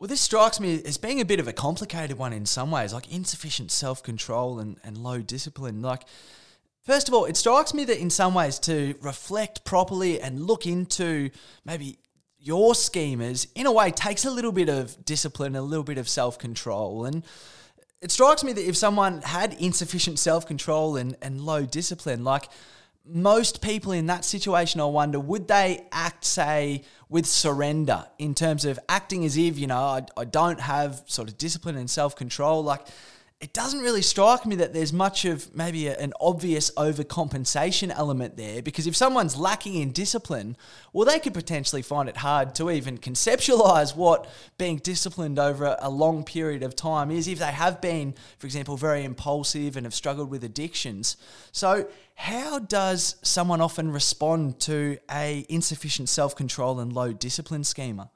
Well, 0.00 0.08
this 0.08 0.22
strikes 0.22 0.58
me 0.60 0.82
as 0.86 0.96
being 0.96 1.20
a 1.20 1.26
bit 1.26 1.40
of 1.40 1.46
a 1.46 1.52
complicated 1.52 2.16
one 2.16 2.32
in 2.32 2.46
some 2.46 2.70
ways, 2.70 2.94
like 2.94 3.12
insufficient 3.12 3.70
self 3.70 4.02
control 4.02 4.58
and, 4.58 4.78
and 4.82 4.96
low 4.96 5.20
discipline. 5.20 5.82
Like, 5.82 6.04
first 6.82 7.06
of 7.06 7.12
all, 7.12 7.26
it 7.26 7.36
strikes 7.36 7.74
me 7.74 7.84
that 7.84 8.00
in 8.00 8.08
some 8.08 8.32
ways 8.32 8.58
to 8.60 8.94
reflect 9.02 9.66
properly 9.66 10.18
and 10.18 10.46
look 10.46 10.64
into 10.64 11.28
maybe 11.66 11.98
your 12.38 12.72
schemas 12.72 13.46
in 13.54 13.66
a 13.66 13.72
way 13.72 13.90
takes 13.90 14.24
a 14.24 14.30
little 14.30 14.52
bit 14.52 14.70
of 14.70 15.04
discipline, 15.04 15.54
a 15.54 15.60
little 15.60 15.84
bit 15.84 15.98
of 15.98 16.08
self 16.08 16.38
control. 16.38 17.04
And 17.04 17.22
it 18.00 18.10
strikes 18.10 18.42
me 18.42 18.54
that 18.54 18.66
if 18.66 18.78
someone 18.78 19.20
had 19.20 19.52
insufficient 19.52 20.18
self 20.18 20.46
control 20.46 20.96
and, 20.96 21.14
and 21.20 21.42
low 21.42 21.66
discipline, 21.66 22.24
like, 22.24 22.48
most 23.04 23.62
people 23.62 23.92
in 23.92 24.06
that 24.06 24.24
situation, 24.24 24.80
I 24.80 24.84
wonder, 24.84 25.18
would 25.18 25.48
they 25.48 25.86
act, 25.92 26.24
say, 26.24 26.82
with 27.08 27.26
surrender 27.26 28.06
in 28.18 28.34
terms 28.34 28.64
of 28.64 28.78
acting 28.88 29.24
as 29.24 29.36
if, 29.36 29.58
you 29.58 29.66
know, 29.66 29.78
I, 29.78 30.02
I 30.16 30.24
don't 30.24 30.60
have 30.60 31.02
sort 31.06 31.28
of 31.28 31.38
discipline 31.38 31.76
and 31.76 31.90
self 31.90 32.14
control? 32.14 32.62
Like, 32.62 32.86
it 33.40 33.54
doesn't 33.54 33.80
really 33.80 34.02
strike 34.02 34.44
me 34.44 34.54
that 34.56 34.74
there's 34.74 34.92
much 34.92 35.24
of 35.24 35.54
maybe 35.56 35.86
a, 35.86 35.96
an 35.96 36.12
obvious 36.20 36.70
overcompensation 36.72 37.90
element 37.90 38.36
there 38.36 38.60
because 38.60 38.86
if 38.86 38.94
someone's 38.94 39.34
lacking 39.34 39.76
in 39.76 39.92
discipline, 39.92 40.58
well, 40.92 41.06
they 41.06 41.18
could 41.18 41.32
potentially 41.32 41.80
find 41.80 42.06
it 42.06 42.18
hard 42.18 42.54
to 42.56 42.70
even 42.70 42.98
conceptualize 42.98 43.96
what 43.96 44.28
being 44.58 44.76
disciplined 44.76 45.38
over 45.38 45.64
a, 45.64 45.78
a 45.80 45.88
long 45.88 46.22
period 46.22 46.62
of 46.62 46.76
time 46.76 47.10
is 47.10 47.26
if 47.26 47.38
they 47.38 47.46
have 47.46 47.80
been, 47.80 48.14
for 48.36 48.46
example, 48.46 48.76
very 48.76 49.04
impulsive 49.04 49.74
and 49.74 49.86
have 49.86 49.94
struggled 49.94 50.28
with 50.28 50.44
addictions. 50.44 51.16
So, 51.50 51.88
how 52.16 52.58
does 52.58 53.16
someone 53.22 53.62
often 53.62 53.90
respond 53.90 54.60
to 54.60 54.98
a 55.10 55.46
insufficient 55.48 56.10
self-control 56.10 56.78
and 56.78 56.92
low 56.92 57.14
discipline 57.14 57.64
schema? 57.64 58.10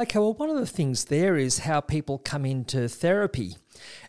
Okay, 0.00 0.18
well, 0.18 0.32
one 0.32 0.48
of 0.48 0.56
the 0.56 0.66
things 0.66 1.04
there 1.04 1.36
is 1.36 1.58
how 1.58 1.82
people 1.82 2.16
come 2.16 2.46
into 2.46 2.88
therapy. 2.88 3.58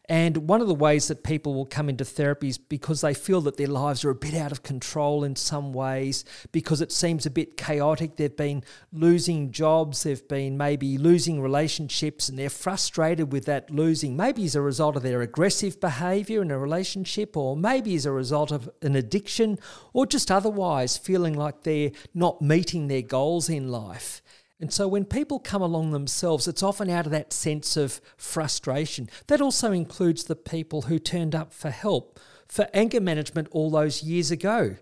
And 0.08 0.48
one 0.48 0.62
of 0.62 0.70
the 0.70 0.74
ways 0.74 1.10
that 1.10 1.22
people 1.22 1.54
will 1.54 1.66
come 1.66 1.89
into 1.89 2.06
therapy 2.06 2.48
is 2.48 2.58
because 2.58 3.02
they 3.02 3.14
feel 3.14 3.42
that 3.42 3.58
their 3.58 3.68
lives 3.68 4.06
are 4.06 4.10
a 4.10 4.16
bit 4.16 4.34
out 4.34 4.54
of 4.54 4.64
control 4.64 5.26
in 5.26 5.36
some 5.36 5.74
ways, 5.74 6.24
because 6.54 6.80
it 6.80 6.94
seems 6.94 7.26
a 7.26 7.30
bit 7.30 7.58
chaotic. 7.58 8.16
They've 8.16 8.34
been 8.34 8.64
losing 8.94 9.52
jobs, 9.52 10.04
they've 10.04 10.26
been 10.30 10.58
maybe 10.58 10.98
losing 10.98 11.42
relationships, 11.42 12.30
and 12.30 12.39
they're 12.39 12.50
frustrated 12.50 13.34
with 13.34 13.44
that 13.48 13.70
losing, 13.70 14.16
maybe 14.16 14.46
as 14.46 14.56
a 14.56 14.62
result 14.62 14.96
of 14.96 15.04
their 15.04 15.22
aggressive 15.22 15.82
behavior 15.82 16.42
in 16.42 16.52
a 16.52 16.58
relationship, 16.58 17.36
or 17.36 17.58
maybe 17.58 17.96
as 17.96 18.06
a 18.06 18.14
result 18.14 18.54
of 18.54 18.70
an 18.82 18.96
addiction, 18.96 19.60
or 19.92 20.06
just 20.06 20.32
otherwise 20.32 20.96
feeling 20.96 21.34
like 21.34 21.64
they're 21.64 21.92
not 22.14 22.42
meeting 22.42 22.88
their 22.88 23.02
goals 23.02 23.50
in 23.50 23.70
life. 23.70 24.22
And 24.62 24.72
so 24.72 24.88
when 24.88 25.05
people 25.05 25.39
come 25.39 25.64
along 25.64 25.89
themselves, 25.91 26.47
it's 26.47 26.62
often 26.62 26.88
out 26.88 27.07
of 27.07 27.12
that 27.12 27.34
sense 27.34 27.76
of 27.76 27.99
frustration. 28.16 29.09
That 29.26 29.41
also 29.41 29.72
includes 29.72 30.26
the 30.26 30.36
people 30.36 30.84
who 30.84 30.99
turned 30.99 31.34
up 31.34 31.51
for 31.51 31.72
help 31.72 32.20
for 32.47 32.70
anger 32.74 33.01
management 33.01 33.47
all 33.51 33.72
those 33.72 34.03
years 34.03 34.30
ago. 34.30 34.76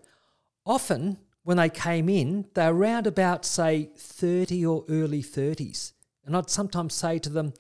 Often, 0.65 1.17
when 1.43 1.57
they 1.57 1.69
came 1.69 2.09
in, 2.09 2.47
they're 2.55 2.73
around 2.73 3.07
about, 3.07 3.45
say, 3.45 3.89
30 3.95 4.65
or 4.65 4.83
early 4.89 5.23
30s. 5.23 5.93
And 6.25 6.35
I'd 6.35 6.49
sometimes 6.49 6.93
say 6.93 7.17
to 7.19 7.29
them, 7.29 7.53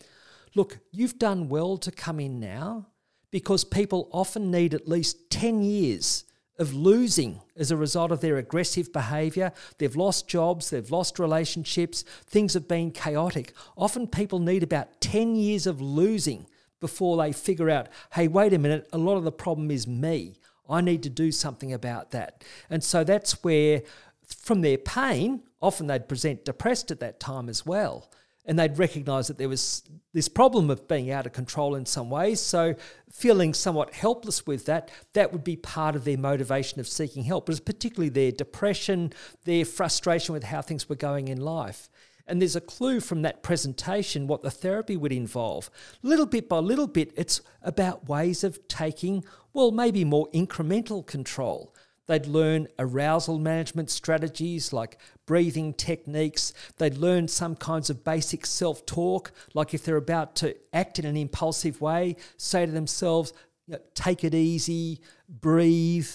Look, 0.55 0.79
you've 0.91 1.19
done 1.19 1.47
well 1.47 1.77
to 1.77 1.91
come 1.91 2.19
in 2.19 2.39
now 2.39 2.87
because 3.31 3.63
people 3.63 4.09
often 4.11 4.51
need 4.51 4.73
at 4.73 4.87
least 4.87 5.29
10 5.29 5.61
years 5.61 6.25
of 6.59 6.73
losing 6.73 7.41
as 7.55 7.71
a 7.71 7.77
result 7.77 8.11
of 8.11 8.21
their 8.21 8.37
aggressive 8.37 8.93
behavior. 8.93 9.51
They've 9.77 9.95
lost 9.95 10.27
jobs, 10.27 10.69
they've 10.69 10.91
lost 10.91 11.17
relationships, 11.17 12.03
things 12.27 12.53
have 12.53 12.67
been 12.67 12.91
chaotic. 12.91 13.53
Often 13.77 14.07
people 14.07 14.39
need 14.39 14.61
about 14.61 15.01
10 15.01 15.35
years 15.35 15.65
of 15.65 15.81
losing 15.81 16.45
before 16.79 17.17
they 17.17 17.31
figure 17.31 17.69
out, 17.69 17.87
hey, 18.13 18.27
wait 18.27 18.53
a 18.53 18.59
minute, 18.59 18.87
a 18.93 18.97
lot 18.97 19.17
of 19.17 19.23
the 19.23 19.31
problem 19.31 19.71
is 19.71 19.87
me. 19.87 20.35
I 20.69 20.81
need 20.81 21.01
to 21.03 21.09
do 21.09 21.31
something 21.31 21.73
about 21.73 22.11
that. 22.11 22.43
And 22.69 22.83
so 22.83 23.03
that's 23.03 23.43
where, 23.43 23.81
from 24.21 24.61
their 24.61 24.77
pain, 24.77 25.43
often 25.61 25.87
they'd 25.87 26.07
present 26.07 26.45
depressed 26.45 26.91
at 26.91 26.99
that 26.99 27.19
time 27.19 27.49
as 27.49 27.65
well 27.65 28.09
and 28.49 28.57
they'd 28.57 28.79
recognise 28.79 29.27
that 29.27 29.37
there 29.37 29.47
was 29.47 29.83
this 30.11 30.27
problem 30.27 30.71
of 30.71 30.87
being 30.87 31.11
out 31.11 31.27
of 31.27 31.33
control 31.33 31.75
in 31.75 31.85
some 31.85 32.09
ways. 32.09 32.41
So, 32.41 32.73
feeling 33.11 33.53
somewhat 33.53 33.93
helpless 33.93 34.47
with 34.47 34.65
that, 34.65 34.89
that 35.13 35.31
would 35.31 35.43
be 35.43 35.55
part 35.55 35.95
of 35.95 36.03
their 36.03 36.17
motivation 36.17 36.79
of 36.79 36.87
seeking 36.87 37.23
help. 37.23 37.45
But 37.45 37.51
it's 37.51 37.59
particularly 37.59 38.09
their 38.09 38.31
depression, 38.31 39.13
their 39.45 39.65
frustration 39.65 40.33
with 40.33 40.45
how 40.45 40.63
things 40.63 40.89
were 40.89 40.95
going 40.95 41.27
in 41.27 41.39
life. 41.39 41.89
And 42.25 42.41
there's 42.41 42.55
a 42.55 42.61
clue 42.61 42.99
from 42.99 43.21
that 43.21 43.43
presentation 43.43 44.25
what 44.25 44.41
the 44.41 44.49
therapy 44.49 44.97
would 44.97 45.13
involve. 45.13 45.69
Little 46.01 46.25
bit 46.25 46.49
by 46.49 46.57
little 46.57 46.87
bit, 46.87 47.13
it's 47.15 47.41
about 47.61 48.09
ways 48.09 48.43
of 48.43 48.67
taking, 48.67 49.23
well, 49.53 49.69
maybe 49.69 50.03
more 50.03 50.27
incremental 50.33 51.05
control. 51.05 51.71
They'd 52.09 52.25
learn 52.25 52.67
arousal 52.79 53.37
management 53.37 53.91
strategies 53.91 54.73
like 54.73 54.97
breathing 55.27 55.75
techniques. 55.75 56.53
They'd 56.77 56.97
learn 56.97 57.27
some 57.27 57.55
kinds 57.55 57.91
of 57.91 58.03
basic 58.03 58.47
self 58.47 58.83
talk, 58.87 59.31
like 59.53 59.75
if 59.75 59.85
they're 59.85 59.95
about 59.95 60.35
to 60.37 60.55
act 60.73 60.97
in 60.97 61.05
an 61.05 61.15
impulsive 61.15 61.81
way, 61.81 62.15
say 62.35 62.65
to 62.65 62.71
themselves, 62.71 63.31
you 63.67 63.73
know, 63.73 63.79
take 63.93 64.23
it 64.23 64.33
easy, 64.33 65.01
breathe, 65.29 66.09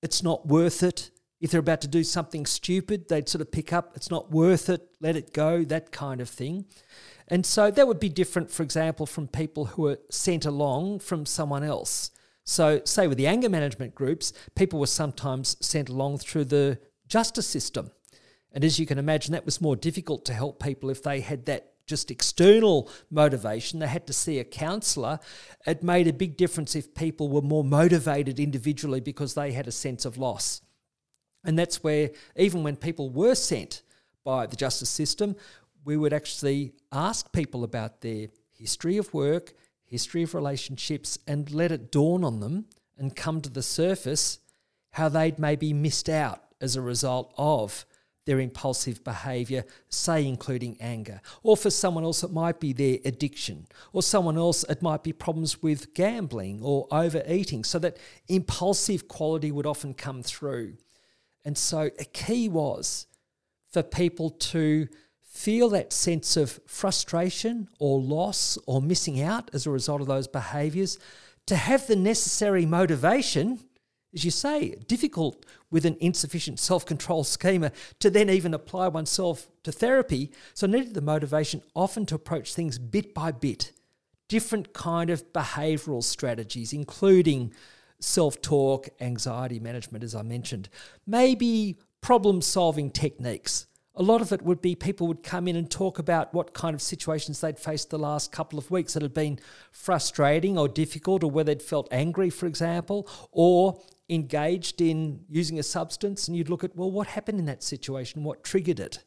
it's 0.00 0.22
not 0.22 0.46
worth 0.46 0.84
it. 0.84 1.10
If 1.40 1.50
they're 1.50 1.58
about 1.58 1.80
to 1.80 1.88
do 1.88 2.04
something 2.04 2.46
stupid, 2.46 3.08
they'd 3.08 3.28
sort 3.28 3.42
of 3.42 3.50
pick 3.50 3.72
up, 3.72 3.96
it's 3.96 4.12
not 4.12 4.30
worth 4.30 4.68
it, 4.68 4.90
let 5.00 5.16
it 5.16 5.32
go, 5.32 5.64
that 5.64 5.90
kind 5.90 6.20
of 6.20 6.28
thing. 6.28 6.66
And 7.26 7.44
so 7.44 7.68
that 7.68 7.88
would 7.88 7.98
be 7.98 8.08
different, 8.08 8.52
for 8.52 8.62
example, 8.62 9.06
from 9.06 9.26
people 9.26 9.64
who 9.64 9.88
are 9.88 9.98
sent 10.08 10.44
along 10.44 11.00
from 11.00 11.26
someone 11.26 11.64
else. 11.64 12.12
So, 12.44 12.80
say 12.84 13.06
with 13.06 13.18
the 13.18 13.26
anger 13.26 13.48
management 13.48 13.94
groups, 13.94 14.32
people 14.54 14.80
were 14.80 14.86
sometimes 14.86 15.56
sent 15.64 15.88
along 15.88 16.18
through 16.18 16.46
the 16.46 16.78
justice 17.06 17.46
system. 17.46 17.90
And 18.52 18.64
as 18.64 18.78
you 18.78 18.86
can 18.86 18.98
imagine, 18.98 19.32
that 19.32 19.46
was 19.46 19.60
more 19.60 19.76
difficult 19.76 20.24
to 20.26 20.34
help 20.34 20.62
people 20.62 20.90
if 20.90 21.02
they 21.02 21.20
had 21.20 21.46
that 21.46 21.72
just 21.86 22.10
external 22.10 22.90
motivation. 23.10 23.78
They 23.78 23.86
had 23.86 24.06
to 24.06 24.12
see 24.12 24.38
a 24.38 24.44
counsellor. 24.44 25.18
It 25.66 25.82
made 25.82 26.06
a 26.06 26.12
big 26.12 26.36
difference 26.36 26.74
if 26.74 26.94
people 26.94 27.28
were 27.28 27.42
more 27.42 27.64
motivated 27.64 28.38
individually 28.38 29.00
because 29.00 29.34
they 29.34 29.52
had 29.52 29.66
a 29.66 29.72
sense 29.72 30.04
of 30.04 30.18
loss. 30.18 30.62
And 31.44 31.58
that's 31.58 31.82
where, 31.82 32.10
even 32.36 32.62
when 32.62 32.76
people 32.76 33.10
were 33.10 33.34
sent 33.34 33.82
by 34.24 34.46
the 34.46 34.56
justice 34.56 34.90
system, 34.90 35.34
we 35.84 35.96
would 35.96 36.12
actually 36.12 36.74
ask 36.92 37.32
people 37.32 37.64
about 37.64 38.00
their 38.00 38.28
history 38.52 38.96
of 38.96 39.12
work, 39.12 39.54
history 39.92 40.22
of 40.24 40.34
relationships, 40.34 41.18
and 41.26 41.50
let 41.52 41.70
it 41.70 41.92
dawn 41.92 42.24
on 42.24 42.40
them 42.40 42.64
and 42.98 43.14
come 43.14 43.40
to 43.42 43.50
the 43.50 43.62
surface 43.62 44.38
how 44.92 45.08
they'd 45.08 45.38
maybe 45.38 45.72
missed 45.72 46.08
out 46.08 46.42
as 46.60 46.76
a 46.76 46.80
result 46.80 47.32
of 47.36 47.84
their 48.24 48.40
impulsive 48.40 49.02
behavior, 49.02 49.64
say, 49.88 50.26
including 50.26 50.76
anger. 50.80 51.20
Or 51.42 51.56
for 51.56 51.70
someone 51.70 52.04
else, 52.04 52.22
it 52.22 52.32
might 52.32 52.60
be 52.60 52.72
their 52.72 52.98
addiction. 53.04 53.66
Or 53.92 54.02
someone 54.02 54.38
else, 54.38 54.64
it 54.68 54.80
might 54.80 55.02
be 55.02 55.12
problems 55.12 55.62
with 55.62 55.92
gambling 55.92 56.60
or 56.62 56.86
overeating. 56.90 57.64
So 57.64 57.78
that 57.80 57.96
impulsive 58.28 59.08
quality 59.08 59.50
would 59.50 59.66
often 59.66 59.92
come 59.92 60.22
through. 60.22 60.76
And 61.44 61.58
so 61.58 61.90
a 61.98 62.04
key 62.04 62.48
was 62.48 63.06
for 63.72 63.82
people 63.82 64.30
to 64.30 64.88
feel 65.32 65.70
that 65.70 65.92
sense 65.92 66.36
of 66.36 66.60
frustration 66.66 67.66
or 67.78 67.98
loss 67.98 68.58
or 68.66 68.82
missing 68.82 69.20
out 69.20 69.50
as 69.54 69.66
a 69.66 69.70
result 69.70 70.02
of 70.02 70.06
those 70.06 70.28
behaviors, 70.28 70.98
to 71.46 71.56
have 71.56 71.86
the 71.86 71.96
necessary 71.96 72.66
motivation 72.66 73.58
as 74.14 74.26
you 74.26 74.30
say, 74.30 74.74
difficult 74.88 75.46
with 75.70 75.86
an 75.86 75.96
insufficient 75.98 76.60
self 76.60 76.84
control 76.84 77.24
schema 77.24 77.72
to 77.98 78.10
then 78.10 78.28
even 78.28 78.52
apply 78.52 78.88
oneself 78.88 79.48
to 79.62 79.72
therapy. 79.72 80.30
So, 80.52 80.66
needed 80.66 80.92
the 80.92 81.00
motivation 81.00 81.62
often 81.74 82.04
to 82.06 82.16
approach 82.16 82.52
things 82.52 82.78
bit 82.78 83.14
by 83.14 83.32
bit, 83.32 83.72
different 84.28 84.74
kind 84.74 85.08
of 85.08 85.32
behavioral 85.32 86.02
strategies, 86.02 86.74
including 86.74 87.54
self 88.00 88.42
talk, 88.42 88.90
anxiety 89.00 89.58
management, 89.58 90.04
as 90.04 90.14
I 90.14 90.20
mentioned, 90.20 90.68
maybe 91.06 91.78
problem 92.02 92.42
solving 92.42 92.90
techniques. 92.90 93.66
A 93.94 94.02
lot 94.02 94.22
of 94.22 94.32
it 94.32 94.40
would 94.40 94.62
be 94.62 94.74
people 94.74 95.06
would 95.06 95.22
come 95.22 95.46
in 95.46 95.54
and 95.54 95.70
talk 95.70 95.98
about 95.98 96.32
what 96.32 96.54
kind 96.54 96.74
of 96.74 96.80
situations 96.80 97.40
they'd 97.40 97.58
faced 97.58 97.90
the 97.90 97.98
last 97.98 98.32
couple 98.32 98.58
of 98.58 98.70
weeks 98.70 98.94
that 98.94 99.02
had 99.02 99.12
been 99.12 99.38
frustrating 99.70 100.56
or 100.56 100.66
difficult, 100.66 101.22
or 101.22 101.30
where 101.30 101.44
they'd 101.44 101.60
felt 101.60 101.88
angry, 101.92 102.30
for 102.30 102.46
example, 102.46 103.06
or 103.30 103.82
engaged 104.08 104.80
in 104.80 105.24
using 105.28 105.58
a 105.58 105.62
substance. 105.62 106.26
And 106.26 106.36
you'd 106.36 106.48
look 106.48 106.64
at, 106.64 106.74
well, 106.74 106.90
what 106.90 107.08
happened 107.08 107.38
in 107.38 107.46
that 107.46 107.62
situation? 107.62 108.24
What 108.24 108.42
triggered 108.42 108.80
it? 108.80 109.04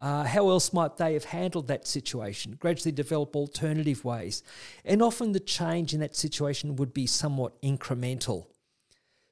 Uh, 0.00 0.24
how 0.24 0.48
else 0.50 0.72
might 0.72 0.96
they 0.96 1.14
have 1.14 1.24
handled 1.24 1.66
that 1.68 1.86
situation? 1.86 2.56
Gradually 2.60 2.92
develop 2.92 3.34
alternative 3.34 4.04
ways. 4.04 4.42
And 4.84 5.02
often 5.02 5.32
the 5.32 5.40
change 5.40 5.94
in 5.94 6.00
that 6.00 6.14
situation 6.14 6.76
would 6.76 6.92
be 6.92 7.06
somewhat 7.06 7.60
incremental. 7.62 8.46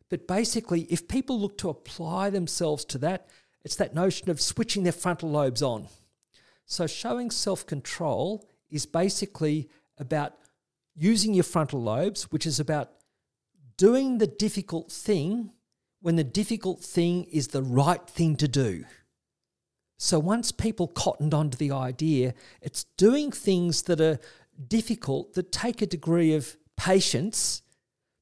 But 0.09 0.26
basically, 0.26 0.82
if 0.82 1.07
people 1.07 1.40
look 1.40 1.59
to 1.59 1.68
apply 1.68 2.30
themselves 2.30 2.84
to 2.86 2.99
that, 2.99 3.28
it's 3.67 3.75
that 3.75 3.97
notion 3.97 4.31
of 4.31 4.41
switching 4.41 4.85
their 4.85 4.93
frontal 4.93 5.29
lobes 5.29 5.61
on. 5.61 5.89
So, 6.67 6.87
showing 6.87 7.33
self 7.33 7.67
control 7.67 8.49
is 8.71 8.87
basically 8.87 9.69
about 9.99 10.35
using 10.95 11.35
your 11.35 11.43
frontal 11.43 11.83
lobes, 11.83 12.31
which 12.31 12.47
is 12.47 12.61
about 12.61 12.93
doing 13.77 14.19
the 14.19 14.29
difficult 14.29 14.93
thing 14.93 15.51
when 16.01 16.14
the 16.14 16.23
difficult 16.23 16.81
thing 16.81 17.25
is 17.25 17.49
the 17.49 17.61
right 17.61 18.09
thing 18.09 18.37
to 18.37 18.47
do. 18.47 18.85
So 19.99 20.21
once 20.21 20.53
people 20.53 20.87
cottoned 20.87 21.35
onto 21.35 21.59
the 21.59 21.73
idea, 21.73 22.35
it's 22.62 22.85
doing 22.97 23.33
things 23.33 23.83
that 23.83 24.01
are 24.01 24.21
difficult, 24.69 25.35
that 25.35 25.51
take 25.51 25.83
a 25.83 25.87
degree 25.87 26.35
of 26.35 26.57
patience, 26.77 27.62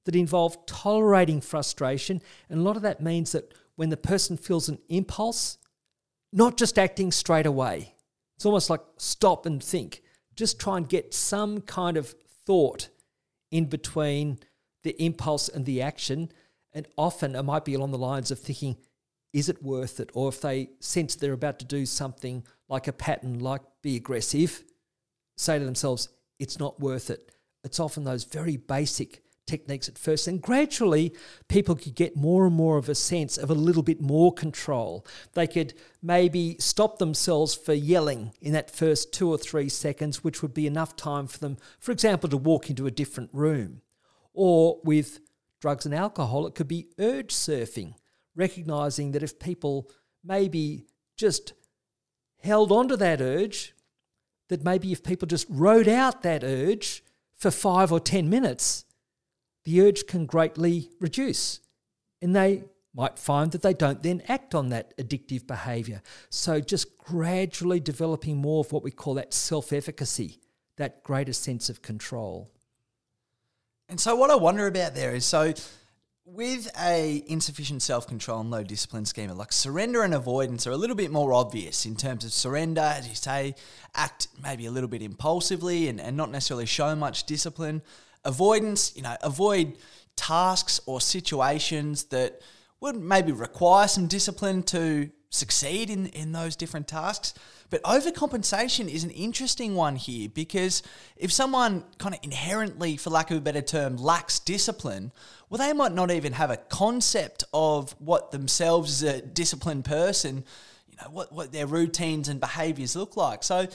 that 0.07 0.17
involve 0.17 0.65
tolerating 0.65 1.43
frustration. 1.43 2.23
And 2.49 2.61
a 2.61 2.63
lot 2.63 2.77
of 2.77 2.83
that 2.83 3.03
means 3.03 3.33
that 3.33 3.53
when 3.77 3.91
the 3.91 3.97
person 3.97 4.37
feels 4.37 4.69
an 4.69 4.79
impulse, 4.89 5.59
not 6.33 6.57
just 6.57 6.79
acting 6.79 7.13
straight 7.13 7.47
away. 7.47 7.95
It's 8.37 8.47
almost 8.47 8.71
like 8.71 8.81
stop 8.99 9.47
and 9.47 9.63
think. 9.63 10.03
Just 10.35 10.59
try 10.61 10.77
and 10.77 10.89
get 10.89 11.15
some 11.15 11.61
kind 11.61 11.97
of 11.97 12.15
thought 12.47 12.89
in 13.51 13.67
between 13.67 14.39
the 14.83 15.01
impulse 15.03 15.49
and 15.49 15.65
the 15.65 15.83
action. 15.83 16.31
And 16.73 16.87
often 16.97 17.37
it 17.37 17.43
might 17.43 17.65
be 17.65 17.75
along 17.75 17.93
the 17.93 17.99
lines 17.99 18.31
of 18.31 18.39
thinking, 18.39 18.77
is 19.33 19.49
it 19.49 19.63
worth 19.63 20.01
it? 20.01 20.11
Or 20.15 20.29
if 20.29 20.41
they 20.41 20.71
sense 20.81 21.15
they're 21.15 21.33
about 21.33 21.59
to 21.61 21.65
do 21.65 21.87
something 21.87 22.45
like 22.69 22.87
a 22.87 22.93
pattern, 22.93 23.41
like 23.41 23.63
be 23.83 23.97
aggressive, 23.97 24.63
say 25.37 25.59
to 25.59 25.65
themselves, 25.65 26.09
it's 26.39 26.59
not 26.59 26.81
worth 26.81 27.11
it. 27.11 27.31
It's 27.65 27.81
often 27.81 28.05
those 28.05 28.25
very 28.25 28.57
basic 28.57 29.24
techniques 29.47 29.89
at 29.89 29.99
first. 29.99 30.27
And 30.27 30.41
gradually, 30.41 31.15
people 31.49 31.75
could 31.75 31.95
get 31.95 32.17
more 32.17 32.47
and 32.47 32.55
more 32.55 32.79
of 32.79 32.89
a 32.89 32.95
sense 32.95 33.37
of 33.37 33.51
a 33.51 33.55
little 33.55 33.83
bit 33.83 34.01
more 34.01 34.33
control. 34.33 35.07
They 35.35 35.47
could 35.47 35.75
maybe 36.03 36.57
stop 36.59 36.99
themselves 36.99 37.55
for 37.55 37.73
yelling 37.73 38.33
in 38.41 38.53
that 38.53 38.71
first 38.71 39.13
two 39.13 39.29
or 39.29 39.39
three 39.39 39.69
seconds, 39.69 40.25
which 40.25 40.43
would 40.43 40.55
be 40.55 40.67
enough 40.67 40.97
time 40.97 41.27
for 41.27 41.39
them, 41.39 41.57
for 41.79 41.93
example, 41.93 42.29
to 42.31 42.37
walk 42.37 42.71
into 42.71 42.87
a 42.87 42.91
different 42.91 43.31
room. 43.33 43.83
Or 44.33 44.81
with 44.85 45.21
drugs 45.61 45.87
and 45.87 45.95
alcohol, 45.95 46.47
it 46.47 46.55
could 46.55 46.69
be 46.69 46.89
urge 46.99 47.33
surfing 47.33 47.95
recognizing 48.35 49.13
that 49.13 49.23
if 49.23 49.39
people 49.39 49.91
maybe 50.23 50.87
just 51.17 51.53
held 52.43 52.73
onto 52.73 52.97
that 52.97 53.21
urge, 53.21 53.75
that 54.49 54.65
maybe 54.65 54.93
if 54.93 55.03
people 55.03 55.27
just 55.27 55.47
rode 55.49 55.89
out 55.89 56.23
that 56.23 56.45
urge 56.45 57.03
for 57.37 57.51
five 57.51 57.93
or 57.93 58.01
10 58.01 58.29
minutes, 58.29 58.85
the 59.65 59.81
urge 59.83 60.07
can 60.07 60.27
greatly 60.27 60.91
reduce. 61.01 61.61
And 62.23 62.35
they 62.35 62.65
might 62.95 63.19
find 63.19 63.51
that 63.53 63.63
they 63.63 63.75
don't 63.75 64.03
then 64.03 64.23
act 64.29 64.55
on 64.55 64.69
that 64.69 64.97
addictive 64.97 65.47
behavior. 65.47 66.03
So, 66.31 66.61
just 66.61 66.97
gradually 66.97 67.81
developing 67.81 68.37
more 68.37 68.61
of 68.61 68.73
what 68.73 68.85
we 68.85 68.91
call 68.91 69.15
that 69.15 69.35
self 69.35 69.73
efficacy, 69.73 70.39
that 70.77 71.03
greater 71.03 71.33
sense 71.33 71.69
of 71.69 71.83
control. 71.83 72.51
And 73.89 74.01
so, 74.01 74.15
what 74.15 74.31
I 74.31 74.37
wonder 74.37 74.67
about 74.67 74.95
there 74.95 75.15
is 75.15 75.25
so 75.25 75.53
with 76.27 76.71
a 76.81 77.23
insufficient 77.27 77.83
self-control 77.83 78.41
and 78.41 78.51
low 78.51 78.63
discipline 78.63 79.05
schema 79.05 79.35
like 79.35 79.53
surrender 79.53 80.03
and 80.03 80.15
avoidance 80.15 80.67
are 80.67 80.71
a 80.71 80.77
little 80.77 80.97
bit 80.97 81.11
more 81.11 81.35
obvious 81.35 81.85
in 81.85 81.95
terms 81.95 82.25
of 82.25 82.33
surrender 82.33 82.81
as 82.81 83.07
you 83.07 83.15
say 83.15 83.55
act 83.95 84.29
maybe 84.43 84.65
a 84.65 84.71
little 84.71 84.89
bit 84.89 85.03
impulsively 85.03 85.87
and, 85.87 86.01
and 86.01 86.17
not 86.17 86.31
necessarily 86.31 86.65
show 86.65 86.97
much 86.97 87.25
discipline 87.25 87.83
avoidance 88.25 88.93
you 88.97 89.03
know 89.03 89.17
avoid 89.23 89.77
tasks 90.17 90.81
or 90.87 91.01
situations 91.01 92.05
that 92.05 92.41
would 92.81 92.97
maybe 92.97 93.33
require 93.33 93.89
some 93.89 94.07
discipline 94.07 94.63
to 94.63 95.11
succeed 95.31 95.91
in, 95.91 96.07
in 96.09 96.33
those 96.33 96.57
different 96.57 96.87
tasks. 96.87 97.35
But 97.71 97.83
overcompensation 97.83 98.89
is 98.89 99.05
an 99.05 99.11
interesting 99.11 99.75
one 99.75 99.97
here 99.97 100.29
because 100.29 100.83
if 101.17 101.33
someone 101.33 101.85
kind 101.99 102.15
of 102.15 102.21
inherently, 102.23 102.97
for 102.97 103.11
lack 103.11 103.31
of 103.31 103.39
a 103.39 103.41
better 103.41 103.63
term, 103.63 103.97
lacks 103.97 104.39
discipline, 104.39 105.13
well, 105.49 105.59
they 105.59 105.73
might 105.73 105.93
not 105.93 106.11
even 106.11 106.35
have 106.35 106.51
a 106.51 106.57
concept 106.57 107.43
of 107.53 107.93
what 107.99 108.31
themselves 108.31 109.03
as 109.03 109.15
a 109.15 109.23
disciplined 109.23 109.85
person, 109.85 110.45
you 110.89 110.97
know, 111.03 111.11
what, 111.11 111.33
what 111.33 111.53
their 111.53 111.67
routines 111.67 112.29
and 112.29 112.39
behaviors 112.39 112.95
look 112.95 113.17
like. 113.17 113.43
So 113.43 113.67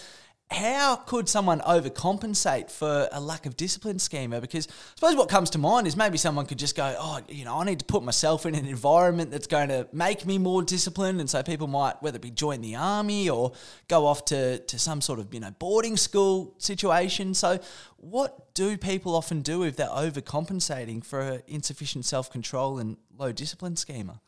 how 0.52 0.96
could 0.96 1.30
someone 1.30 1.60
overcompensate 1.62 2.72
for 2.72 3.08
a 3.12 3.22
lack 3.22 3.46
of 3.46 3.56
discipline 3.56 4.00
schema? 4.00 4.42
Because 4.42 4.68
I 4.68 4.72
suppose 4.96 5.16
what 5.16 5.30
comes 5.30 5.52
to 5.52 5.60
mind 5.60 5.86
is 5.86 5.96
maybe 5.96 6.18
someone 6.18 6.48
could 6.48 6.58
just 6.58 6.76
go, 6.76 6.96
oh, 6.98 7.20
you 7.28 7.46
know, 7.46 7.60
I 7.60 7.66
need 7.66 7.80
to 7.80 7.86
put 7.86 8.02
myself 8.02 8.48
in 8.48 8.56
an 8.56 8.66
environment 8.66 9.30
that's 9.30 9.46
going 9.46 9.70
to 9.70 9.88
make 9.94 10.26
me 10.26 10.40
more 10.40 10.64
disciplined. 10.64 11.20
And 11.20 11.30
so 11.30 11.44
people 11.44 11.68
might, 11.68 12.02
whether 12.02 12.16
it 12.16 12.24
be 12.24 12.32
join 12.32 12.62
the 12.62 12.76
army 12.76 13.30
or 13.30 13.52
go 13.88 14.08
off 14.08 14.26
to, 14.26 14.58
to 14.58 14.80
some 14.80 15.02
sort 15.02 15.20
of, 15.20 15.32
you 15.34 15.40
know, 15.40 15.52
boarding 15.60 15.98
school 15.98 16.56
situation. 16.58 17.36
So 17.36 17.60
what 17.98 18.56
do 18.56 18.76
people 18.76 19.16
often 19.16 19.42
do 19.42 19.64
if 19.64 19.76
they're 19.76 19.88
overcompensating 19.88 21.06
for 21.06 21.44
insufficient 21.48 22.06
self 22.06 22.32
control 22.32 22.80
and 22.80 22.98
low 23.16 23.32
discipline 23.32 23.76
schema? 23.76 24.20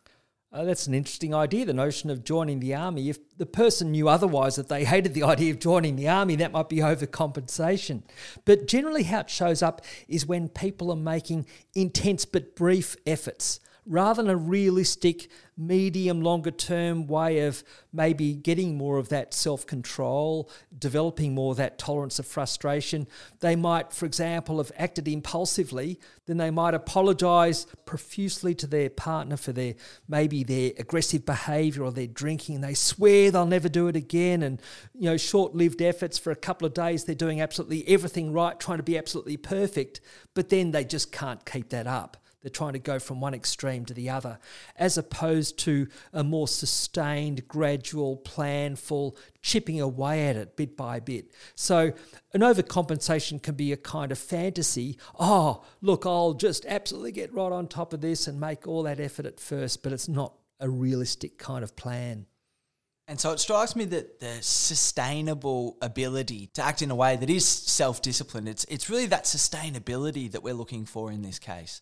Uh, 0.54 0.66
that's 0.66 0.86
an 0.86 0.94
interesting 0.94 1.34
idea, 1.34 1.66
the 1.66 1.74
notion 1.74 2.10
of 2.10 2.26
joining 2.26 2.60
the 2.60 2.76
army. 2.76 3.10
If 3.10 3.38
the 3.38 3.46
person 3.46 3.92
knew 3.92 4.10
otherwise 4.10 4.58
that 4.58 4.68
they 4.68 4.84
hated 4.84 5.14
the 5.14 5.24
idea 5.36 5.54
of 5.54 5.60
joining 5.60 5.96
the 5.96 6.10
army, 6.10 6.36
that 6.36 6.52
might 6.52 6.68
be 6.68 6.78
overcompensation. 6.78 8.04
But 8.44 8.68
generally, 8.68 9.04
how 9.04 9.22
it 9.22 9.30
shows 9.30 9.62
up 9.62 9.82
is 10.10 10.26
when 10.26 10.50
people 10.50 10.92
are 10.92 10.98
making 10.98 11.46
intense 11.74 12.26
but 12.26 12.56
brief 12.56 12.98
efforts 13.06 13.62
rather 13.86 14.22
than 14.22 14.32
a 14.32 14.36
realistic 14.36 15.30
medium 15.58 16.22
longer 16.22 16.52
term 16.52 17.08
way 17.08 17.40
of 17.40 17.64
maybe 17.94 18.34
getting 18.34 18.78
more 18.78 18.98
of 18.98 19.10
that 19.10 19.34
self 19.34 19.66
control, 19.66 20.50
developing 20.78 21.34
more 21.34 21.52
of 21.52 21.58
that 21.58 21.78
tolerance 21.78 22.20
of 22.20 22.26
frustration. 22.26 23.08
They 23.40 23.56
might, 23.56 23.94
for 23.94 24.06
example, 24.06 24.58
have 24.58 24.72
acted 24.78 25.08
impulsively, 25.08 26.00
then 26.26 26.38
they 26.38 26.52
might 26.52 26.74
apologize 26.74 27.68
profusely 27.86 28.56
to 28.56 28.68
their 28.68 28.90
partner 28.90 29.38
for 29.38 29.52
their 29.52 29.76
maybe 30.08 30.44
their 30.44 30.72
aggressive 30.78 31.26
behavior 31.26 31.84
or 31.84 31.92
their 31.92 32.08
drinking 32.08 32.56
and 32.56 32.64
they 32.64 32.74
swear 32.74 33.30
they'll 33.32 33.46
never 33.46 33.68
do 33.68 33.88
it 33.88 33.96
again 33.98 34.42
and 34.44 34.62
you 34.98 35.10
know 35.10 35.18
short-lived 35.18 35.82
efforts 35.82 36.18
for 36.18 36.32
a 36.32 36.36
couple 36.36 36.66
of 36.66 36.74
days 36.74 37.04
they're 37.04 37.16
doing 37.16 37.42
absolutely 37.42 37.86
everything 37.90 38.32
right 38.32 38.60
trying 38.62 38.78
to 38.78 38.84
be 38.84 38.98
absolutely 38.98 39.36
perfect 39.36 40.00
but 40.34 40.48
then 40.48 40.72
they 40.72 40.86
just 40.86 41.12
can't 41.12 41.46
keep 41.46 41.70
that 41.70 41.86
up 41.86 42.16
they're 42.42 42.50
trying 42.50 42.74
to 42.74 42.80
go 42.80 43.00
from 43.00 43.22
one 43.22 43.34
extreme 43.34 43.86
to 43.86 43.94
the 43.94 44.10
other, 44.10 44.40
as 44.76 44.98
opposed 44.98 45.60
to 45.60 45.88
a 46.12 46.24
more 46.24 46.48
sustained, 46.48 47.48
gradual, 47.48 48.18
planful 48.18 49.16
chipping 49.42 49.80
away 49.80 50.28
at 50.28 50.36
it 50.36 50.56
bit 50.56 50.76
by 50.76 51.00
bit. 51.00 51.32
So, 51.56 51.94
an 52.34 52.42
overcompensation 52.42 53.42
can 53.42 53.56
be 53.56 53.72
a 53.72 53.78
kind 53.78 54.12
of 54.12 54.18
fantasy. 54.18 54.98
Oh, 55.20 55.64
look, 55.82 56.06
I'll 56.06 56.34
just 56.34 56.66
absolutely 56.66 57.12
get 57.12 57.34
right 57.34 57.52
on 57.52 57.68
top 57.68 57.94
of 57.94 58.02
this 58.02 58.28
and 58.28 58.40
make 58.40 58.68
all 58.68 58.84
that 58.84 59.00
effort 59.00 59.26
at 59.26 59.40
first, 59.40 59.84
but 59.84 59.92
it's 59.92 60.08
not 60.08 60.34
a 60.60 60.70
realistic 60.70 61.38
kind 61.38 61.64
of 61.64 61.76
plan. 61.76 62.26
And 63.08 63.20
so 63.20 63.32
it 63.32 63.40
strikes 63.40 63.76
me 63.76 63.86
that 63.86 64.20
the 64.20 64.38
sustainable 64.42 65.78
ability 65.82 66.48
to 66.54 66.64
act 66.64 66.82
in 66.82 66.92
a 66.92 66.96
way 66.96 67.18
that 67.18 67.30
is 67.30 67.46
self 67.46 68.02
disciplined, 68.02 68.48
it's, 68.48 68.64
it's 68.70 68.90
really 68.90 69.08
that 69.08 69.26
sustainability 69.26 70.32
that 70.32 70.44
we're 70.44 70.54
looking 70.54 70.86
for 70.86 71.12
in 71.12 71.22
this 71.22 71.38
case. 71.38 71.82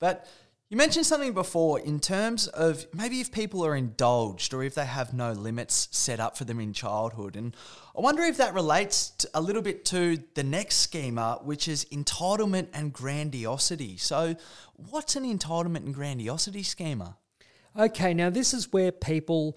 But 0.00 0.26
You 0.70 0.76
mentioned 0.76 1.06
something 1.06 1.32
before 1.32 1.80
in 1.80 1.98
terms 1.98 2.46
of 2.46 2.86
maybe 2.92 3.22
if 3.22 3.32
people 3.32 3.64
are 3.64 3.74
indulged 3.74 4.52
or 4.52 4.62
if 4.62 4.74
they 4.74 4.84
have 4.84 5.14
no 5.14 5.32
limits 5.32 5.88
set 5.92 6.20
up 6.20 6.36
for 6.36 6.44
them 6.44 6.60
in 6.60 6.74
childhood. 6.74 7.36
And 7.36 7.56
I 7.96 8.02
wonder 8.02 8.22
if 8.22 8.36
that 8.36 8.52
relates 8.52 9.24
a 9.32 9.40
little 9.40 9.62
bit 9.62 9.86
to 9.86 10.18
the 10.34 10.42
next 10.42 10.76
schema, 10.76 11.40
which 11.42 11.68
is 11.68 11.86
entitlement 11.86 12.68
and 12.74 12.92
grandiosity. 12.92 13.96
So, 13.96 14.36
what's 14.74 15.16
an 15.16 15.24
entitlement 15.24 15.86
and 15.86 15.94
grandiosity 15.94 16.62
schema? 16.62 17.16
Okay, 17.74 18.12
now 18.12 18.28
this 18.28 18.52
is 18.52 18.70
where 18.70 18.92
people 18.92 19.56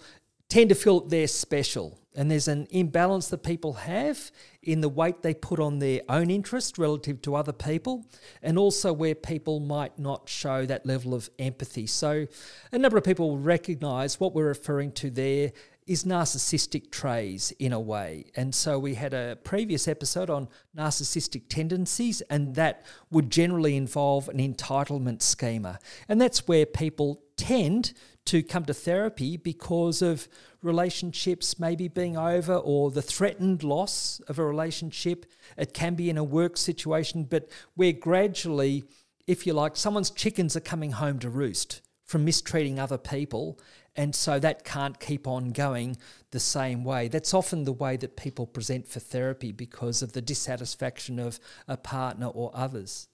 tend 0.52 0.68
to 0.68 0.74
feel 0.74 1.00
they're 1.00 1.26
special. 1.26 1.98
And 2.14 2.30
there's 2.30 2.46
an 2.46 2.66
imbalance 2.70 3.28
that 3.28 3.42
people 3.42 3.72
have 3.72 4.30
in 4.62 4.82
the 4.82 4.88
weight 4.88 5.22
they 5.22 5.32
put 5.32 5.58
on 5.58 5.78
their 5.78 6.02
own 6.10 6.30
interest 6.30 6.76
relative 6.76 7.22
to 7.22 7.34
other 7.34 7.54
people, 7.54 8.04
and 8.42 8.58
also 8.58 8.92
where 8.92 9.14
people 9.14 9.60
might 9.60 9.98
not 9.98 10.28
show 10.28 10.66
that 10.66 10.84
level 10.84 11.14
of 11.14 11.30
empathy. 11.38 11.86
So, 11.86 12.26
a 12.70 12.76
number 12.76 12.98
of 12.98 13.04
people 13.04 13.38
recognize 13.38 14.20
what 14.20 14.34
we're 14.34 14.48
referring 14.48 14.92
to 14.92 15.08
there 15.08 15.52
is 15.86 16.04
narcissistic 16.04 16.90
traits 16.90 17.50
in 17.52 17.72
a 17.72 17.80
way. 17.80 18.26
And 18.36 18.54
so 18.54 18.78
we 18.78 18.94
had 18.94 19.14
a 19.14 19.38
previous 19.42 19.88
episode 19.88 20.30
on 20.30 20.48
narcissistic 20.76 21.48
tendencies, 21.48 22.20
and 22.28 22.54
that 22.56 22.84
would 23.10 23.30
generally 23.30 23.76
involve 23.76 24.28
an 24.28 24.36
entitlement 24.36 25.22
schema. 25.22 25.78
And 26.08 26.20
that's 26.20 26.46
where 26.46 26.66
people 26.66 27.22
tend 27.36 27.94
to 28.26 28.42
come 28.42 28.64
to 28.64 28.74
therapy 28.74 29.36
because 29.36 30.02
of 30.02 30.28
relationships 30.62 31.58
maybe 31.58 31.88
being 31.88 32.16
over 32.16 32.54
or 32.54 32.90
the 32.90 33.02
threatened 33.02 33.62
loss 33.62 34.20
of 34.28 34.38
a 34.38 34.44
relationship. 34.44 35.26
It 35.56 35.74
can 35.74 35.94
be 35.94 36.08
in 36.08 36.18
a 36.18 36.24
work 36.24 36.56
situation, 36.56 37.24
but 37.24 37.48
where 37.74 37.92
gradually, 37.92 38.84
if 39.26 39.46
you 39.46 39.52
like, 39.54 39.76
someone's 39.76 40.10
chickens 40.10 40.56
are 40.56 40.60
coming 40.60 40.92
home 40.92 41.18
to 41.20 41.30
roost 41.30 41.82
from 42.04 42.24
mistreating 42.24 42.78
other 42.78 42.98
people. 42.98 43.58
And 43.94 44.14
so 44.14 44.38
that 44.38 44.64
can't 44.64 44.98
keep 45.00 45.26
on 45.26 45.50
going 45.52 45.96
the 46.30 46.40
same 46.40 46.84
way. 46.84 47.08
That's 47.08 47.34
often 47.34 47.64
the 47.64 47.72
way 47.72 47.96
that 47.98 48.16
people 48.16 48.46
present 48.46 48.86
for 48.86 49.00
therapy 49.00 49.52
because 49.52 50.00
of 50.02 50.12
the 50.12 50.22
dissatisfaction 50.22 51.18
of 51.18 51.38
a 51.68 51.76
partner 51.76 52.26
or 52.26 52.50
others. 52.54 53.08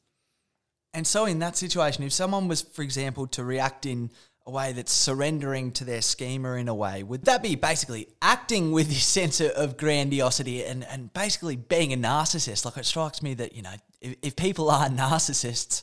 And 0.94 1.06
so, 1.06 1.26
in 1.26 1.38
that 1.40 1.56
situation, 1.56 2.04
if 2.04 2.12
someone 2.12 2.48
was, 2.48 2.62
for 2.62 2.82
example, 2.82 3.26
to 3.28 3.44
react 3.44 3.86
in 3.86 4.10
a 4.48 4.50
way 4.50 4.72
that's 4.72 4.92
surrendering 4.92 5.70
to 5.70 5.84
their 5.84 6.00
schema 6.00 6.54
in 6.54 6.68
a 6.68 6.74
way, 6.74 7.02
would 7.02 7.26
that 7.26 7.42
be 7.42 7.54
basically 7.54 8.08
acting 8.22 8.72
with 8.72 8.88
this 8.88 9.04
sense 9.18 9.40
of 9.42 9.76
grandiosity 9.76 10.64
and, 10.64 10.84
and 10.84 11.12
basically 11.12 11.54
being 11.54 11.92
a 11.92 11.96
narcissist? 11.96 12.64
Like, 12.64 12.78
it 12.78 12.86
strikes 12.86 13.22
me 13.22 13.34
that, 13.34 13.54
you 13.54 13.62
know, 13.62 13.74
if, 14.00 14.16
if 14.22 14.36
people 14.36 14.70
are 14.70 14.88
narcissists, 14.88 15.82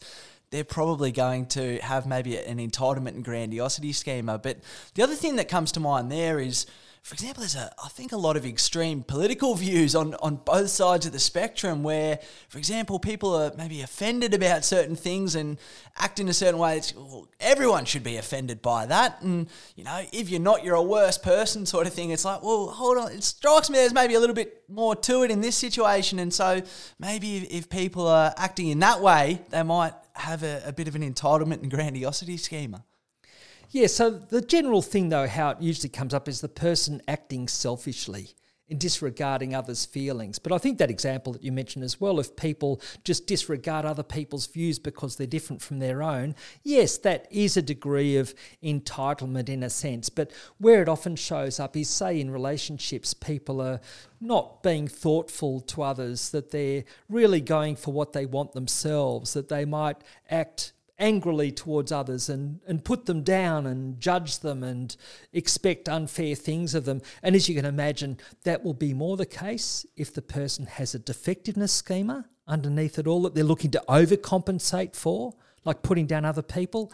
they're 0.49 0.63
probably 0.63 1.11
going 1.11 1.45
to 1.45 1.77
have 1.77 2.07
maybe 2.07 2.37
an 2.37 2.57
entitlement 2.57 3.09
and 3.09 3.23
grandiosity 3.23 3.93
schema. 3.93 4.39
But 4.39 4.57
the 4.95 5.03
other 5.03 5.15
thing 5.15 5.35
that 5.35 5.47
comes 5.47 5.71
to 5.73 5.79
mind 5.79 6.11
there 6.11 6.39
is 6.39 6.65
for 7.05 7.13
example, 7.13 7.41
there's 7.41 7.55
a 7.55 7.71
I 7.83 7.87
think 7.89 8.13
a 8.13 8.17
lot 8.17 8.35
of 8.35 8.47
extreme 8.47 9.03
political 9.03 9.53
views 9.65 9.95
on 9.95 10.15
on 10.15 10.37
both 10.37 10.71
sides 10.71 11.05
of 11.05 11.11
the 11.11 11.19
spectrum 11.19 11.83
where, 11.83 12.17
for 12.49 12.57
example, 12.57 12.97
people 12.97 13.35
are 13.35 13.51
maybe 13.55 13.83
offended 13.83 14.33
about 14.33 14.65
certain 14.65 14.95
things 14.95 15.35
and 15.35 15.59
act 15.99 16.19
in 16.19 16.27
a 16.29 16.33
certain 16.33 16.59
way. 16.59 16.81
Well, 16.95 17.27
everyone 17.39 17.85
should 17.85 18.03
be 18.03 18.17
offended 18.17 18.63
by 18.63 18.87
that, 18.87 19.21
and 19.21 19.47
you 19.75 19.83
know, 19.83 20.03
if 20.11 20.31
you're 20.31 20.39
not, 20.39 20.63
you're 20.63 20.73
a 20.73 20.81
worse 20.81 21.19
person, 21.19 21.65
sort 21.75 21.85
of 21.85 21.93
thing. 21.93 22.09
It's 22.09 22.25
like, 22.25 22.41
well, 22.41 22.69
hold 22.69 22.97
on. 22.97 23.11
It 23.11 23.23
strikes 23.23 23.69
me 23.69 23.77
there's 23.77 23.93
maybe 23.93 24.15
a 24.15 24.19
little 24.19 24.35
bit 24.35 24.63
more 24.67 24.95
to 24.95 25.21
it 25.21 25.29
in 25.29 25.41
this 25.41 25.55
situation, 25.55 26.17
and 26.17 26.33
so 26.33 26.63
maybe 26.97 27.37
if, 27.37 27.43
if 27.51 27.69
people 27.69 28.07
are 28.07 28.33
acting 28.35 28.69
in 28.69 28.79
that 28.79 28.99
way, 28.99 29.43
they 29.49 29.61
might 29.61 29.93
have 30.13 30.41
a, 30.41 30.63
a 30.65 30.73
bit 30.73 30.87
of 30.87 30.95
an 30.95 31.03
entitlement 31.03 31.61
and 31.61 31.69
grandiosity 31.69 32.37
schema. 32.37 32.83
Yeah, 33.71 33.87
so 33.87 34.09
the 34.09 34.41
general 34.41 34.81
thing, 34.81 35.09
though, 35.09 35.27
how 35.27 35.49
it 35.49 35.61
usually 35.61 35.89
comes 35.89 36.13
up 36.13 36.27
is 36.27 36.41
the 36.41 36.49
person 36.49 37.01
acting 37.07 37.47
selfishly 37.47 38.35
in 38.67 38.77
disregarding 38.79 39.53
others' 39.53 39.85
feelings. 39.85 40.39
But 40.39 40.51
I 40.51 40.57
think 40.57 40.79
that 40.79 40.89
example 40.89 41.33
that 41.33 41.43
you 41.43 41.51
mentioned 41.51 41.83
as 41.83 42.01
well, 42.01 42.19
if 42.19 42.35
people 42.35 42.81
just 43.03 43.27
disregard 43.27 43.85
other 43.85 44.01
people's 44.01 44.47
views 44.47 44.79
because 44.79 45.15
they're 45.15 45.27
different 45.27 45.61
from 45.61 45.77
their 45.77 46.01
own, 46.01 46.33
yes, 46.63 46.97
that 46.99 47.27
is 47.29 47.57
a 47.57 47.61
degree 47.61 48.17
of 48.17 48.33
entitlement 48.63 49.49
in 49.49 49.61
a 49.61 49.69
sense. 49.69 50.09
But 50.09 50.31
where 50.57 50.81
it 50.81 50.89
often 50.89 51.15
shows 51.15 51.59
up 51.59 51.77
is, 51.77 51.89
say, 51.89 52.19
in 52.19 52.31
relationships, 52.31 53.13
people 53.13 53.61
are 53.61 53.81
not 54.19 54.63
being 54.63 54.87
thoughtful 54.87 55.59
to 55.59 55.83
others, 55.83 56.31
that 56.31 56.49
they're 56.49 56.85
really 57.07 57.41
going 57.41 57.75
for 57.75 57.93
what 57.93 58.13
they 58.13 58.25
want 58.25 58.53
themselves, 58.53 59.33
that 59.33 59.49
they 59.49 59.65
might 59.65 59.97
act 60.27 60.73
angrily 60.97 61.51
towards 61.51 61.91
others 61.91 62.29
and, 62.29 62.59
and 62.67 62.85
put 62.85 63.05
them 63.05 63.21
down 63.21 63.65
and 63.65 63.99
judge 63.99 64.39
them 64.39 64.63
and 64.63 64.95
expect 65.33 65.89
unfair 65.89 66.35
things 66.35 66.73
of 66.73 66.85
them. 66.85 67.01
And 67.21 67.35
as 67.35 67.49
you 67.49 67.55
can 67.55 67.65
imagine, 67.65 68.17
that 68.43 68.63
will 68.63 68.73
be 68.73 68.93
more 68.93 69.17
the 69.17 69.25
case 69.25 69.85
if 69.95 70.13
the 70.13 70.21
person 70.21 70.65
has 70.65 70.95
a 70.95 70.99
defectiveness 70.99 71.73
schema 71.73 72.25
underneath 72.47 72.99
it 72.99 73.07
all 73.07 73.23
that 73.23 73.35
they're 73.35 73.43
looking 73.43 73.71
to 73.71 73.83
overcompensate 73.89 74.95
for, 74.95 75.33
like 75.63 75.81
putting 75.81 76.05
down 76.05 76.25
other 76.25 76.43
people. 76.43 76.91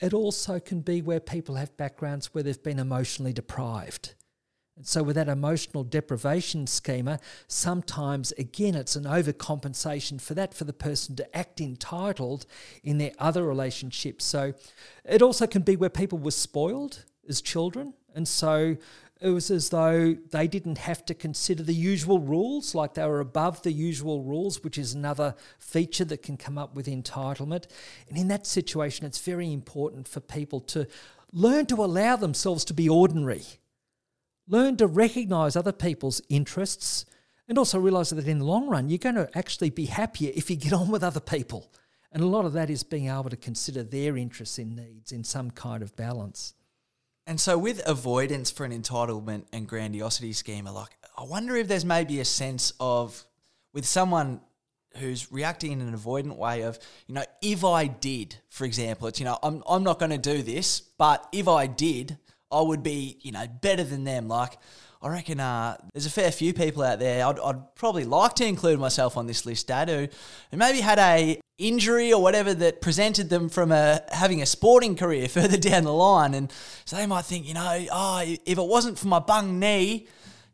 It 0.00 0.14
also 0.14 0.58
can 0.58 0.80
be 0.80 1.02
where 1.02 1.20
people 1.20 1.56
have 1.56 1.76
backgrounds 1.76 2.32
where 2.32 2.42
they've 2.42 2.62
been 2.62 2.78
emotionally 2.78 3.32
deprived. 3.32 4.14
And 4.82 4.88
so, 4.88 5.04
with 5.04 5.14
that 5.14 5.28
emotional 5.28 5.84
deprivation 5.84 6.66
schema, 6.66 7.20
sometimes 7.46 8.32
again 8.32 8.74
it's 8.74 8.96
an 8.96 9.04
overcompensation 9.04 10.20
for 10.20 10.34
that 10.34 10.52
for 10.54 10.64
the 10.64 10.72
person 10.72 11.14
to 11.14 11.36
act 11.36 11.60
entitled 11.60 12.46
in 12.82 12.98
their 12.98 13.12
other 13.16 13.44
relationships. 13.44 14.24
So, 14.24 14.54
it 15.04 15.22
also 15.22 15.46
can 15.46 15.62
be 15.62 15.76
where 15.76 15.88
people 15.88 16.18
were 16.18 16.32
spoiled 16.32 17.04
as 17.28 17.40
children. 17.40 17.94
And 18.16 18.26
so, 18.26 18.76
it 19.20 19.28
was 19.28 19.52
as 19.52 19.68
though 19.68 20.16
they 20.32 20.48
didn't 20.48 20.78
have 20.78 21.06
to 21.06 21.14
consider 21.14 21.62
the 21.62 21.74
usual 21.74 22.18
rules, 22.18 22.74
like 22.74 22.94
they 22.94 23.06
were 23.06 23.20
above 23.20 23.62
the 23.62 23.70
usual 23.70 24.24
rules, 24.24 24.64
which 24.64 24.78
is 24.78 24.94
another 24.94 25.36
feature 25.60 26.06
that 26.06 26.24
can 26.24 26.36
come 26.36 26.58
up 26.58 26.74
with 26.74 26.86
entitlement. 26.88 27.66
And 28.08 28.18
in 28.18 28.26
that 28.28 28.48
situation, 28.48 29.06
it's 29.06 29.20
very 29.20 29.52
important 29.52 30.08
for 30.08 30.18
people 30.18 30.58
to 30.74 30.88
learn 31.32 31.66
to 31.66 31.84
allow 31.84 32.16
themselves 32.16 32.64
to 32.64 32.74
be 32.74 32.88
ordinary 32.88 33.44
Learn 34.52 34.76
to 34.76 34.86
recognize 34.86 35.56
other 35.56 35.72
people's 35.72 36.20
interests 36.28 37.06
and 37.48 37.56
also 37.56 37.78
realize 37.78 38.10
that 38.10 38.28
in 38.28 38.38
the 38.38 38.44
long 38.44 38.68
run, 38.68 38.90
you're 38.90 38.98
going 38.98 39.14
to 39.14 39.30
actually 39.34 39.70
be 39.70 39.86
happier 39.86 40.30
if 40.34 40.50
you 40.50 40.56
get 40.56 40.74
on 40.74 40.90
with 40.90 41.02
other 41.02 41.20
people. 41.20 41.72
And 42.12 42.22
a 42.22 42.26
lot 42.26 42.44
of 42.44 42.52
that 42.52 42.68
is 42.68 42.82
being 42.82 43.08
able 43.08 43.30
to 43.30 43.36
consider 43.36 43.82
their 43.82 44.14
interests 44.14 44.58
and 44.58 44.76
needs 44.76 45.10
in 45.10 45.24
some 45.24 45.50
kind 45.50 45.82
of 45.82 45.96
balance. 45.96 46.52
And 47.26 47.40
so, 47.40 47.56
with 47.56 47.80
avoidance 47.88 48.50
for 48.50 48.66
an 48.66 48.78
entitlement 48.78 49.46
and 49.54 49.66
grandiosity 49.66 50.34
schema, 50.34 50.70
like 50.70 50.98
I 51.16 51.24
wonder 51.24 51.56
if 51.56 51.66
there's 51.66 51.86
maybe 51.86 52.20
a 52.20 52.24
sense 52.26 52.74
of 52.78 53.24
with 53.72 53.86
someone 53.86 54.42
who's 54.98 55.32
reacting 55.32 55.72
in 55.72 55.80
an 55.80 55.96
avoidant 55.96 56.36
way 56.36 56.60
of, 56.60 56.78
you 57.06 57.14
know, 57.14 57.24
if 57.40 57.64
I 57.64 57.86
did, 57.86 58.36
for 58.50 58.66
example, 58.66 59.08
it's, 59.08 59.18
you 59.18 59.24
know, 59.24 59.38
I'm, 59.42 59.62
I'm 59.66 59.82
not 59.82 59.98
going 59.98 60.10
to 60.10 60.18
do 60.18 60.42
this, 60.42 60.80
but 60.80 61.26
if 61.32 61.48
I 61.48 61.66
did, 61.66 62.18
I 62.52 62.60
would 62.60 62.82
be, 62.82 63.18
you 63.22 63.32
know, 63.32 63.46
better 63.46 63.82
than 63.82 64.04
them. 64.04 64.28
Like, 64.28 64.58
I 65.02 65.08
reckon 65.08 65.40
uh, 65.40 65.76
there's 65.92 66.06
a 66.06 66.10
fair 66.10 66.30
few 66.30 66.54
people 66.54 66.82
out 66.82 67.00
there. 67.00 67.26
I'd, 67.26 67.38
I'd, 67.40 67.74
probably 67.74 68.04
like 68.04 68.34
to 68.34 68.46
include 68.46 68.78
myself 68.78 69.16
on 69.16 69.26
this 69.26 69.44
list, 69.44 69.66
Dad, 69.66 69.88
who, 69.88 70.06
who 70.50 70.56
maybe 70.56 70.80
had 70.80 71.00
a 71.00 71.40
injury 71.58 72.12
or 72.12 72.22
whatever 72.22 72.54
that 72.54 72.80
prevented 72.80 73.28
them 73.28 73.48
from 73.48 73.72
a, 73.72 74.00
having 74.12 74.42
a 74.42 74.46
sporting 74.46 74.94
career 74.94 75.28
further 75.28 75.56
down 75.56 75.82
the 75.82 75.92
line, 75.92 76.34
and 76.34 76.52
so 76.84 76.96
they 76.96 77.06
might 77.06 77.24
think, 77.24 77.48
you 77.48 77.54
know, 77.54 77.86
oh, 77.90 78.20
if 78.46 78.58
it 78.58 78.64
wasn't 78.64 78.96
for 78.96 79.08
my 79.08 79.18
bung 79.18 79.58
knee, 79.58 80.06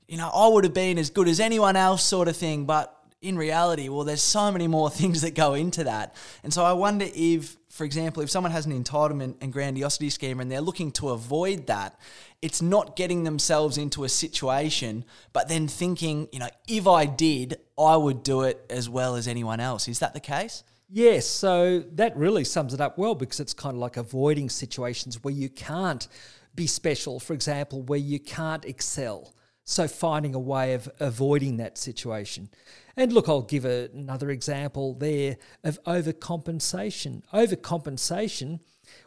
you 0.06 0.16
know, 0.16 0.30
I 0.34 0.48
would 0.48 0.64
have 0.64 0.74
been 0.74 0.96
as 0.96 1.10
good 1.10 1.28
as 1.28 1.40
anyone 1.40 1.76
else, 1.76 2.02
sort 2.02 2.28
of 2.28 2.36
thing. 2.36 2.64
But 2.64 2.94
in 3.20 3.36
reality, 3.36 3.90
well, 3.90 4.04
there's 4.04 4.22
so 4.22 4.50
many 4.50 4.66
more 4.66 4.88
things 4.98 5.20
that 5.20 5.34
go 5.34 5.52
into 5.52 5.84
that, 5.84 6.14
and 6.42 6.54
so 6.54 6.64
I 6.64 6.72
wonder 6.72 7.06
if 7.14 7.57
for 7.70 7.84
example, 7.84 8.22
if 8.22 8.30
someone 8.30 8.52
has 8.52 8.66
an 8.66 8.82
entitlement 8.82 9.36
and 9.40 9.52
grandiosity 9.52 10.10
schema 10.10 10.42
and 10.42 10.50
they're 10.50 10.60
looking 10.60 10.90
to 10.92 11.10
avoid 11.10 11.66
that, 11.66 11.98
it's 12.40 12.62
not 12.62 12.96
getting 12.96 13.24
themselves 13.24 13.76
into 13.76 14.04
a 14.04 14.08
situation, 14.08 15.04
but 15.32 15.48
then 15.48 15.68
thinking, 15.68 16.28
you 16.32 16.38
know, 16.38 16.48
if 16.66 16.86
I 16.86 17.04
did, 17.06 17.58
I 17.78 17.96
would 17.96 18.22
do 18.22 18.42
it 18.42 18.64
as 18.70 18.88
well 18.88 19.16
as 19.16 19.28
anyone 19.28 19.60
else. 19.60 19.86
Is 19.86 19.98
that 19.98 20.14
the 20.14 20.20
case? 20.20 20.64
Yes, 20.88 21.26
so 21.26 21.80
that 21.92 22.16
really 22.16 22.44
sums 22.44 22.72
it 22.72 22.80
up 22.80 22.96
well 22.96 23.14
because 23.14 23.40
it's 23.40 23.52
kind 23.52 23.74
of 23.74 23.80
like 23.80 23.98
avoiding 23.98 24.48
situations 24.48 25.22
where 25.22 25.34
you 25.34 25.50
can't 25.50 26.08
be 26.54 26.66
special, 26.66 27.20
for 27.20 27.34
example, 27.34 27.82
where 27.82 27.98
you 27.98 28.18
can't 28.18 28.64
excel. 28.64 29.34
So 29.70 29.86
finding 29.86 30.34
a 30.34 30.38
way 30.38 30.72
of 30.72 30.88
avoiding 30.98 31.58
that 31.58 31.76
situation. 31.76 32.48
And 32.96 33.12
look, 33.12 33.28
I'll 33.28 33.42
give 33.42 33.66
a, 33.66 33.90
another 33.92 34.30
example 34.30 34.94
there 34.94 35.36
of 35.62 35.78
overcompensation. 35.84 37.20
Overcompensation 37.34 38.60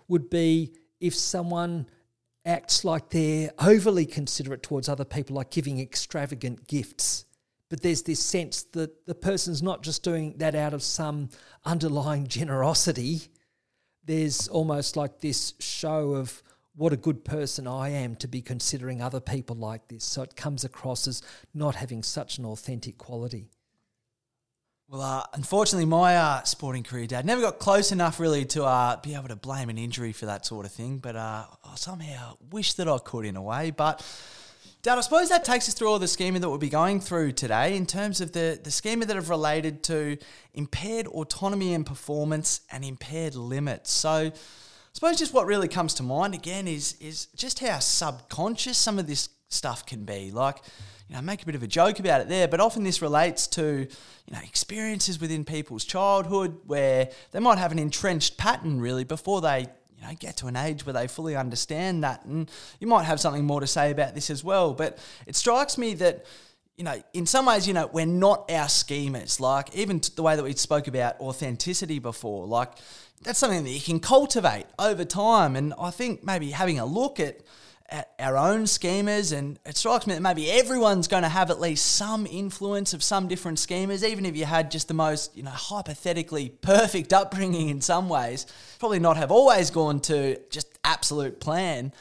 would 0.07 0.29
be 0.29 0.75
if 0.99 1.15
someone 1.15 1.87
acts 2.45 2.85
like 2.85 3.09
they're 3.09 3.49
overly 3.57 4.05
considerate 4.05 4.61
towards 4.61 4.87
other 4.87 5.03
people, 5.03 5.35
like 5.35 5.49
giving 5.49 5.79
extravagant 5.79 6.67
gifts. 6.67 7.25
But 7.67 7.81
there's 7.81 8.03
this 8.03 8.23
sense 8.23 8.61
that 8.73 9.07
the 9.07 9.15
person's 9.15 9.63
not 9.63 9.81
just 9.81 10.03
doing 10.03 10.35
that 10.37 10.53
out 10.53 10.75
of 10.75 10.83
some 10.83 11.29
underlying 11.65 12.27
generosity, 12.27 13.21
there's 14.05 14.47
almost 14.47 14.95
like 14.95 15.21
this 15.21 15.55
show 15.59 16.11
of 16.11 16.43
what 16.75 16.93
a 16.93 16.97
good 16.97 17.25
person 17.25 17.67
I 17.67 17.89
am 17.89 18.15
to 18.17 18.27
be 18.27 18.41
considering 18.41 19.01
other 19.01 19.19
people 19.19 19.55
like 19.55 19.87
this. 19.87 20.03
So 20.03 20.21
it 20.21 20.35
comes 20.35 20.63
across 20.63 21.07
as 21.07 21.21
not 21.53 21.75
having 21.75 22.03
such 22.03 22.37
an 22.37 22.45
authentic 22.45 22.97
quality. 22.97 23.49
Well, 24.87 25.01
uh, 25.01 25.23
unfortunately, 25.33 25.85
my 25.85 26.17
uh, 26.17 26.43
sporting 26.43 26.83
career, 26.83 27.07
Dad, 27.07 27.25
never 27.25 27.39
got 27.39 27.59
close 27.59 27.93
enough 27.93 28.19
really 28.19 28.43
to 28.47 28.65
uh, 28.65 28.97
be 28.97 29.15
able 29.15 29.29
to 29.29 29.37
blame 29.37 29.69
an 29.69 29.77
injury 29.77 30.11
for 30.11 30.25
that 30.25 30.45
sort 30.45 30.65
of 30.65 30.71
thing. 30.73 30.97
But 30.97 31.15
uh, 31.15 31.45
I 31.63 31.75
somehow 31.75 32.35
wish 32.51 32.73
that 32.73 32.89
I 32.89 32.97
could 32.97 33.25
in 33.25 33.37
a 33.37 33.41
way. 33.41 33.71
But 33.71 34.05
Dad, 34.81 34.97
I 34.97 35.01
suppose 35.01 35.29
that 35.29 35.45
takes 35.45 35.69
us 35.69 35.75
through 35.75 35.89
all 35.89 35.99
the 35.99 36.07
schema 36.07 36.39
that 36.39 36.49
we'll 36.49 36.57
be 36.57 36.67
going 36.67 36.99
through 36.99 37.33
today 37.33 37.77
in 37.77 37.85
terms 37.85 38.19
of 38.19 38.31
the, 38.31 38.59
the 38.61 38.71
schema 38.71 39.05
that 39.05 39.15
have 39.15 39.29
related 39.29 39.83
to 39.83 40.17
impaired 40.53 41.07
autonomy 41.07 41.73
and 41.73 41.85
performance 41.85 42.61
and 42.71 42.83
impaired 42.83 43.35
limits. 43.35 43.91
So 43.91 44.31
I 44.91 44.93
suppose 44.93 45.19
just 45.19 45.33
what 45.33 45.45
really 45.45 45.69
comes 45.69 45.93
to 45.95 46.03
mind 46.03 46.33
again 46.33 46.67
is 46.67 46.95
is 46.99 47.27
just 47.35 47.59
how 47.59 47.79
subconscious 47.79 48.77
some 48.77 48.99
of 48.99 49.07
this 49.07 49.29
stuff 49.47 49.85
can 49.85 50.03
be. 50.03 50.31
Like, 50.31 50.57
you 51.07 51.15
know, 51.15 51.21
make 51.21 51.41
a 51.41 51.45
bit 51.45 51.55
of 51.55 51.63
a 51.63 51.67
joke 51.67 51.99
about 51.99 52.19
it 52.19 52.27
there, 52.27 52.47
but 52.47 52.59
often 52.59 52.83
this 52.83 53.01
relates 53.01 53.47
to, 53.47 53.63
you 53.63 54.33
know, 54.33 54.39
experiences 54.43 55.19
within 55.19 55.45
people's 55.45 55.85
childhood 55.85 56.57
where 56.65 57.09
they 57.31 57.39
might 57.39 57.57
have 57.57 57.71
an 57.71 57.79
entrenched 57.79 58.37
pattern 58.37 58.81
really 58.81 59.05
before 59.05 59.39
they, 59.39 59.61
you 59.61 60.07
know, 60.07 60.13
get 60.19 60.35
to 60.37 60.47
an 60.47 60.57
age 60.57 60.85
where 60.85 60.93
they 60.93 61.07
fully 61.07 61.37
understand 61.37 62.03
that. 62.03 62.25
And 62.25 62.51
you 62.79 62.87
might 62.87 63.03
have 63.03 63.19
something 63.19 63.45
more 63.45 63.61
to 63.61 63.67
say 63.67 63.91
about 63.91 64.13
this 64.13 64.29
as 64.29 64.43
well. 64.43 64.73
But 64.73 64.97
it 65.25 65.37
strikes 65.37 65.77
me 65.77 65.93
that, 65.95 66.25
you 66.81 66.85
know, 66.85 66.99
in 67.13 67.27
some 67.27 67.45
ways, 67.45 67.67
you 67.67 67.75
know, 67.75 67.87
we're 67.93 68.07
not 68.07 68.49
our 68.49 68.65
schemas. 68.65 69.39
Like 69.39 69.75
even 69.75 70.01
the 70.15 70.23
way 70.23 70.35
that 70.35 70.41
we 70.41 70.53
spoke 70.53 70.87
about 70.87 71.19
authenticity 71.19 71.99
before, 71.99 72.47
like 72.47 72.71
that's 73.21 73.37
something 73.37 73.63
that 73.63 73.69
you 73.69 73.79
can 73.79 73.99
cultivate 73.99 74.65
over 74.79 75.05
time. 75.05 75.55
And 75.55 75.75
I 75.79 75.91
think 75.91 76.23
maybe 76.23 76.49
having 76.49 76.79
a 76.79 76.85
look 76.87 77.19
at 77.19 77.41
at 77.87 78.09
our 78.17 78.35
own 78.35 78.63
schemas, 78.63 79.37
and 79.37 79.59
it 79.63 79.77
strikes 79.77 80.07
me 80.07 80.15
that 80.15 80.21
maybe 80.21 80.49
everyone's 80.49 81.07
going 81.07 81.21
to 81.21 81.29
have 81.29 81.51
at 81.51 81.59
least 81.59 81.85
some 81.85 82.25
influence 82.25 82.95
of 82.95 83.03
some 83.03 83.27
different 83.27 83.59
schemas, 83.59 84.03
even 84.03 84.25
if 84.25 84.35
you 84.35 84.45
had 84.45 84.71
just 84.71 84.87
the 84.87 84.93
most, 84.95 85.37
you 85.37 85.43
know, 85.43 85.51
hypothetically 85.51 86.49
perfect 86.61 87.13
upbringing 87.13 87.69
in 87.69 87.79
some 87.79 88.09
ways, 88.09 88.47
probably 88.79 88.97
not 88.97 89.17
have 89.17 89.29
always 89.29 89.69
gone 89.69 89.99
to 89.99 90.39
just 90.49 90.79
absolute 90.83 91.39
plan. 91.39 91.93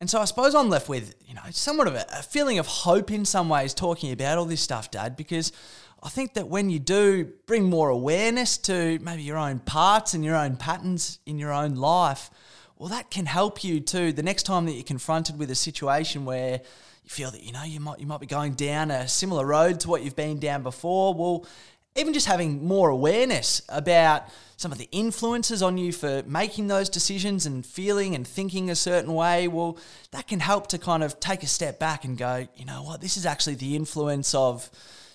And 0.00 0.08
so 0.08 0.18
I 0.18 0.24
suppose 0.24 0.54
I'm 0.54 0.70
left 0.70 0.88
with, 0.88 1.14
you 1.26 1.34
know, 1.34 1.42
somewhat 1.50 1.86
of 1.86 1.94
a, 1.94 2.06
a 2.10 2.22
feeling 2.22 2.58
of 2.58 2.66
hope 2.66 3.10
in 3.10 3.26
some 3.26 3.50
ways 3.50 3.74
talking 3.74 4.12
about 4.12 4.38
all 4.38 4.46
this 4.46 4.62
stuff, 4.62 4.90
Dad, 4.90 5.14
because 5.14 5.52
I 6.02 6.08
think 6.08 6.34
that 6.34 6.48
when 6.48 6.70
you 6.70 6.78
do 6.78 7.30
bring 7.46 7.64
more 7.64 7.90
awareness 7.90 8.56
to 8.58 8.98
maybe 9.00 9.22
your 9.22 9.36
own 9.36 9.58
parts 9.58 10.14
and 10.14 10.24
your 10.24 10.36
own 10.36 10.56
patterns 10.56 11.18
in 11.26 11.38
your 11.38 11.52
own 11.52 11.74
life, 11.74 12.30
well, 12.78 12.88
that 12.88 13.10
can 13.10 13.26
help 13.26 13.62
you 13.62 13.80
too. 13.80 14.12
The 14.12 14.22
next 14.22 14.44
time 14.44 14.64
that 14.64 14.72
you're 14.72 14.84
confronted 14.84 15.38
with 15.38 15.50
a 15.50 15.54
situation 15.54 16.24
where 16.24 16.62
you 17.04 17.10
feel 17.10 17.30
that 17.30 17.42
you 17.42 17.52
know 17.52 17.62
you 17.62 17.78
might 17.78 18.00
you 18.00 18.06
might 18.06 18.20
be 18.20 18.26
going 18.26 18.54
down 18.54 18.90
a 18.90 19.06
similar 19.06 19.44
road 19.44 19.80
to 19.80 19.90
what 19.90 20.02
you've 20.02 20.16
been 20.16 20.38
down 20.38 20.62
before, 20.62 21.12
well, 21.12 21.46
even 21.94 22.14
just 22.14 22.26
having 22.26 22.66
more 22.66 22.88
awareness 22.88 23.60
about 23.68 24.22
some 24.60 24.72
of 24.72 24.76
the 24.76 24.90
influences 24.92 25.62
on 25.62 25.78
you 25.78 25.90
for 25.90 26.22
making 26.26 26.66
those 26.66 26.90
decisions 26.90 27.46
and 27.46 27.64
feeling 27.64 28.14
and 28.14 28.26
thinking 28.26 28.68
a 28.68 28.76
certain 28.76 29.14
way, 29.14 29.48
well, 29.48 29.78
that 30.10 30.28
can 30.28 30.38
help 30.38 30.66
to 30.66 30.76
kind 30.76 31.02
of 31.02 31.18
take 31.18 31.42
a 31.42 31.46
step 31.46 31.78
back 31.78 32.04
and 32.04 32.18
go, 32.18 32.46
you 32.54 32.66
know 32.66 32.82
what, 32.82 33.00
this 33.00 33.16
is 33.16 33.24
actually 33.24 33.54
the 33.54 33.74
influence 33.74 34.34
of 34.34 34.68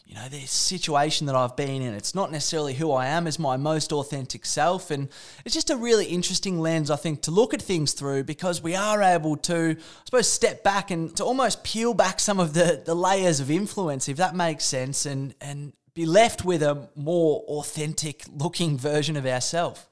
you 0.07 0.15
know, 0.15 0.27
this 0.29 0.49
situation 0.49 1.27
that 1.27 1.35
I've 1.35 1.55
been 1.55 1.83
in. 1.83 1.93
It's 1.93 2.15
not 2.15 2.31
necessarily 2.31 2.73
who 2.73 2.91
I 2.91 3.05
am 3.05 3.27
as 3.27 3.37
my 3.37 3.55
most 3.55 3.91
authentic 3.91 4.47
self. 4.47 4.89
And 4.89 5.09
it's 5.45 5.53
just 5.53 5.69
a 5.69 5.75
really 5.75 6.05
interesting 6.05 6.59
lens, 6.59 6.89
I 6.89 6.95
think, 6.95 7.21
to 7.23 7.31
look 7.31 7.53
at 7.53 7.61
things 7.61 7.93
through 7.93 8.23
because 8.23 8.63
we 8.63 8.75
are 8.75 9.01
able 9.03 9.35
to, 9.37 9.75
I 9.77 10.05
suppose, 10.05 10.29
step 10.29 10.63
back 10.63 10.89
and 10.89 11.15
to 11.17 11.23
almost 11.23 11.63
peel 11.63 11.93
back 11.93 12.19
some 12.19 12.39
of 12.39 12.53
the, 12.53 12.81
the 12.83 12.95
layers 12.95 13.39
of 13.39 13.51
influence, 13.51 14.09
if 14.09 14.17
that 14.17 14.35
makes 14.35 14.63
sense, 14.63 15.05
and, 15.05 15.35
and 15.39 15.73
be 15.95 16.05
left 16.05 16.45
with 16.45 16.61
a 16.61 16.89
more 16.95 17.39
authentic 17.47 18.23
looking 18.37 18.77
version 18.77 19.17
of 19.17 19.25
ourselves. 19.25 19.87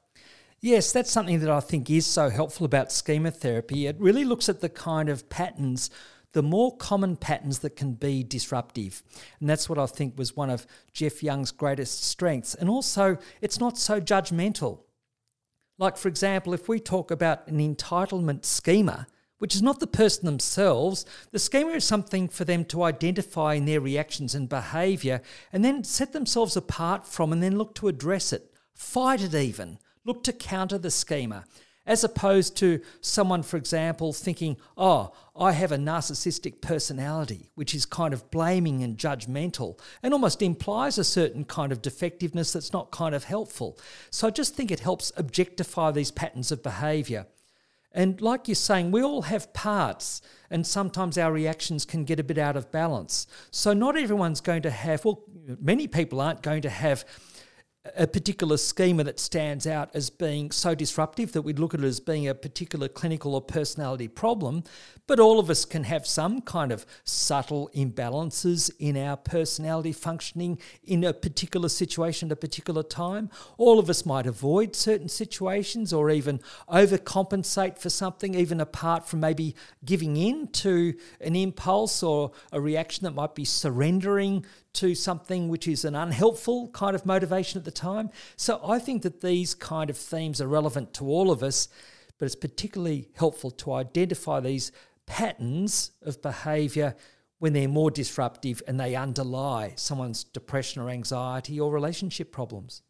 Yes, 0.60 0.92
that's 0.92 1.10
something 1.10 1.40
that 1.40 1.50
I 1.50 1.60
think 1.60 1.90
is 1.90 2.06
so 2.06 2.30
helpful 2.30 2.64
about 2.64 2.92
schema 2.92 3.30
therapy. 3.30 3.86
It 3.86 3.96
really 3.98 4.24
looks 4.24 4.48
at 4.48 4.60
the 4.60 4.68
kind 4.68 5.08
of 5.08 5.28
patterns 5.28 5.90
the 6.34 6.42
more 6.42 6.76
common 6.76 7.16
patterns 7.16 7.60
that 7.60 7.76
can 7.76 7.94
be 7.94 8.24
disruptive. 8.24 9.02
And 9.40 9.48
that's 9.48 9.68
what 9.68 9.78
I 9.78 9.86
think 9.86 10.18
was 10.18 10.36
one 10.36 10.50
of 10.50 10.66
Jeff 10.92 11.22
Young's 11.22 11.52
greatest 11.52 12.02
strengths. 12.02 12.54
And 12.56 12.68
also, 12.68 13.18
it's 13.40 13.60
not 13.60 13.78
so 13.78 14.00
judgmental. 14.00 14.80
Like, 15.78 15.96
for 15.96 16.08
example, 16.08 16.52
if 16.52 16.68
we 16.68 16.80
talk 16.80 17.12
about 17.12 17.46
an 17.46 17.58
entitlement 17.58 18.44
schema, 18.44 19.06
which 19.38 19.54
is 19.54 19.62
not 19.62 19.80
the 19.80 19.86
person 19.86 20.24
themselves, 20.24 21.04
the 21.32 21.38
schema 21.38 21.72
is 21.72 21.84
something 21.84 22.28
for 22.28 22.44
them 22.44 22.64
to 22.64 22.82
identify 22.82 23.54
in 23.54 23.64
their 23.64 23.80
reactions 23.80 24.34
and 24.34 24.48
behaviour 24.48 25.20
and 25.52 25.64
then 25.64 25.84
set 25.84 26.12
themselves 26.12 26.56
apart 26.56 27.06
from 27.06 27.32
and 27.32 27.42
then 27.42 27.58
look 27.58 27.74
to 27.74 27.88
address 27.88 28.32
it, 28.32 28.52
fight 28.74 29.22
it 29.22 29.34
even, 29.34 29.78
look 30.04 30.22
to 30.24 30.32
counter 30.32 30.78
the 30.78 30.90
schema 30.90 31.44
as 31.86 32.04
opposed 32.04 32.56
to 32.56 32.80
someone, 33.00 33.42
for 33.42 33.56
example, 33.56 34.12
thinking, 34.12 34.56
oh, 34.76 35.12
I 35.36 35.52
have 35.52 35.72
a 35.72 35.76
narcissistic 35.76 36.60
personality, 36.60 37.50
which 37.54 37.74
is 37.74 37.84
kind 37.84 38.14
of 38.14 38.30
blaming 38.30 38.82
and 38.82 38.96
judgmental 38.96 39.78
and 40.02 40.14
almost 40.14 40.40
implies 40.40 40.96
a 40.96 41.04
certain 41.04 41.44
kind 41.44 41.72
of 41.72 41.82
defectiveness 41.82 42.52
that's 42.52 42.72
not 42.72 42.90
kind 42.90 43.14
of 43.14 43.24
helpful. 43.24 43.78
So 44.10 44.26
I 44.26 44.30
just 44.30 44.54
think 44.54 44.70
it 44.70 44.80
helps 44.80 45.12
objectify 45.16 45.90
these 45.90 46.10
patterns 46.10 46.50
of 46.50 46.62
behavior. 46.62 47.26
And 47.94 48.20
like 48.20 48.48
you're 48.48 48.56
saying, 48.56 48.90
we 48.90 49.02
all 49.02 49.22
have 49.22 49.52
parts, 49.52 50.20
and 50.50 50.66
sometimes 50.66 51.16
our 51.16 51.32
reactions 51.32 51.84
can 51.84 52.04
get 52.04 52.18
a 52.18 52.24
bit 52.24 52.38
out 52.38 52.56
of 52.56 52.72
balance. 52.72 53.28
So, 53.52 53.72
not 53.72 53.96
everyone's 53.96 54.40
going 54.40 54.62
to 54.62 54.70
have, 54.70 55.04
well, 55.04 55.22
many 55.60 55.86
people 55.86 56.20
aren't 56.20 56.42
going 56.42 56.62
to 56.62 56.70
have 56.70 57.04
a 57.96 58.06
particular 58.06 58.56
schema 58.56 59.04
that 59.04 59.20
stands 59.20 59.66
out 59.66 59.90
as 59.92 60.08
being 60.08 60.50
so 60.50 60.74
disruptive 60.74 61.32
that 61.32 61.42
we'd 61.42 61.58
look 61.58 61.74
at 61.74 61.80
it 61.80 61.86
as 61.86 62.00
being 62.00 62.26
a 62.26 62.34
particular 62.34 62.88
clinical 62.88 63.34
or 63.34 63.42
personality 63.42 64.08
problem, 64.08 64.64
but 65.06 65.20
all 65.20 65.38
of 65.38 65.50
us 65.50 65.66
can 65.66 65.84
have 65.84 66.06
some 66.06 66.40
kind 66.40 66.72
of 66.72 66.86
subtle 67.04 67.70
imbalances 67.74 68.70
in 68.78 68.96
our 68.96 69.18
personality 69.18 69.92
functioning 69.92 70.58
in 70.82 71.04
a 71.04 71.12
particular 71.12 71.68
situation 71.68 72.28
at 72.28 72.32
a 72.32 72.36
particular 72.36 72.82
time. 72.82 73.28
All 73.58 73.78
of 73.78 73.90
us 73.90 74.06
might 74.06 74.26
avoid 74.26 74.74
certain 74.74 75.10
situations 75.10 75.92
or 75.92 76.10
even 76.10 76.40
overcompensate 76.70 77.78
for 77.78 77.90
something, 77.90 78.34
even 78.34 78.62
apart 78.62 79.06
from 79.06 79.20
maybe 79.20 79.54
giving 79.84 80.16
in 80.16 80.48
to 80.48 80.94
an 81.20 81.36
impulse 81.36 82.02
or 82.02 82.32
a 82.50 82.60
reaction 82.62 83.04
that 83.04 83.14
might 83.14 83.34
be 83.34 83.44
surrendering 83.44 84.46
to 84.74 84.94
something 84.94 85.48
which 85.48 85.68
is 85.68 85.84
an 85.84 85.94
unhelpful 85.94 86.68
kind 86.68 86.96
of 86.96 87.06
motivation 87.06 87.58
at 87.58 87.64
the 87.64 87.70
time. 87.74 88.10
So 88.36 88.60
I 88.64 88.78
think 88.78 89.02
that 89.02 89.20
these 89.20 89.54
kind 89.54 89.90
of 89.90 89.96
themes 89.96 90.40
are 90.40 90.48
relevant 90.48 90.94
to 90.94 91.06
all 91.06 91.30
of 91.30 91.42
us, 91.42 91.68
but 92.18 92.26
it's 92.26 92.36
particularly 92.36 93.08
helpful 93.14 93.50
to 93.50 93.72
identify 93.72 94.40
these 94.40 94.72
patterns 95.06 95.90
of 96.02 96.22
behavior 96.22 96.94
when 97.38 97.52
they're 97.52 97.68
more 97.68 97.90
disruptive 97.90 98.62
and 98.66 98.80
they 98.80 98.94
underlie 98.94 99.74
someone's 99.76 100.24
depression 100.24 100.80
or 100.80 100.88
anxiety 100.88 101.60
or 101.60 101.70
relationship 101.70 102.32
problems. 102.32 102.82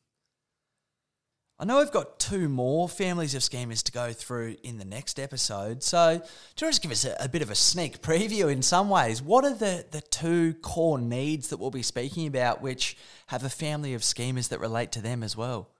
I 1.57 1.65
know 1.65 1.79
we've 1.79 1.91
got 1.93 2.19
two 2.19 2.49
more 2.49 2.89
families 2.89 3.37
of 3.37 3.43
schemas 3.43 3.85
to 3.85 3.93
go 3.93 4.13
through 4.13 4.57
in 4.65 4.79
the 4.79 4.85
next 4.85 5.21
episode. 5.21 5.85
So, 5.85 6.09
do 6.09 6.15
you 6.15 6.19
want 6.19 6.29
to 6.57 6.67
just 6.67 6.83
give 6.83 6.91
us 6.91 7.05
a, 7.05 7.17
a, 7.21 7.29
bit 7.29 7.43
of 7.43 7.51
a 7.51 7.55
sneak 7.55 8.03
preview 8.03 8.51
in 8.51 8.61
some 8.61 8.89
ways? 8.89 9.23
What 9.23 9.45
are 9.45 9.55
the, 9.55 9.87
the 9.89 10.01
two 10.01 10.55
core 10.55 10.99
needs 10.99 11.49
that 11.49 11.59
we'll 11.59 11.71
be 11.71 11.83
speaking 11.83 12.27
about 12.27 12.61
which 12.61 12.97
have 13.29 13.45
a 13.45 13.49
family 13.49 13.95
of 13.95 14.03
schemas 14.03 14.49
that 14.49 14.59
relate 14.59 14.91
to 14.93 15.01
them 15.01 15.23
as 15.23 15.37
well? 15.37 15.71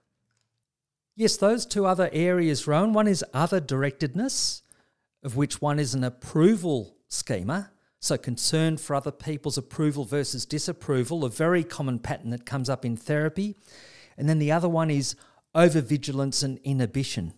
Yes, 1.13 1.35
those 1.35 1.65
two 1.65 1.85
other 1.85 2.09
areas, 2.13 2.67
Rowan. 2.67 2.93
One 2.93 3.07
is 3.07 3.25
other 3.33 3.59
directedness, 3.59 4.61
of 5.23 5.35
which 5.35 5.61
one 5.61 5.77
is 5.77 5.93
an 5.93 6.05
approval 6.05 6.95
schema. 7.09 7.71
So, 7.99 8.17
concern 8.17 8.77
for 8.77 8.95
other 8.95 9.11
people's 9.11 9.57
approval 9.57 10.05
versus 10.05 10.45
disapproval, 10.45 11.25
a 11.25 11.29
very 11.29 11.65
common 11.65 11.99
pattern 11.99 12.29
that 12.29 12.45
comes 12.45 12.69
up 12.69 12.85
in 12.85 12.95
therapy. 12.95 13.55
And 14.17 14.29
then 14.29 14.39
the 14.39 14.53
other 14.53 14.69
one 14.69 14.89
is 14.89 15.17
over 15.55 15.81
vigilance 15.81 16.43
and 16.43 16.59
inhibition. 16.63 17.33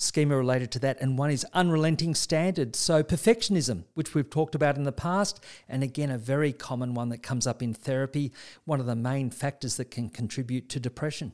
Schema 0.00 0.36
related 0.36 0.70
to 0.70 0.78
that, 0.78 0.96
and 1.00 1.18
one 1.18 1.30
is 1.30 1.44
unrelenting 1.52 2.14
standards. 2.14 2.78
So, 2.78 3.02
perfectionism, 3.02 3.84
which 3.94 4.14
we've 4.14 4.30
talked 4.30 4.54
about 4.54 4.76
in 4.76 4.84
the 4.84 4.92
past, 4.92 5.44
and 5.68 5.82
again, 5.82 6.10
a 6.10 6.18
very 6.18 6.52
common 6.52 6.94
one 6.94 7.08
that 7.08 7.22
comes 7.22 7.46
up 7.48 7.62
in 7.62 7.74
therapy, 7.74 8.32
one 8.64 8.80
of 8.80 8.86
the 8.86 8.96
main 8.96 9.30
factors 9.30 9.76
that 9.76 9.90
can 9.90 10.08
contribute 10.08 10.68
to 10.70 10.80
depression. 10.80 11.32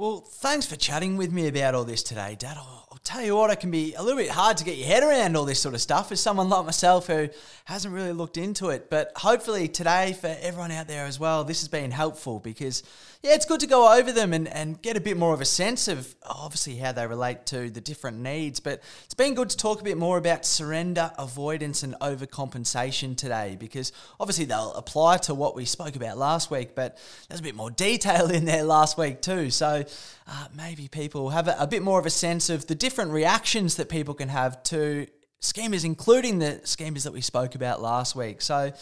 Well, 0.00 0.20
thanks 0.20 0.64
for 0.64 0.76
chatting 0.76 1.18
with 1.18 1.30
me 1.30 1.46
about 1.46 1.74
all 1.74 1.84
this 1.84 2.02
today, 2.02 2.34
Dad. 2.38 2.56
I'll, 2.56 2.88
I'll 2.90 3.00
tell 3.04 3.22
you 3.22 3.36
what, 3.36 3.50
it 3.50 3.60
can 3.60 3.70
be 3.70 3.92
a 3.92 4.02
little 4.02 4.18
bit 4.18 4.30
hard 4.30 4.56
to 4.56 4.64
get 4.64 4.78
your 4.78 4.86
head 4.86 5.02
around 5.02 5.36
all 5.36 5.44
this 5.44 5.60
sort 5.60 5.74
of 5.74 5.82
stuff 5.82 6.10
as 6.10 6.20
someone 6.20 6.48
like 6.48 6.64
myself 6.64 7.06
who 7.06 7.28
hasn't 7.66 7.92
really 7.92 8.14
looked 8.14 8.38
into 8.38 8.70
it. 8.70 8.88
But 8.88 9.12
hopefully, 9.14 9.68
today, 9.68 10.16
for 10.18 10.34
everyone 10.40 10.72
out 10.72 10.88
there 10.88 11.04
as 11.04 11.20
well, 11.20 11.44
this 11.44 11.60
has 11.60 11.68
been 11.68 11.90
helpful 11.90 12.40
because, 12.40 12.82
yeah, 13.22 13.34
it's 13.34 13.44
good 13.44 13.60
to 13.60 13.66
go 13.66 13.96
over 13.96 14.10
them 14.10 14.32
and, 14.32 14.48
and 14.48 14.80
get 14.80 14.96
a 14.96 15.02
bit 15.02 15.18
more 15.18 15.34
of 15.34 15.42
a 15.42 15.44
sense 15.44 15.86
of 15.86 16.14
obviously 16.22 16.76
how 16.76 16.92
they 16.92 17.06
relate 17.06 17.44
to 17.46 17.68
the 17.68 17.82
different 17.82 18.20
needs. 18.20 18.58
But 18.58 18.82
it's 19.04 19.12
been 19.12 19.34
good 19.34 19.50
to 19.50 19.56
talk 19.56 19.82
a 19.82 19.84
bit 19.84 19.98
more 19.98 20.16
about 20.16 20.46
surrender, 20.46 21.12
avoidance, 21.18 21.82
and 21.82 21.94
overcompensation 22.00 23.18
today 23.18 23.56
because 23.60 23.92
obviously 24.18 24.46
they'll 24.46 24.72
apply 24.72 25.18
to 25.18 25.34
what 25.34 25.54
we 25.54 25.66
spoke 25.66 25.94
about 25.94 26.16
last 26.16 26.50
week, 26.50 26.74
but 26.74 26.96
there's 27.28 27.40
a 27.40 27.44
bit 27.44 27.54
more 27.54 27.70
detail 27.70 28.30
in 28.30 28.46
there 28.46 28.64
last 28.64 28.96
week 28.96 29.20
too. 29.20 29.50
So, 29.50 29.84
uh, 30.26 30.46
maybe 30.54 30.88
people 30.88 31.30
have 31.30 31.48
a, 31.48 31.56
a 31.58 31.66
bit 31.66 31.82
more 31.82 31.98
of 31.98 32.06
a 32.06 32.10
sense 32.10 32.50
of 32.50 32.66
the 32.66 32.74
different 32.74 33.10
reactions 33.10 33.76
that 33.76 33.88
people 33.88 34.14
can 34.14 34.28
have 34.28 34.62
to 34.64 35.06
schemas, 35.40 35.84
including 35.84 36.38
the 36.38 36.60
schemas 36.64 37.04
that 37.04 37.12
we 37.12 37.20
spoke 37.20 37.54
about 37.54 37.80
last 37.80 38.14
week. 38.14 38.42
So, 38.42 38.72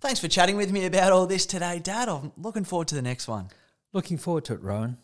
thanks 0.00 0.20
for 0.20 0.28
chatting 0.28 0.56
with 0.56 0.70
me 0.72 0.84
about 0.86 1.12
all 1.12 1.26
this 1.26 1.46
today, 1.46 1.78
Dad. 1.78 2.08
I'm 2.08 2.32
looking 2.36 2.64
forward 2.64 2.88
to 2.88 2.94
the 2.94 3.02
next 3.02 3.28
one. 3.28 3.48
Looking 3.92 4.18
forward 4.18 4.44
to 4.46 4.54
it, 4.54 4.62
Rowan. 4.62 4.98